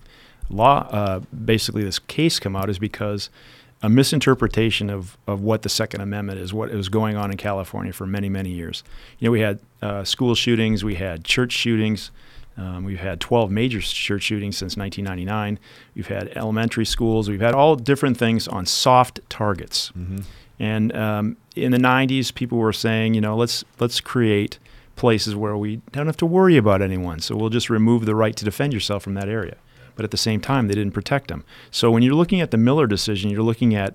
[0.51, 3.31] law, uh, basically this case come out, is because
[3.83, 7.93] a misinterpretation of, of what the Second Amendment is, what was going on in California
[7.93, 8.85] for many, many years.
[9.19, 12.13] You know, we had uh, school shootings, we had church shootings,
[12.57, 15.59] um, we've had 12 major church shootings since 1999.
[15.95, 19.91] We've had elementary schools, we've had all different things on soft targets.
[20.59, 24.59] And um, in the 90s, people were saying, you know, let's let's create
[24.95, 27.19] places where we don't have to worry about anyone.
[27.19, 29.57] So we'll just remove the right to defend yourself from that area.
[29.95, 31.45] But at the same time, they didn't protect them.
[31.71, 33.95] So when you're looking at the Miller decision, you're looking at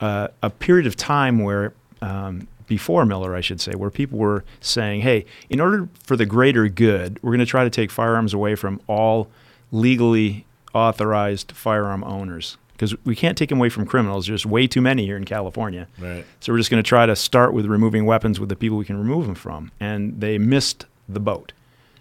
[0.00, 1.72] uh, a period of time where,
[2.02, 6.26] um, before Miller, I should say, where people were saying, hey, in order for the
[6.26, 9.28] greater good, we're going to try to take firearms away from all
[9.70, 12.56] legally authorized firearm owners.
[12.72, 14.26] Because we can't take them away from criminals.
[14.26, 15.86] There's just way too many here in California.
[15.98, 16.24] Right.
[16.40, 18.84] So we're just going to try to start with removing weapons with the people we
[18.84, 19.70] can remove them from.
[19.78, 21.52] And they missed the boat.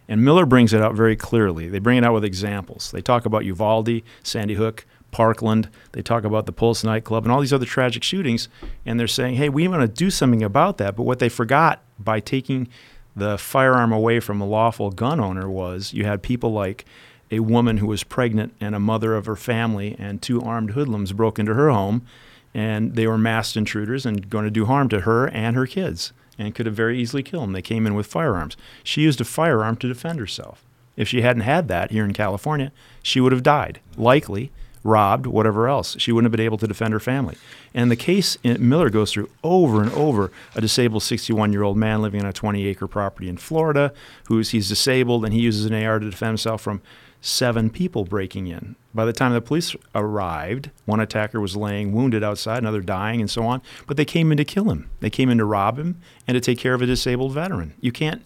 [0.08, 1.70] And Miller brings it out very clearly.
[1.70, 2.92] They bring it out with examples.
[2.92, 5.70] They talk about Uvalde, Sandy Hook, Parkland.
[5.94, 8.50] They talk about the Pulse nightclub and all these other tragic shootings.
[8.86, 10.96] And they're saying, hey, we want to do something about that.
[10.96, 12.68] But what they forgot by taking
[13.16, 16.86] the firearm away from a lawful gun owner was you had people like
[17.32, 21.14] a woman who was pregnant and a mother of her family, and two armed hoodlums
[21.14, 22.06] broke into her home,
[22.54, 26.14] and they were masked intruders and going to do harm to her and her kids,
[26.38, 27.54] and could have very easily killed him.
[27.54, 28.58] They came in with firearms.
[28.84, 30.64] She used a firearm to defend herself.
[30.96, 34.52] If she hadn't had that here in California, she would have died, likely,
[34.84, 35.96] robbed, whatever else.
[36.00, 37.38] She wouldn't have been able to defend her family.
[37.74, 42.02] And the case Miller goes through over and over a disabled 61 year old man
[42.02, 43.94] living on a 20 acre property in Florida
[44.28, 46.82] who's he's disabled and he uses an AR to defend himself from
[47.24, 48.76] seven people breaking in.
[48.94, 53.32] By the time the police arrived, one attacker was laying wounded outside, another dying, and
[53.32, 53.62] so on.
[53.88, 54.90] But they came in to kill him.
[55.00, 57.74] They came in to rob him and to take care of a disabled veteran.
[57.80, 58.24] You can't.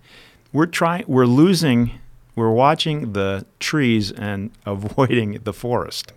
[0.51, 1.05] We're trying.
[1.07, 1.91] We're losing.
[2.35, 6.11] We're watching the trees and avoiding the forest,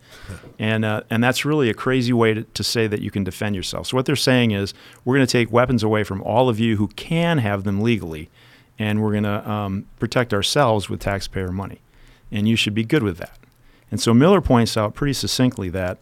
[0.59, 3.57] and uh, and that's really a crazy way to, to say that you can defend
[3.57, 3.89] yourself.
[3.89, 4.73] So what they're saying is
[5.05, 8.31] we're going to take weapons away from all of you who can have them legally,
[8.78, 11.81] and we're going to um, protect ourselves with taxpayer money
[12.31, 13.39] and you should be good with that.
[13.90, 15.98] And so Miller points out pretty succinctly that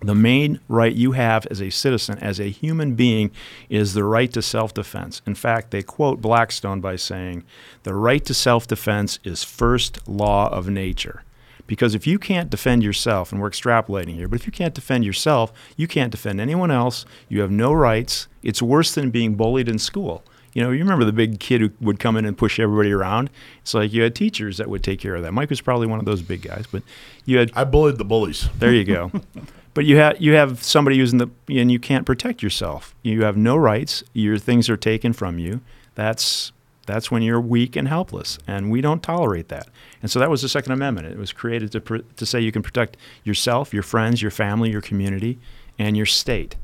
[0.00, 3.30] the main right you have as a citizen, as a human being,
[3.68, 5.22] is the right to self defense.
[5.26, 7.44] In fact, they quote Blackstone by saying,
[7.84, 11.22] the right to self defense is first law of nature.
[11.68, 15.04] Because if you can't defend yourself, and we're extrapolating here, but if you can't defend
[15.04, 17.06] yourself, you can't defend anyone else.
[17.28, 18.26] You have no rights.
[18.42, 20.24] It's worse than being bullied in school.
[20.52, 23.30] You know, you remember the big kid who would come in and push everybody around.
[23.62, 25.32] It's like you had teachers that would take care of that.
[25.32, 26.82] Mike was probably one of those big guys, but
[27.24, 27.50] you had.
[27.54, 28.48] I bullied the bullies.
[28.58, 29.10] There you go.
[29.74, 32.94] but you have you have somebody using the and you can't protect yourself.
[33.02, 34.04] You have no rights.
[34.12, 35.60] Your things are taken from you.
[35.94, 36.52] That's
[36.86, 39.68] that's when you're weak and helpless, and we don't tolerate that.
[40.02, 41.06] And so that was the Second Amendment.
[41.06, 44.70] It was created to pr- to say you can protect yourself, your friends, your family,
[44.70, 45.38] your community,
[45.78, 46.56] and your state.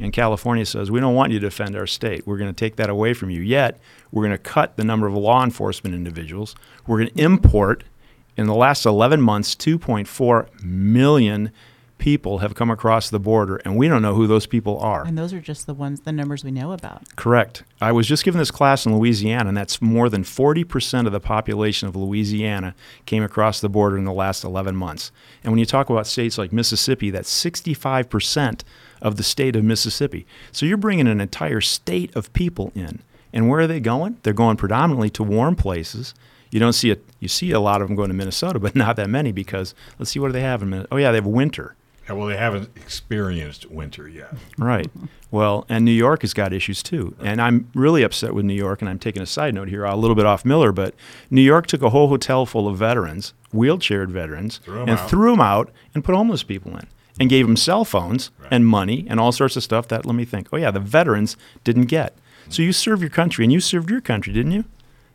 [0.00, 2.26] And California says, we don't want you to defend our state.
[2.26, 3.40] We're going to take that away from you.
[3.40, 3.80] Yet,
[4.12, 6.54] we're going to cut the number of law enforcement individuals.
[6.86, 7.84] We're going to import,
[8.36, 11.50] in the last 11 months, 2.4 million
[11.98, 15.04] people have come across the border, and we don't know who those people are.
[15.04, 17.16] And those are just the ones, the numbers we know about.
[17.16, 17.64] Correct.
[17.80, 21.18] I was just given this class in Louisiana, and that's more than 40% of the
[21.18, 25.10] population of Louisiana came across the border in the last 11 months.
[25.42, 28.62] And when you talk about states like Mississippi, that's 65%
[29.02, 30.26] of the state of Mississippi.
[30.52, 33.00] So you're bringing an entire state of people in.
[33.32, 34.16] And where are they going?
[34.22, 36.14] They're going predominantly to warm places.
[36.50, 38.96] You don't see a you see a lot of them going to Minnesota, but not
[38.96, 40.94] that many because let's see what do they have in Minnesota.
[40.94, 41.74] Oh yeah, they have winter.
[42.06, 44.32] Yeah, well, they haven't experienced winter yet.
[44.56, 44.90] Right.
[45.30, 47.14] Well, and New York has got issues too.
[47.20, 49.94] And I'm really upset with New York, and I'm taking a side note here, a
[49.94, 50.94] little bit off Miller, but
[51.30, 55.10] New York took a whole hotel full of veterans, wheelchaired veterans, Threw and out.
[55.10, 56.86] threw them out and put homeless people in
[57.20, 58.48] and gave them cell phones Right.
[58.52, 61.36] and money and all sorts of stuff that, let me think, oh, yeah, the veterans
[61.64, 62.16] didn't get.
[62.48, 64.64] So you served your country, and you served your country, didn't you?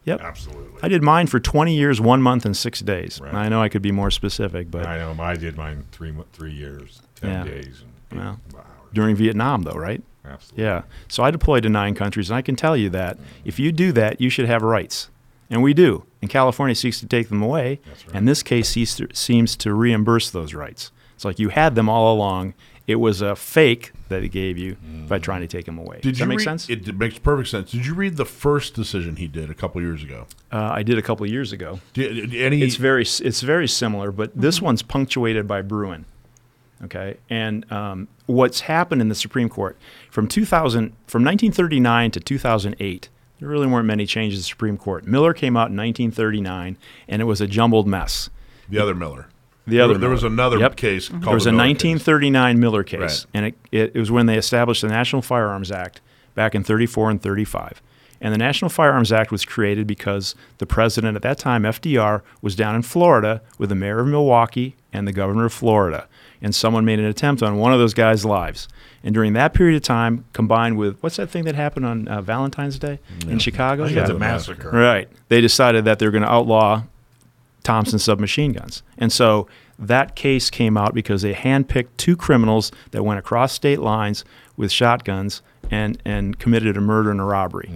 [0.06, 0.22] Yep.
[0.22, 0.80] Absolutely.
[0.84, 3.20] I did mine for 20 years, one month, and six days.
[3.24, 3.34] Right.
[3.34, 5.16] I know I could be more specific, but I know.
[5.24, 7.44] I did mine three three years, ten Yeah.
[7.46, 8.40] days, and Well.
[8.56, 8.66] hours.
[8.94, 10.04] during Vietnam, though, right?
[10.26, 10.64] Absolutely.
[10.64, 10.82] Yeah.
[11.08, 13.92] So I deployed to nine countries, and I can tell you that if you do
[13.94, 15.10] that, you should have rights.
[15.50, 16.04] And we do.
[16.22, 17.80] And California seeks to take them away.
[17.88, 18.16] That's right.
[18.16, 18.70] And this case
[19.14, 20.92] seems to reimburse those rights.
[21.24, 22.54] It's like you had them all along.
[22.86, 24.76] It was a fake that he gave you
[25.08, 26.02] by trying to take them away.
[26.02, 26.70] Did Does that make read, sense?
[26.70, 27.72] It, it makes perfect sense.
[27.72, 30.26] Did you read the first decision he did a couple years ago?
[30.52, 31.80] Uh, I did a couple years ago.
[31.94, 36.04] Did, did any It's very it's very similar, but this one's punctuated by Bruen.
[36.84, 39.78] Okay, and um, what's happened in the Supreme Court
[40.12, 43.08] from 2000 from 1939 to 2008,
[43.40, 45.08] there really weren't many changes in the Supreme Court.
[45.08, 46.76] Miller came out in 1939,
[47.08, 48.30] and it was a jumbled mess.
[48.68, 49.28] the other Miller?
[49.66, 50.76] The other there was another Yep.
[50.76, 51.84] case called There was the a Miller case.
[51.84, 53.26] 1939 Miller case, Right.
[53.34, 56.02] and it, it, it was when they established the National Firearms Act
[56.36, 57.82] back in 34 and 35.
[58.20, 62.56] And the National Firearms Act was created because the president at that time, FDR, was
[62.56, 66.08] down in Florida with the mayor of Milwaukee and the governor of Florida.
[66.42, 68.70] And someone made an attempt on one of those guys' lives.
[69.04, 72.22] And during that period of time, combined with what's that thing that happened on uh,
[72.22, 73.84] Valentine's Day in Chicago?
[73.86, 74.70] It's a massacre.
[74.72, 75.10] Right.
[75.28, 76.84] They decided that they're going to outlaw
[77.64, 78.84] Thompson submachine guns.
[78.98, 79.48] And so
[79.80, 84.24] that case came out because they handpicked two criminals that went across state lines
[84.56, 85.42] with shotguns
[85.72, 87.70] and, and committed a murder and a robbery.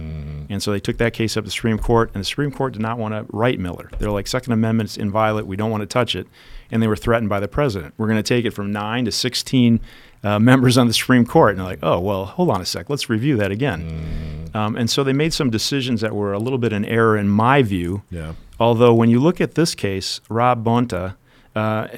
[0.50, 2.74] And so they took that case up to the Supreme Court, and the Supreme Court
[2.74, 3.90] did not want to write Miller.
[3.98, 5.46] They're like, Second Amendment's inviolate.
[5.46, 6.26] We don't want to touch it.
[6.70, 7.94] And they were threatened by the president.
[7.96, 9.80] We're going to take it from nine to 16
[10.22, 11.52] uh, members on the Supreme Court.
[11.52, 12.90] And they're like, oh, well, hold on a sec.
[12.90, 14.50] Let's review that again.
[14.54, 17.28] Um, and so they made some decisions that were a little bit in error, in
[17.28, 18.02] my view.
[18.10, 18.34] Yeah.
[18.60, 21.16] Although when you look at this case, Rob Bonta,
[21.54, 21.88] uh,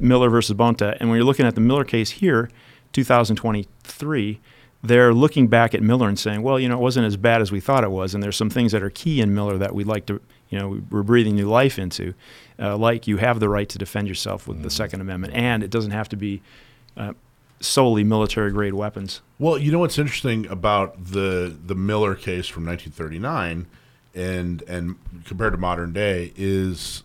[0.00, 2.50] Miller versus Bonta, and when you're looking at the Miller case here,
[2.92, 4.40] 2023,
[4.82, 7.52] they're looking back at Miller and saying, well, you know, it wasn't as bad as
[7.52, 9.86] we thought it was, and there's some things that are key in Miller that we'd
[9.86, 10.20] like to,
[10.50, 12.14] you know, we're breathing new life into,
[12.58, 15.70] uh, like you have the right to defend yourself with the Second Amendment, and it
[15.70, 16.42] doesn't have to be
[16.96, 17.12] uh,
[17.60, 19.22] solely military grade weapons.
[19.38, 23.66] Well, you know what's interesting about the the Miller case from 1939
[24.14, 27.02] and and compared to modern day is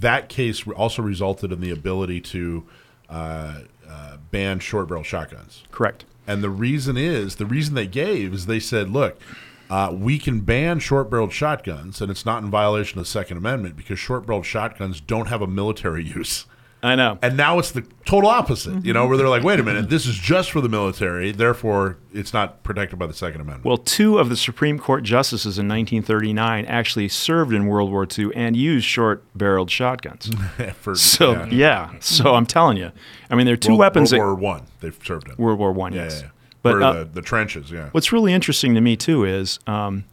[0.00, 2.64] that case also resulted in the ability to
[3.08, 5.64] uh, uh, ban short barrel shotguns.
[5.70, 6.04] Correct.
[6.26, 9.20] And the reason is the reason they gave is they said, look,
[9.68, 13.38] uh, we can ban short barreled shotguns, and it's not in violation of the Second
[13.38, 16.46] Amendment because short barreled shotguns don't have a military use.
[16.84, 17.16] I know.
[17.22, 20.04] And now it's the total opposite, you know, where they're like, wait a minute, this
[20.04, 23.64] is just for the military, therefore it's not protected by the Second Amendment.
[23.64, 28.30] Well, two of the Supreme Court justices in 1939 actually served in World War II
[28.34, 30.28] and used short-barreled shotguns.
[30.80, 31.92] For, So yeah.
[32.00, 32.90] so I'm telling you,
[33.30, 34.12] I mean, there are two World, weapons.
[34.12, 35.36] World that- War One, they've served in.
[35.36, 35.92] World War One.
[35.92, 36.16] yeah, yes.
[36.16, 36.30] yeah, yeah.
[36.62, 37.90] But uh, the, the trenches, yeah.
[37.92, 40.04] What's really interesting to me too is um,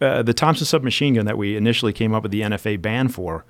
[0.00, 3.44] uh, the Thompson submachine gun that we initially came up with the NFA ban for.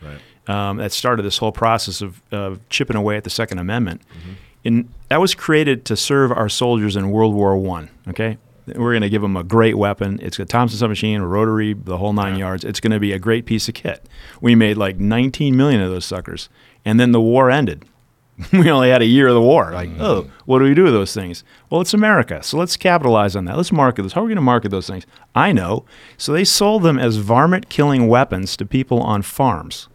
[0.49, 4.03] Um, that started this whole process of, of chipping away at the Second Amendment.
[4.11, 4.33] Mm-hmm.
[4.65, 7.91] In, that was created to serve our soldiers in World War One.
[8.09, 10.19] Okay, we're going to give them a great weapon.
[10.23, 12.65] It's a Thompson submachine, a rotary, the whole nine yards.
[12.65, 14.05] It's going to be a great piece of kit.
[14.41, 16.49] We made like 19 million of those suckers,
[16.85, 17.85] and then the war ended.
[18.53, 19.71] we only had a year of the war.
[19.73, 20.01] Like, Mm-hmm.
[20.03, 21.45] oh, what do we do with those things?
[21.71, 23.57] Well, it's America, so let's capitalize on that.
[23.57, 24.13] Let's market this.
[24.15, 25.07] How are we going to market those things?
[25.35, 25.85] I know.
[26.17, 29.89] So they sold them as varmint killing weapons to people on farms,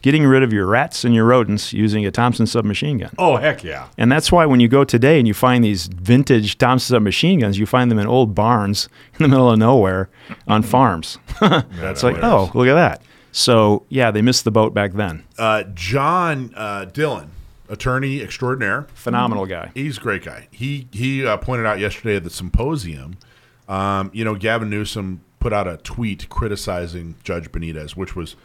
[0.00, 3.10] Getting rid of your rats and your rodents using a Thompson submachine gun.
[3.16, 3.88] Oh, heck yeah.
[3.96, 7.58] And that's why when you go today and you find these vintage Thompson submachine guns,
[7.58, 10.08] you find them in old barns in the middle of nowhere
[10.48, 11.18] on farms.
[11.40, 13.02] it's like, oh, look at that.
[13.30, 15.24] So yeah, they missed the boat back then.
[15.38, 17.30] Uh, John uh, Dillon,
[17.68, 19.70] attorney extraordinaire, Phenomenal guy.
[19.74, 20.48] He's a great guy.
[20.50, 23.16] He he uh, pointed out yesterday at the symposium.
[23.68, 28.36] Um, you know, Gavin Newsom put out a tweet criticizing Judge Benitez, which was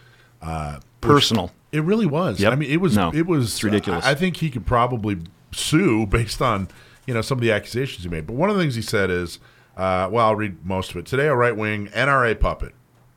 [0.42, 1.52] uh, Personal.
[1.72, 2.40] it really was.
[2.40, 2.52] Yep.
[2.52, 2.96] I mean, it was.
[2.96, 4.06] No, it was ridiculous.
[4.06, 5.18] I, I think he could probably
[5.52, 6.68] sue based on
[7.06, 8.28] you know some of the accusations he made.
[8.28, 9.40] But one of the things he said is,
[9.78, 11.06] uh, well, I'll read most of it.
[11.06, 12.74] Today, a right wing NRA puppet,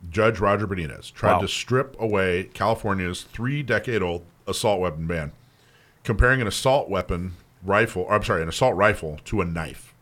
[0.09, 1.39] Judge Roger Benitez, tried Wow.
[1.41, 5.31] to strip away California's three decade old assault weapon ban,
[6.03, 7.33] comparing an assault weapon
[7.63, 9.93] rifle, or I'm sorry, an assault rifle to a knife.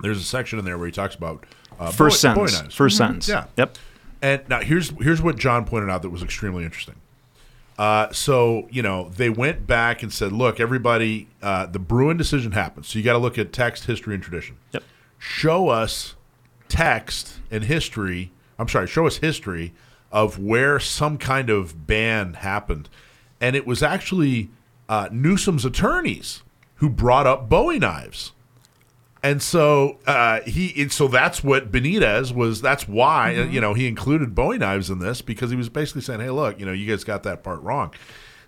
[0.00, 1.44] There's a section in there where he talks about
[1.78, 2.60] uh, First bowie sentence.
[2.62, 2.76] knives.
[2.76, 3.28] 1st sentence.
[3.28, 3.44] Yeah.
[3.56, 3.78] Yep.
[4.22, 6.94] And now here's here's what John pointed out that was extremely interesting.
[7.76, 12.52] Uh, so you know they went back and said, look, everybody, uh, the Bruen decision
[12.52, 12.86] happened.
[12.86, 14.56] So you got to look at text, history, and tradition.
[14.72, 14.84] Yep.
[15.18, 16.14] Show us
[16.68, 18.30] text and history.
[18.58, 19.74] I'm sorry, show us history
[20.12, 22.88] of where some kind of ban happened,
[23.40, 24.50] and it was actually
[24.88, 26.42] uh, Newsom's attorneys
[26.76, 28.32] who brought up Bowie knives.
[29.22, 32.60] And so uh, he, and so that's what Benitez was.
[32.60, 36.02] That's why uh, you know he included Bowie knives in this because he was basically
[36.02, 37.92] saying, "Hey, look, you know, you guys got that part wrong."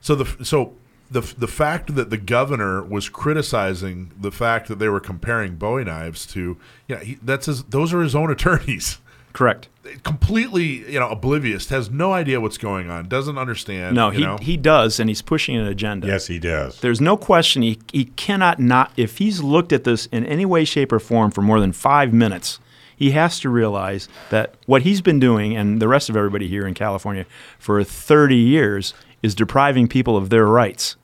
[0.00, 0.74] So the so
[1.10, 5.84] the the fact that the governor was criticizing the fact that they were comparing Bowie
[5.84, 8.98] knives to, you know, he, that's his, those are his own attorneys,
[9.34, 9.68] Correct.
[10.04, 13.94] completely you know oblivious, has no idea what's going on, doesn't understand.
[13.94, 14.38] No, you he, know?
[14.38, 16.06] he does, and he's pushing an agenda.
[16.06, 16.80] Yes, he does.
[16.80, 20.64] There's no question he, he cannot not, if he's looked at this in any way,
[20.64, 22.60] shape, or form for more than five minutes,
[22.96, 26.64] he has to realize that what he's been doing, and the rest of everybody here
[26.64, 27.26] in California,
[27.58, 30.94] for 30 years, is depriving people of their rights.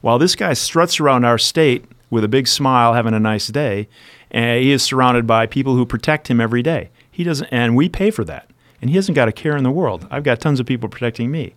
[0.00, 3.88] While this guy struts around our state with a big smile, having a nice day,
[4.30, 6.90] and he is surrounded by people who protect him every day.
[7.20, 8.48] He doesn't, and we pay for that.
[8.80, 10.08] And he hasn't got a care in the world.
[10.10, 11.52] I've got tons of people protecting me.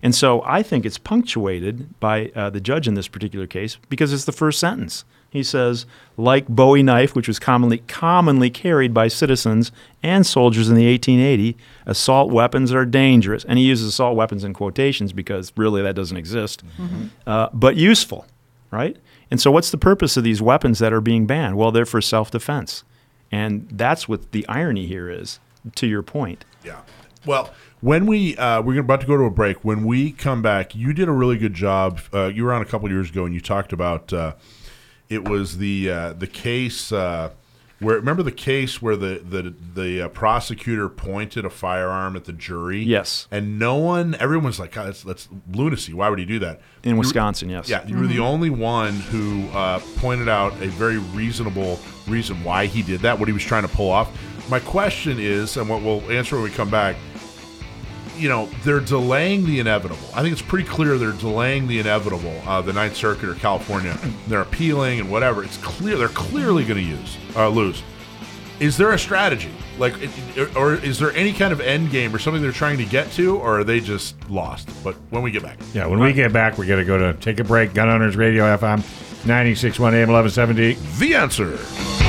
[0.00, 4.12] And so I think it's punctuated by uh, the judge in this particular case because
[4.12, 5.04] it's the first sentence.
[5.28, 5.86] He says,
[6.16, 9.72] like Bowie knife, which was commonly commonly carried by citizens
[10.04, 13.44] and soldiers in the 1880, assault weapons are dangerous.
[13.44, 16.62] And he uses assault weapons in quotations because really that doesn't exist,
[17.26, 18.24] uh, but useful,
[18.70, 18.96] right?
[19.32, 21.56] And so, what's the purpose of these weapons that are being banned?
[21.56, 22.84] Well, they're for self-defense,
[23.30, 25.40] and that's what the irony here is.
[25.74, 26.80] To your point, Yeah.
[27.26, 29.64] Well, when we uh, we're about to go to a break.
[29.64, 32.00] When we come back, you did a really good job.
[32.14, 34.34] Uh, you were on a couple years ago, and you talked about uh,
[35.08, 37.30] it was the uh, the case uh,
[37.80, 42.32] where remember the case where the the the uh, prosecutor pointed a firearm at the
[42.32, 42.82] jury.
[42.82, 43.28] Yes.
[43.30, 45.92] and no one, everyone's like, God, that's, that's lunacy.
[45.92, 46.60] Why would he do that?
[46.82, 50.66] in You- Wisconsin, yes, yeah, you were the only one who uh, pointed out a
[50.68, 54.10] very reasonable reason why he did that, what he was trying to pull off.
[54.50, 56.96] My question is, and what we'll answer when we come back,
[58.18, 59.98] you know, they're delaying the inevitable.
[60.14, 62.34] I think it's pretty clear they're delaying the inevitable.
[62.46, 63.96] Uh, the Ninth Circuit or California,
[64.26, 65.44] they're appealing and whatever.
[65.44, 67.82] It's clear they're clearly going to use uh, lose.
[68.60, 69.94] Is there a strategy, like,
[70.36, 73.10] it- or is there any kind of end game or something they're trying to get
[73.12, 74.68] to, or are they just lost?
[74.82, 77.14] But when we get back, Yeah, when we get back, we're going to go to
[77.20, 77.72] take a break.
[77.72, 78.78] Gun Owners Radio FM,
[79.24, 80.74] 96.1 AM 1170.
[80.98, 82.07] the answer.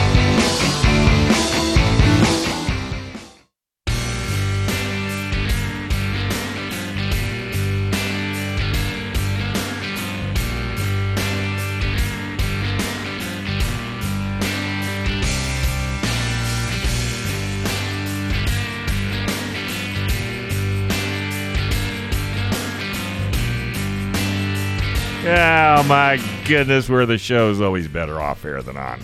[25.89, 28.99] My goodness, where the show is always better off air than on.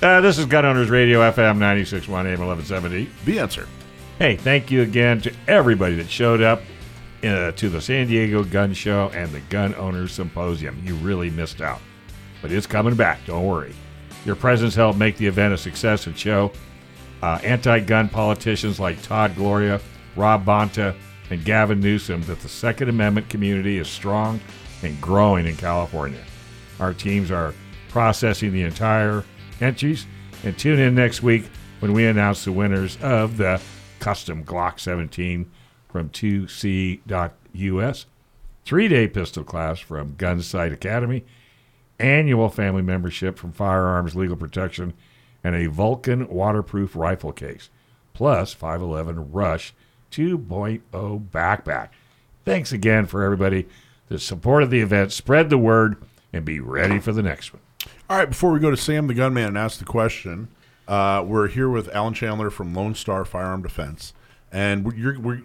[0.00, 3.10] Uh, this is Gun Owners Radio FM 96.1 AM 1170.
[3.26, 3.68] The answer.
[4.18, 6.62] Hey, thank you again to everybody that showed up
[7.22, 10.80] uh, to the San Diego Gun Show and the Gun Owners Symposium.
[10.82, 11.82] You really missed out,
[12.40, 13.18] but it's coming back.
[13.26, 13.74] Don't worry.
[14.24, 16.52] Your presence helped make the event a success and show.
[17.22, 19.78] Uh, anti-gun politicians like Todd Gloria,
[20.16, 20.96] Rob Bonta,
[21.28, 24.40] and Gavin Newsom that the Second Amendment community is strong
[24.82, 26.24] and growing in California.
[26.80, 27.54] Our teams are
[27.90, 29.24] processing the entire
[29.60, 30.06] entries,
[30.42, 31.44] and tune in next week
[31.80, 33.60] when we announce the winners of the
[33.98, 35.50] custom Glock 17
[35.88, 38.06] from TwoSee.us,
[38.64, 41.24] three day pistol class from Gunsite Academy,
[41.98, 44.94] annual family membership from Firearms Legal Protection,
[45.44, 47.68] and a Vulcan waterproof rifle case,
[48.14, 49.74] plus 511 Rush
[50.10, 50.80] 2.0
[51.30, 51.88] backpack.
[52.44, 53.66] Thanks again for everybody
[54.08, 55.12] that supported the event.
[55.12, 56.02] Spread the word
[56.32, 57.62] and be ready for the next one.
[58.08, 60.48] All right, before we go to Sam the Gunman and ask the question,
[60.88, 64.12] uh, we're here with Allen Chandler from Lone Star Firearm Defense,
[64.50, 65.42] and we're, you're, we're,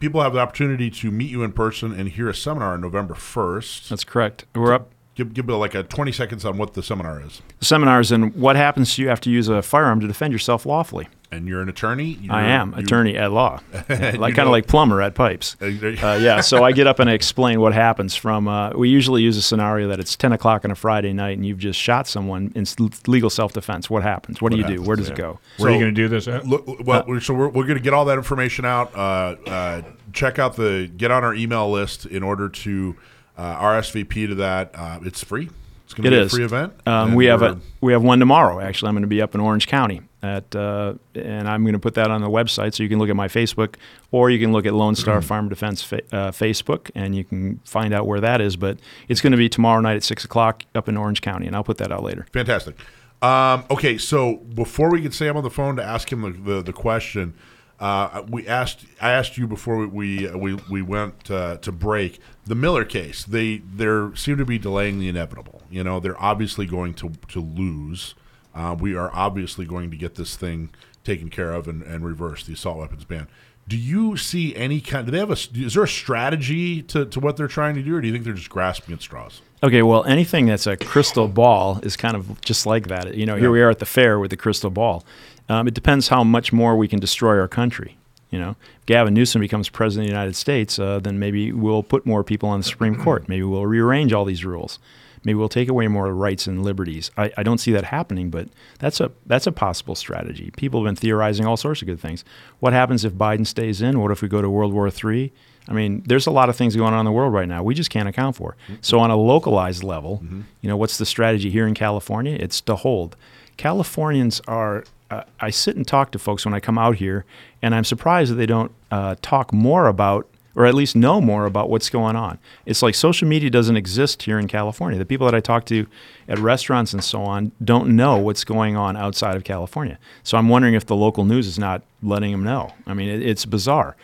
[0.00, 3.14] people have the opportunity to meet you in person and hear a seminar on November
[3.14, 3.90] first.
[3.90, 4.46] That's correct.
[4.54, 4.90] We're up.
[5.18, 7.42] Give, give like a 20 seconds on what the seminar is.
[7.58, 10.32] The seminar is and what happens to you after you use a firearm to defend
[10.32, 11.08] yourself lawfully.
[11.32, 12.18] And you're an attorney?
[12.20, 15.56] You're, I am you- attorney at law, like kind of like plumber at pipes.
[15.60, 18.46] Uh, there you- Uh, yeah, so I get up and I explain what happens from.
[18.46, 21.44] Uh, we usually use a scenario that it's 10 o'clock on a Friday night and
[21.44, 22.64] you've just shot someone in
[23.08, 23.90] legal self defense.
[23.90, 24.40] What happens?
[24.40, 24.82] What, do you do?
[24.82, 25.14] Where does yeah.
[25.14, 25.40] it go?
[25.56, 26.46] Where are you going to do this at?
[26.46, 28.94] Look, well, so we're, we're going to get all that information out.
[28.94, 29.82] Uh, uh,
[30.12, 32.94] check out the get on our email list in order to
[33.38, 34.70] uh, RSVP to that.
[34.74, 35.48] Uh, it's free.
[35.84, 36.32] It's going It to be is.
[36.32, 36.74] a free event.
[36.86, 38.60] Um, we have a we have one tomorrow.
[38.60, 41.78] Actually, I'm going to be up in Orange County at, uh, and I'm going to
[41.78, 43.76] put that on the website so you can look at my Facebook,
[44.10, 47.60] or you can look at Lone Star Farm Defense fa- uh, Facebook, and you can
[47.64, 48.56] find out where that is.
[48.56, 48.78] But
[49.08, 51.64] it's going to be tomorrow night at six o'clock up in Orange County, and I'll
[51.64, 52.26] put that out later.
[52.34, 52.76] Fantastic.
[53.22, 56.62] Um, okay, so before we get Sam on the phone to ask him the, the,
[56.62, 57.32] the question,
[57.80, 62.20] uh, we asked I asked you before we we we, we went uh, to break
[62.48, 63.24] the Miller case.
[63.24, 65.62] They they seem to be delaying the inevitable.
[65.70, 68.14] You know, they're obviously going to to lose.
[68.54, 70.70] Uh, we are obviously going to get this thing
[71.04, 73.28] taken care of and, and reverse the assault weapons ban.
[73.68, 75.06] Do you see any kind?
[75.06, 75.36] Do they have a?
[75.54, 78.24] Is there a strategy to, to what they're trying to do, or do you think
[78.24, 79.42] they're just grasping at straws?
[79.62, 83.14] Okay, well, anything that's a crystal ball is kind of just like that.
[83.14, 85.04] You know, here we are at the fair with the crystal ball.
[85.50, 87.97] Um, it depends how much more we can destroy our country.
[88.30, 91.82] You know, if Gavin Newsom becomes president of the United States, uh, then maybe we'll
[91.82, 93.28] put more people on the Supreme Court.
[93.28, 94.78] Maybe we'll rearrange all these rules.
[95.24, 97.10] Maybe we'll take away more rights and liberties.
[97.16, 98.48] I, I don't see that happening, but
[98.78, 100.52] that's a that's a possible strategy.
[100.56, 102.24] People have been theorizing all sorts of good things.
[102.60, 104.00] What happens if Biden stays in?
[104.00, 105.32] What if we go to World War III?
[105.66, 107.74] I mean, there's a lot of things going on in the world right now we
[107.74, 108.56] just can't account for.
[108.80, 110.22] So on a localized level,
[110.62, 112.36] you know, what's the strategy here in California?
[112.38, 113.16] It's to hold.
[113.56, 114.84] Californians are.
[115.10, 117.24] Uh, I sit and talk to folks when I come out here,
[117.62, 121.46] and I'm surprised that they don't uh, talk more about, or at least know more
[121.46, 122.38] about what's going on.
[122.66, 124.98] It's like social media doesn't exist here in California.
[124.98, 125.86] The people that I talk to
[126.28, 129.98] at restaurants and so on don't know what's going on outside of California.
[130.24, 132.74] So I'm wondering if the local news is not letting them know.
[132.86, 133.96] I mean, it, it's bizarre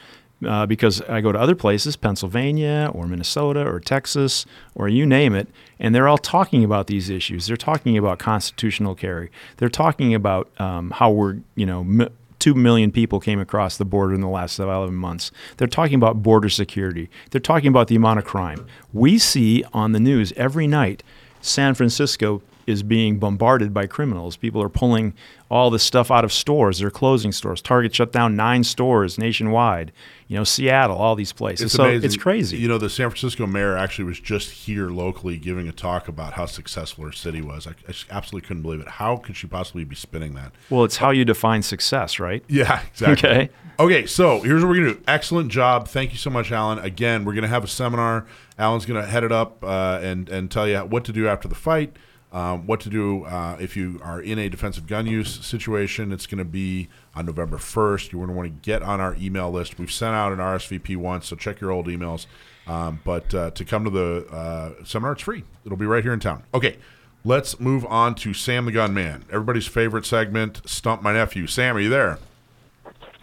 [0.47, 5.35] uh, because I go to other places, Pennsylvania or Minnesota or Texas or you name
[5.35, 5.49] it,
[5.79, 7.47] and they're all talking about these issues.
[7.47, 9.31] They're talking about constitutional carry.
[9.57, 12.09] They're talking about um, how we're, you know, m-
[12.39, 15.31] two million people came across the border in the last 11 months.
[15.57, 17.09] They're talking about border security.
[17.31, 18.67] They're talking about the amount of crime.
[18.93, 21.03] We see on the news every night
[21.41, 24.37] San Francisco is being bombarded by criminals.
[24.37, 25.15] People are pulling
[25.51, 26.79] all this stuff out of stores.
[26.79, 27.61] They're closing stores.
[27.63, 29.93] Target shut down nine stores nationwide.
[30.27, 31.73] You know, Seattle, all these places.
[31.73, 32.07] so amazing.
[32.07, 32.57] it's crazy.
[32.57, 36.33] You know, the San Francisco mayor actually was just here locally giving a talk about
[36.33, 37.67] how successful her city was.
[37.67, 38.89] I, I absolutely couldn't believe it.
[38.89, 40.53] How could she possibly be spinning that?
[40.71, 42.43] well, it's how you define success, right?
[42.49, 43.29] Yeah, exactly.
[43.29, 43.51] Okay.
[43.79, 45.03] Okay, so here's what we're gonna do.
[45.09, 45.89] Excellent job.
[45.89, 46.79] Thank you so much, Allen.
[46.79, 48.25] Again, we're gonna have a seminar.
[48.57, 51.57] Allen's gonna head it up uh, and and tell you what to do after the
[51.57, 51.97] fight.
[52.35, 56.11] Um, what to do uh, if you are in a defensive gun use situation.
[56.11, 58.11] It's going to be on November 1st.
[58.11, 59.79] You're going to want to get on our email list.
[59.79, 62.27] We've sent out an RSVP once, so check your old emails.
[62.67, 65.45] Um, but uh, to come to the uh, seminar, it's free.
[65.65, 66.43] It'll be right here in town.
[66.53, 66.77] Okay,
[67.25, 69.25] let's move on to Sam the Gun Man.
[69.31, 71.47] Everybody's favorite segment, Stump My Nephew.
[71.47, 72.19] Sam, are you there?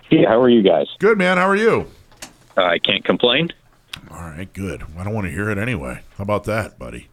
[0.09, 0.87] Hey, how are you guys?
[0.99, 1.35] Good, man.
[1.35, 1.87] How are you?
[2.55, 3.49] I can't complain.
[4.09, 4.83] All right, good.
[4.97, 5.99] I don't want to hear it anyway.
[6.17, 7.09] How about that, buddy?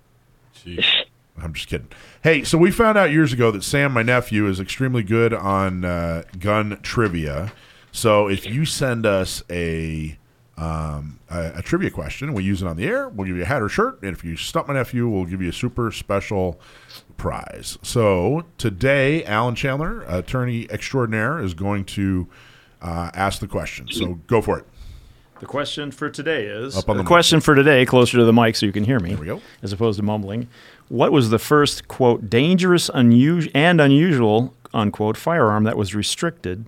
[1.43, 1.89] I'm just kidding.
[2.23, 5.85] Hey, so we found out years ago that Sam, my nephew, is extremely good on
[5.85, 7.53] uh, gun trivia.
[7.93, 10.19] So if you send us a
[10.59, 12.35] um, a, a trivia question.
[12.35, 13.09] We use it on the air.
[13.09, 15.41] We'll give you a hat or shirt, and if you stump my nephew, we'll give
[15.41, 16.61] you a super special
[17.17, 17.79] prize.
[17.83, 22.27] So today, Allen Chandler, attorney extraordinaire, is going to
[22.83, 23.89] uh, ask the question.
[23.89, 24.67] So go for it.
[25.41, 28.33] The question for today is Up on the the question for today, closer to the
[28.33, 29.11] mic so you can hear me.
[29.11, 29.41] There we go.
[29.63, 30.49] As opposed to mumbling.
[30.89, 36.67] What was the first quote dangerous, unusual, and unusual unquote firearm that was restricted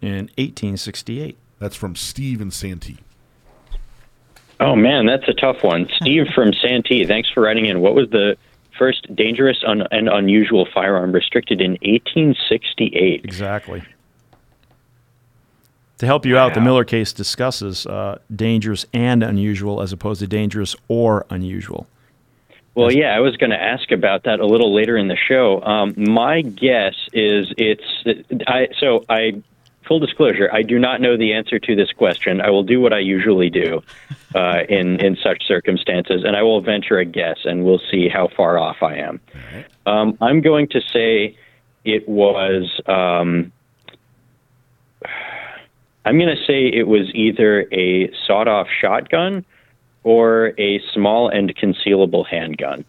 [0.00, 1.36] in 1868?
[1.58, 2.98] That's from Steve and Santee.
[4.58, 5.88] Oh man, that's a tough one.
[6.00, 7.80] Steve from Santee, thanks for writing in.
[7.80, 8.36] What was the
[8.78, 13.24] first dangerous un- and unusual firearm restricted in 1868?
[13.24, 13.82] Exactly.
[15.98, 20.26] To help you out, the Miller case discusses uh, dangerous and unusual as opposed to
[20.26, 21.86] dangerous or unusual.
[22.74, 25.62] Well, yeah, I was going to ask about that a little later in the show.
[25.62, 27.84] Um, my guess is it's
[28.46, 28.68] I.
[28.78, 29.42] So I,
[29.86, 32.40] full disclosure, I do not know the answer to this question.
[32.40, 33.82] I will do what I usually do
[34.34, 38.28] uh, in in such circumstances, and I will venture a guess, and we'll see how
[38.28, 39.20] far off I am.
[39.84, 41.36] Um, I'm going to say
[41.84, 42.80] it was.
[42.86, 43.52] Um,
[46.04, 49.44] I'm going to say it was either a sawed-off shotgun
[50.04, 52.84] or a small and concealable handgun.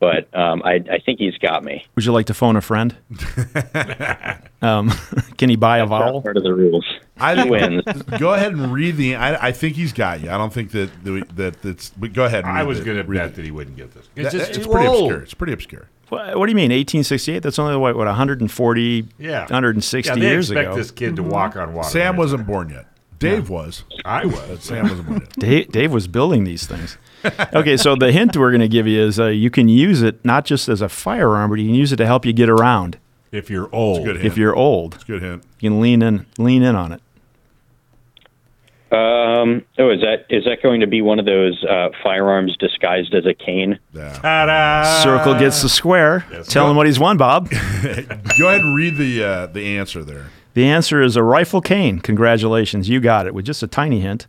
[0.00, 1.84] But um, I, I think he's got me.
[1.96, 2.96] Would you like to phone a friend?
[4.62, 4.90] um,
[5.38, 6.22] can he buy a Not vowel?
[6.22, 6.84] part of the rules.
[7.18, 7.82] I He wins.
[8.18, 9.16] go ahead and read the.
[9.16, 10.30] I, I think he's got you.
[10.30, 10.90] I don't think that
[11.36, 11.90] that that's.
[11.90, 12.44] But go ahead.
[12.44, 13.34] And I was going to read bet it.
[13.36, 14.08] that he wouldn't get this.
[14.14, 15.10] That- It's just it's pretty old.
[15.10, 15.22] obscure.
[15.22, 15.88] It's pretty obscure.
[16.10, 17.42] What, what do you mean, 1868?
[17.42, 19.40] That's only what, what 140, Yeah.
[19.40, 20.76] 160 yeah, they years expect ago.
[20.76, 21.86] this kid to walk on water.
[21.90, 22.18] Sam right?
[22.18, 22.86] wasn't born yet.
[23.18, 23.84] Dave was.
[24.04, 24.62] I But was.
[24.64, 25.28] Sam wasn't.
[25.38, 26.96] Dave, Dave was building these things.
[27.52, 30.24] Okay, so the hint we're going to give you is uh, you can use it
[30.24, 32.98] not just as a firearm, but you can use it to help you get around.
[33.32, 34.26] If you're old, good hint.
[34.26, 35.42] If you're old, It's a good hint.
[35.60, 37.00] you can lean in, lean in on it.
[38.90, 43.14] Um, oh, is that is that going to be one of those uh, firearms disguised
[43.14, 43.78] as a cane?
[43.92, 44.12] Yeah.
[44.14, 45.02] Ta-da!
[45.02, 46.24] Circle gets the square.
[46.32, 46.46] Yes.
[46.48, 47.50] Tell him what he's won, Bob.
[47.50, 50.28] Go ahead and read the uh, the answer there.
[50.58, 52.00] The answer is a rifle cane.
[52.00, 54.26] Congratulations, you got it with just a tiny hint.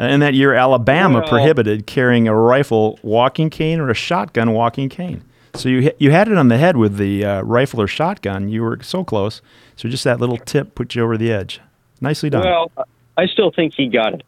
[0.00, 4.52] Uh, in that year, Alabama Well- prohibited carrying a rifle walking cane or a shotgun
[4.52, 5.24] walking cane.
[5.54, 8.48] So you you had it on the head with the uh, rifle or shotgun.
[8.48, 9.42] You were so close.
[9.74, 11.60] So just that little tip put you over the edge.
[12.00, 12.44] Nicely done.
[12.44, 12.70] Well,
[13.16, 14.22] I still think he got it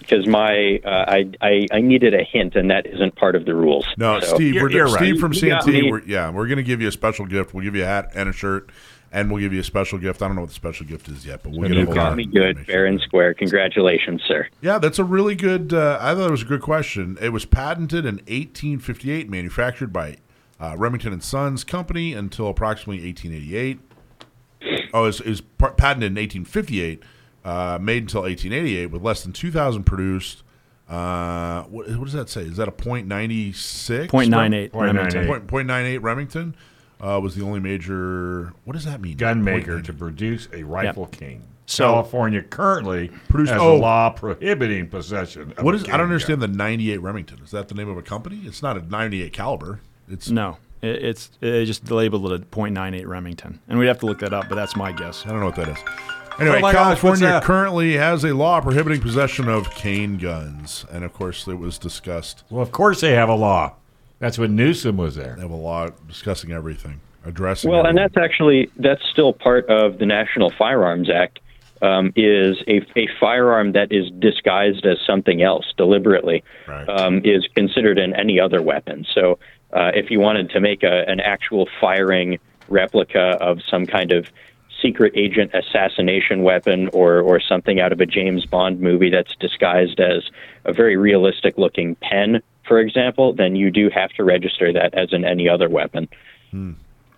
[0.00, 3.54] because my uh, I, I I needed a hint, and that isn't part of the
[3.54, 3.86] rules.
[3.98, 4.54] No, So- Steve.
[4.54, 4.96] You're- we're, you're right.
[4.96, 5.82] Steve from You got Santee.
[5.82, 5.90] me.
[5.92, 7.52] We're, yeah, we're going to give you a special gift.
[7.52, 8.70] We'll give you a hat and a shirt,
[9.16, 10.20] and we'll give you a special gift.
[10.20, 11.94] I don't know what the special gift is yet, but we'll get new a whole
[11.94, 12.04] car.
[12.04, 13.32] lot Got me good, fair and square.
[13.32, 14.46] Congratulations, sir.
[14.60, 15.72] Yeah, that's a really good.
[15.72, 17.16] Uh, I thought it was a good question.
[17.18, 20.18] It was patented in 1858, manufactured by
[20.60, 23.80] uh, Remington and Sons Company until approximately 1888.
[24.92, 27.02] Oh, it was, it was patented in 1858,
[27.42, 30.42] uh, made until 1888, with less than 2,000 produced.
[30.90, 32.42] Uh, what, what does that say?
[32.42, 34.08] Is that a point ninety six?
[34.08, 34.72] Point nine eight.
[34.72, 35.26] Point nine eight.
[35.26, 35.98] Point point nine eight.
[35.98, 36.54] Remington
[37.00, 38.52] uh, was the only major.
[38.64, 39.16] What does that mean?
[39.16, 41.42] gun Point to produce a rifle cane.
[41.68, 43.76] So- California currently Produce- has oh.
[43.76, 45.52] a law prohibiting possession.
[45.56, 45.84] Of What a is?
[45.84, 46.52] I don't understand gun.
[46.52, 47.40] the ninety eight Remington.
[47.44, 48.40] Is that the name of a company?
[48.44, 49.80] It's not a ninety eight caliber.
[50.08, 54.06] It's No, it, it's they just labeled it a .98 Remington, and we'd have to
[54.06, 54.48] look that up.
[54.48, 55.24] But that's my guess.
[55.26, 55.78] I don't know what that is.
[56.38, 57.42] Anyway, Oh my gosh, California that?
[57.44, 62.44] currently has a law prohibiting possession of cane guns, and of course, it was discussed.
[62.50, 63.74] Well, of course they have a law.
[64.18, 65.34] That's when Newsom was there.
[65.34, 67.70] They have a law discussing everything, addressing.
[67.70, 71.40] Well, and that's actually that's still part of the National Firearms Act.
[71.82, 76.88] Um, is a, a firearm that is disguised as something else deliberately Right.
[76.88, 79.04] um, is considered an any other weapon.
[79.14, 79.38] So,
[79.74, 82.38] uh, if you wanted to make a, an actual firing
[82.68, 84.30] replica of some kind of
[84.80, 90.00] secret agent assassination weapon or or something out of a James Bond movie that's disguised
[90.00, 90.22] as
[90.64, 95.12] a very realistic looking pen, for example, then you do have to register that as
[95.12, 96.08] in any other weapon.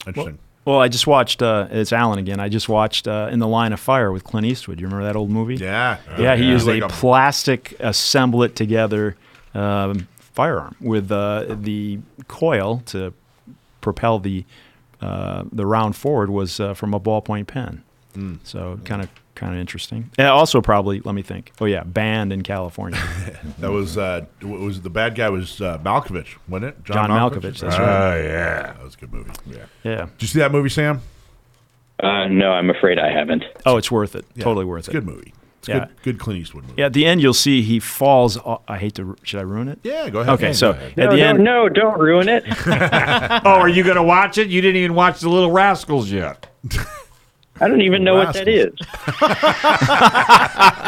[0.07, 0.39] Interesting.
[0.65, 1.41] Well, I just watched.
[1.41, 2.41] Uh, it's Allen again.
[2.41, 4.81] I just watched uh, In the Line of Fire with Clint Eastwood.
[4.81, 5.57] You remember that old movie?
[5.57, 5.97] yeah.
[6.19, 9.16] Yeah, he used Like a plastic assemble it together
[9.55, 13.15] um, firearm with uh, the coil to
[13.81, 14.45] propel the
[15.01, 17.83] uh, the round forward was uh, from a ballpoint pen.
[18.15, 18.35] Hmm.
[18.43, 19.09] So kind of
[19.39, 20.10] kind of interesting.
[20.19, 21.52] And also probably let me think.
[21.60, 23.01] Oh yeah, banned in California.
[23.59, 26.85] That was uh, what was the bad guy was uh, Malkovich, wasn't it?
[26.85, 28.23] John Malkovich, that's Oh, right.
[28.23, 28.62] yeah.
[28.74, 29.31] That was a good movie.
[29.47, 29.56] Yeah.
[29.82, 29.97] yeah.
[30.19, 31.01] Did you see that movie, Sam?
[32.01, 33.44] Uh, no, I'm afraid I haven't.
[33.66, 34.24] Oh, it's worth it.
[34.36, 34.44] Yeah.
[34.44, 34.93] Totally worth it's it.
[34.93, 35.35] good movie.
[35.59, 35.78] It's Yeah.
[35.81, 36.77] good, good Clint Eastwood movie.
[36.78, 38.39] Yeah, at the end you'll see he falls.
[38.69, 39.16] I hate to.
[39.24, 39.81] Should I ruin it?
[39.82, 40.35] Yeah, go ahead.
[40.35, 40.93] Okay, Yeah, so ahead.
[40.93, 42.44] at no, the no, end, no, don't ruin it.
[43.44, 44.48] Oh, are you going to watch it?
[44.48, 46.47] You didn't even watch The Little Rascals yet.
[47.61, 48.81] I don't even know what that Rascals.
[48.81, 48.87] is.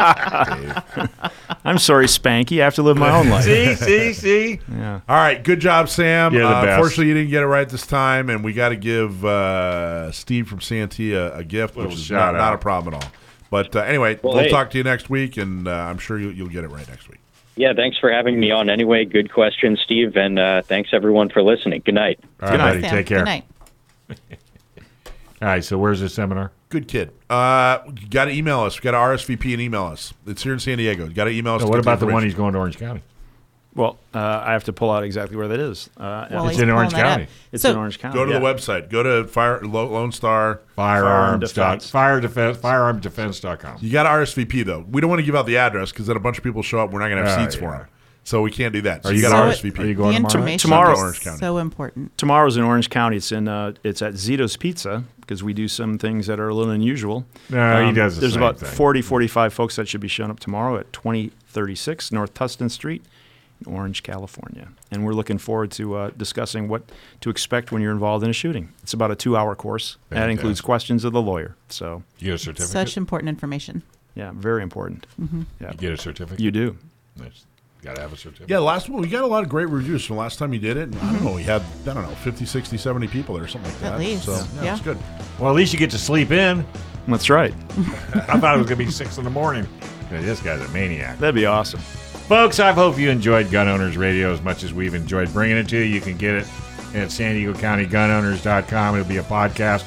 [0.03, 1.29] I
[1.65, 2.59] I'm sorry, Spanky.
[2.61, 3.43] I have to live my own life.
[3.43, 4.59] see, see, see.
[4.71, 5.01] Yeah.
[5.07, 6.33] All right, good job, Sam.
[6.33, 6.75] You're the uh, best.
[6.77, 10.47] Unfortunately, you didn't get it right this time, and we got to give uh, Steve
[10.47, 13.11] from Santee a, a gift, which is not, not a problem at all.
[13.51, 14.49] But uh, anyway, Well, we'll hey.
[14.49, 17.09] talk to you next week, and uh, I'm sure you, you'll get it right next
[17.09, 17.19] week.
[17.57, 18.69] Yeah, thanks for having me on.
[18.69, 21.81] Anyway, good question, Steve, and uh, thanks everyone for listening.
[21.85, 22.19] Good night.
[22.41, 22.81] All right, buddy.
[22.81, 23.19] Sam, Take care.
[23.19, 23.45] Good night.
[25.41, 25.63] All right.
[25.63, 26.51] So where's the seminar?
[26.71, 27.11] Good kid.
[27.29, 28.79] Uh, you got to email us.
[28.79, 30.13] We got to RSVP and email us.
[30.25, 31.05] It's here in San Diego.
[31.05, 31.61] You got to email us.
[31.61, 33.03] So to what about the one he's going to Orange County?
[33.75, 35.89] Well, uh, I have to pull out exactly where that is.
[35.95, 37.27] Uh, Well, It's in Orange County.
[37.53, 38.15] it's so, in Orange County.
[38.15, 38.39] Go to yeah.
[38.39, 38.89] the website.
[38.89, 40.59] Go to Fire Lo- Lone Star.
[40.75, 41.53] Firearms.
[41.53, 41.89] dot- Defense.
[41.89, 42.57] Fire defense.
[42.57, 43.77] Firearmdefense.com.
[43.81, 44.85] You got to RSVP though.
[44.89, 46.79] We don't want to give out the address because then a bunch of people show
[46.79, 46.91] up.
[46.91, 47.85] We're not going to have Ah, seats for them,
[48.23, 49.03] so we can't do that.
[49.03, 49.79] So Are you you got going- to RSVP.
[49.79, 50.33] Are you The going tomorrow?
[50.33, 50.93] information Tomorrow.
[50.93, 51.37] is Orange County.
[51.39, 52.17] so important.
[52.17, 53.17] Tomorrow's in Orange County.
[53.17, 53.47] It's in.
[53.47, 57.25] Uh, it's at Zito's Pizza because we do some things that are a little unusual.
[57.53, 58.69] Um, he does the There's same about thing.
[58.69, 63.01] 40, 45 folks that should be showing up tomorrow at 2036 North Tustin Street
[63.65, 64.67] in Orange, California.
[64.91, 66.83] And we're looking forward to uh, discussing what
[67.21, 68.73] to expect when you're involved in a shooting.
[68.83, 69.95] It's about a two-hour course.
[70.09, 71.55] That includes questions of the lawyer.
[71.69, 72.67] So, You get a certificate.
[72.69, 73.83] Such important information.
[74.15, 75.07] yeah, very important.
[75.61, 76.41] Yeah, you get a certificate.
[76.41, 76.77] you do.
[77.15, 77.45] Nice.
[77.81, 78.49] Got to have a certificate.
[78.49, 80.77] Yeah, last one we got a lot of great reviews from last time you did
[80.77, 80.89] it.
[80.89, 83.47] And I don't know, we had I don't know 50, 60, 70 people there or
[83.47, 83.93] something like that.
[83.93, 83.99] At that.
[83.99, 84.73] least, so yeah, yeah.
[84.73, 84.97] it's good.
[85.39, 86.65] Well, at least you get to sleep in.
[87.07, 87.53] That's right.
[88.13, 89.67] I thought it was going to be six in the morning.
[90.11, 91.17] Yeah, this guy's a maniac.
[91.17, 91.79] That'd be awesome.
[91.79, 95.67] Folks, I hope you enjoyed Gun Owners Radio as much as we've enjoyed bringing it
[95.69, 95.83] to you.
[95.83, 96.47] You can get it
[96.93, 98.95] at San Diego County Gunowners.com.
[98.95, 99.83] It'll be a podcast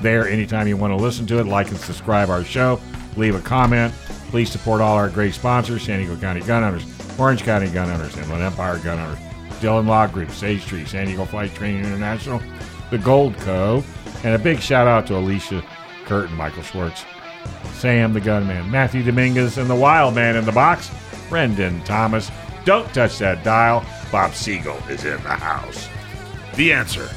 [0.00, 1.46] there anytime you want to listen to it.
[1.46, 2.80] Like and subscribe our show.
[3.16, 3.92] Leave a comment.
[4.30, 6.84] Please support all our great sponsors San Diego County Gun Owners,
[7.18, 9.18] Orange County Gun Owners, Inland Empire Gun Owners,
[9.60, 12.42] Dillon Law Group, Sage Tree, San Diego Flight Training International,
[12.90, 13.82] The Gold Co.,
[14.24, 15.64] and a big shout out to Alisha
[16.04, 17.04] Curtin, Michael Schwartz,
[17.74, 20.90] Sam the Gunman, Matthew Dominguez, and the Wild Man in the Box,
[21.28, 22.30] Brendan Thomas.
[22.64, 23.84] Don't touch that dial.
[24.10, 25.88] Bob Siegel is in the house.
[26.54, 27.08] The answer.